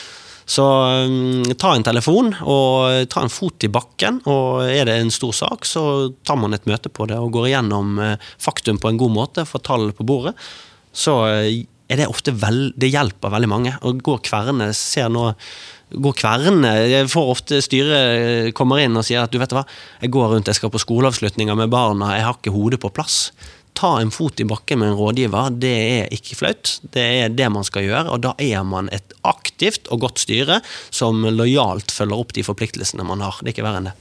[0.52, 0.66] Så
[1.08, 5.36] mm, ta en telefon og ta en fot i bakken, og er det en stor
[5.38, 5.84] sak, så
[6.28, 9.48] tar man et møte på det og går igjennom eh, faktum på en god måte,
[9.48, 10.34] får tall på bordet.
[10.92, 11.62] Så eh,
[11.92, 13.76] er det ofte vel, det hjelper veldig mange.
[13.88, 15.30] Og går kverne, ser nå
[15.92, 19.66] går kverene, Jeg får ofte styret kommer inn og sier at du vet hva,
[20.02, 23.32] jeg går rundt, jeg skal på skoleavslutninger med barna, jeg har ikke hodet på plass.
[23.78, 26.78] Ta en fot i bakken med en rådgiver, det er ikke flaut.
[26.92, 30.60] Det er det man skal gjøre, og da er man et aktivt og godt styre
[30.92, 33.40] som lojalt følger opp de forpliktelsene man har.
[33.40, 33.98] Det er ikke verre enn det.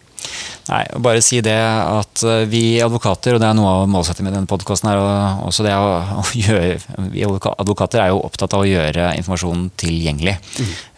[0.70, 4.36] Nei, bare si det at eh, vi advokater, og det er noe av målsettingen med
[4.36, 5.00] denne podkasten, er
[5.48, 10.36] også det å, gjøre Vi advokater er jo opptatt av å gjøre informasjonen tilgjengelig.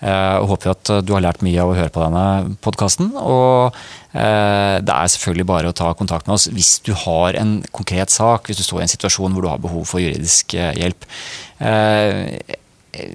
[0.02, 3.12] Eh, og håper at du har lært mye av å høre på denne podkasten.
[3.16, 3.72] Og
[4.12, 8.12] eh, det er selvfølgelig bare å ta kontakt med oss hvis du har en konkret
[8.12, 11.08] sak, hvis du står i en situasjon hvor du har behov for juridisk eh, hjelp.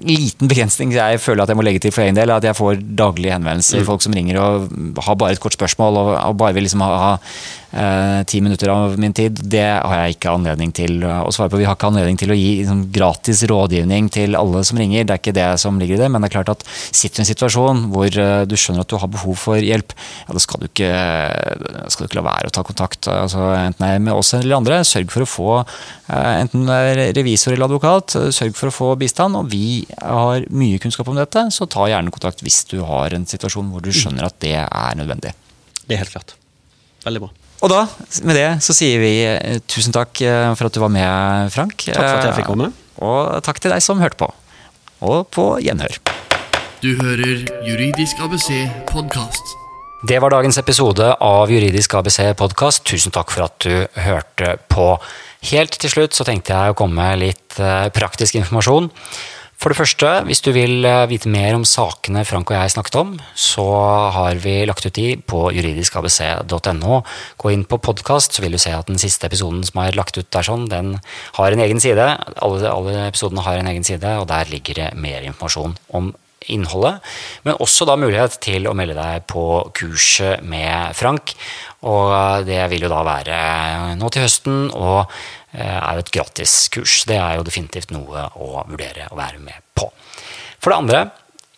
[0.02, 2.80] Liten begrensning jeg føler at jeg må legge til for egen del, at jeg får
[2.98, 3.84] daglige henvendelser.
[3.86, 4.72] Folk som ringer og
[5.06, 7.18] har bare et kort spørsmål og, og bare vil liksom ha, eh,
[8.28, 11.58] ti minutter av min tid, det har jeg ikke anledning til å svare på.
[11.60, 15.14] Vi har ikke anledning til å gi liksom, gratis rådgivning til alle som ringer, det
[15.14, 16.08] er ikke det som ligger i det.
[16.12, 18.92] Men det er klart at sitter du i en situasjon hvor eh, du skjønner at
[18.92, 20.92] du har behov for hjelp, ja, da skal du ikke,
[21.92, 24.80] skal du ikke la være å ta kontakt, altså, enten med oss eller andre.
[24.88, 26.68] Sørg for å få eh, enten
[27.18, 29.36] revisor eller advokat, sørg for å få bistand.
[29.38, 33.28] Og vi har mye kunnskap om dette, så ta gjerne kontakt hvis du har en
[33.28, 35.34] situasjon hvor du skjønner at det er nødvendig.
[35.84, 36.36] Det er helt klart.
[37.04, 37.47] Veldig bra.
[37.58, 37.84] Og da,
[38.22, 41.74] med det, så sier vi eh, tusen takk eh, for at du var med, Frank.
[41.88, 42.70] Takk for at jeg fikk komme.
[43.02, 44.28] Og takk til deg som hørte på.
[45.06, 45.98] Og på gjenhør.
[46.82, 48.52] Du hører Juridisk ABC
[48.90, 49.56] podkast.
[50.06, 52.84] Det var dagens episode av Juridisk ABC podkast.
[52.86, 54.92] Tusen takk for at du hørte på.
[55.50, 58.86] Helt til slutt så tenkte jeg å komme med litt eh, praktisk informasjon.
[59.58, 62.98] For det første, hvis du vil eh, vite mer om sakene Frank og jeg snakket
[63.00, 63.64] om, så
[64.14, 67.00] har vi lagt ut de på juridiskabc.no.
[67.42, 70.14] Gå inn på podkast, så vil du se at den siste episoden som er lagt
[70.14, 70.94] ut der, sånn, den
[71.40, 72.06] har en egen side.
[72.38, 76.12] Alle, alle episodene har en egen side, og der ligger det mer informasjon om
[76.48, 77.02] innholdet,
[77.42, 79.42] men også da mulighet til å melde deg på
[79.74, 81.34] kurset med Frank.
[81.88, 83.40] Og det vil jo da være
[83.98, 87.02] nå til høsten, og Eh, er jo et gratiskurs.
[87.08, 89.88] Det er jo definitivt noe å vurdere å være med på.
[90.58, 91.02] For det andre,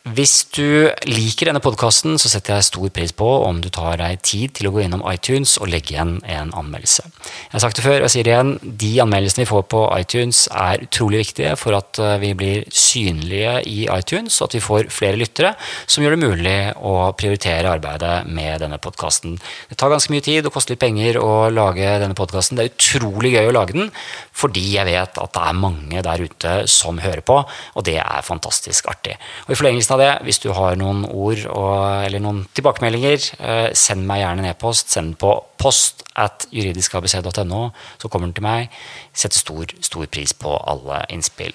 [0.08, 4.22] hvis du liker denne podkasten, så setter jeg stor pris på om du tar deg
[4.24, 7.04] tid til å gå innom iTunes og legge igjen en anmeldelse.
[7.04, 9.82] Jeg har sagt det før, og jeg sier det igjen, de anmeldelsene vi får på
[9.98, 14.62] iTunes er utrolig viktige for at eh, vi blir synlige i iTunes, og at vi
[14.64, 15.50] får flere lyttere,
[15.84, 19.36] som gjør det mulig å prioritere arbeidet med denne podkasten.
[19.68, 22.56] Det tar ganske mye tid og koster litt penger å lage denne podkasten.
[22.56, 23.92] Det er utrolig gøy å lage den,
[24.32, 28.24] fordi jeg vet at det er mange der ute som hører på, og det er
[28.24, 29.20] fantastisk artig.
[29.44, 29.60] Og i
[29.94, 31.74] av det, hvis du har noen ord og,
[32.06, 34.92] eller noen tilbakemeldinger, eh, send meg gjerne en e-post.
[34.92, 37.62] Send den på post at juridiskabc.no,
[38.00, 38.74] så kommer den til meg.
[39.16, 41.54] Sett stor, stor pris på alle innspill.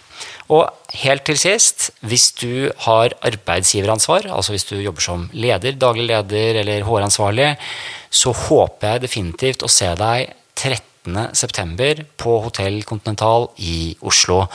[0.53, 0.65] Og
[1.03, 6.61] helt til sist, hvis du har arbeidsgiveransvar, altså hvis du jobber som leder, daglig leder
[6.63, 7.53] eller HR-ansvarlig,
[8.09, 12.05] så håper jeg definitivt å se deg 30 19.9.
[12.17, 14.45] på Hotell Continental i Oslo.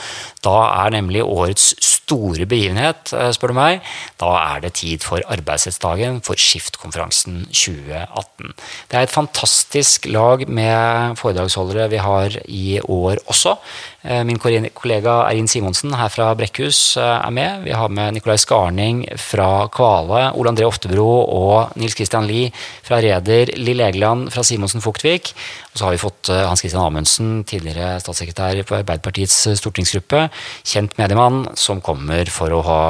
[0.43, 0.55] Da
[0.85, 3.81] er nemlig årets store begivenhet, eh, spør du meg.
[4.19, 8.53] Da er det tid for arbeidsrettsdagen for Skiftkonferansen 2018.
[8.89, 13.57] Det er et fantastisk lag med foredragsholdere vi har i år også.
[14.03, 17.65] Eh, min kollega Erin Simonsen her fra Brekkhus eh, er med.
[17.67, 22.49] Vi har med Nicolai Skarning fra Kvale, Ole André Oftebro og Nils Christian Lie
[22.81, 25.35] fra Reder, Lill Egeland fra Simonsen Fuktvik.
[25.71, 30.25] Og så har vi fått Hans Christian Amundsen, tidligere statssekretær på Arbeiderpartiets stortingsgruppe,
[30.65, 32.81] kjent mediemann, som kommer for å ha,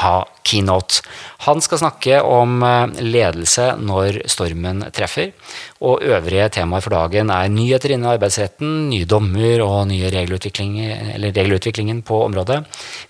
[0.00, 0.14] ha
[0.46, 1.02] keynote.
[1.46, 5.32] Han skal snakke om eh, ledelse når stormen treffer.
[5.80, 12.02] Og øvrige temaer for dagen er nyheter innen arbeidsretten, nye dommer og nye regelutvikling, regelutviklingen
[12.06, 12.60] på området.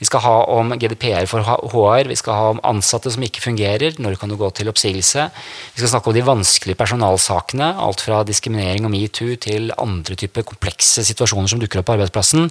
[0.00, 3.98] Vi skal ha om GDPR for HR, vi skal ha om ansatte som ikke fungerer,
[3.98, 5.26] når kan du gå til oppsigelse.
[5.74, 10.46] Vi skal snakke om de vanskelige personalsakene, alt fra diskriminering og metoo til andre typer
[10.46, 12.50] komplekse situasjoner som dukker opp på arbeidsplassen.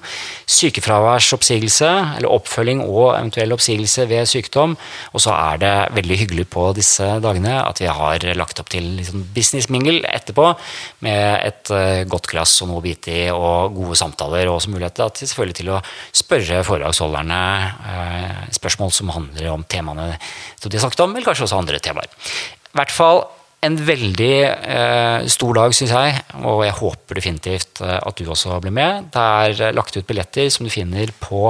[0.49, 4.75] Sykefraværsoppsigelse, eller oppfølging og eventuell oppsigelse ved sykdom.
[5.13, 8.85] Og så er det veldig hyggelig på disse dagene at vi har lagt opp til
[8.99, 10.51] liksom businessmingle etterpå,
[11.05, 14.61] med et uh, godt glass og noe å bite i og gode samtaler, og
[14.97, 15.81] mulighet til, selvfølgelig til å
[16.21, 17.41] spørre foredragsholderne
[17.93, 20.15] eh, spørsmål som handler om temaene
[20.59, 22.09] som de har snakket om, eller kanskje også andre temaer.
[22.09, 23.23] I hvert fall
[23.61, 28.73] en veldig eh, stor dag, syns jeg, og jeg håper definitivt at du også blir
[28.75, 29.09] med.
[29.13, 29.23] Det
[29.61, 31.49] er lagt ut billetter som du finner på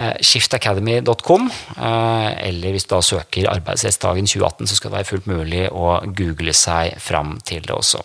[0.00, 5.26] Eh, shiftacademy.com, eh, eller hvis du da søker Arbeidsrettsdagen 2018, så skal det være fullt
[5.28, 8.00] mulig å google seg fram til det også.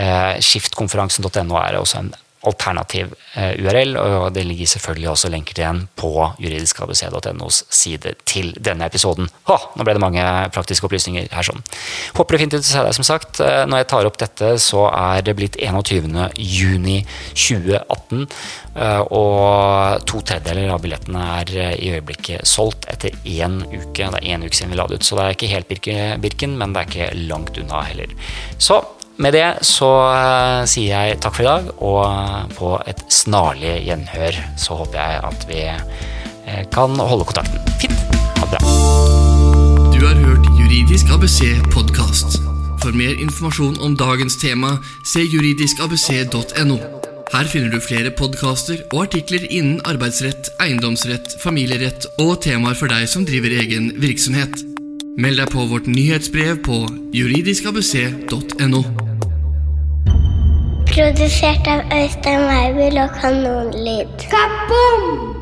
[0.00, 2.14] Eh, Skiftkonferansen.no er også en
[2.46, 6.10] alternativ eh, URL, og det ligger selvfølgelig også lenker til en på
[6.40, 9.28] juridiskabc.nos side til denne episoden.
[9.48, 11.60] Hå, nå ble det mange praktiske opplysninger her sånn.
[12.16, 13.42] Håper det definitivt å se deg, som sagt.
[13.44, 16.16] Eh, når jeg tar opp dette, så er det blitt 21.
[16.40, 17.00] juni
[17.34, 18.24] 2018,
[18.74, 24.00] eh, og to tredjedeler av billettene er i øyeblikket solgt etter én uke.
[24.00, 26.56] Det er én uke siden vi la det ut, så det er ikke helt Birken,
[26.58, 28.10] men det er ikke langt unna heller.
[28.58, 28.80] Så
[29.20, 33.76] med det så uh, sier jeg takk for i dag, og uh, på et snarlig
[33.86, 37.60] gjenhør så håper jeg at vi uh, kan holde kontakten.
[37.82, 38.16] Fint.
[38.40, 38.60] Ha det bra.
[39.92, 41.42] Du har hørt Juridisk ABC
[41.74, 42.40] podkast.
[42.80, 46.78] For mer informasjon om dagens tema, se juridiskabc.no.
[47.30, 53.06] Her finner du flere podkaster og artikler innen arbeidsrett, eiendomsrett, familierett og temaer for deg
[53.12, 54.64] som driver egen virksomhet.
[55.20, 56.82] Meld deg på vårt nyhetsbrev på
[57.14, 59.09] juridiskabc.no.
[60.90, 64.26] Produsert av Øystein Weibel og Kanonlyd.
[64.32, 65.39] Kaboom!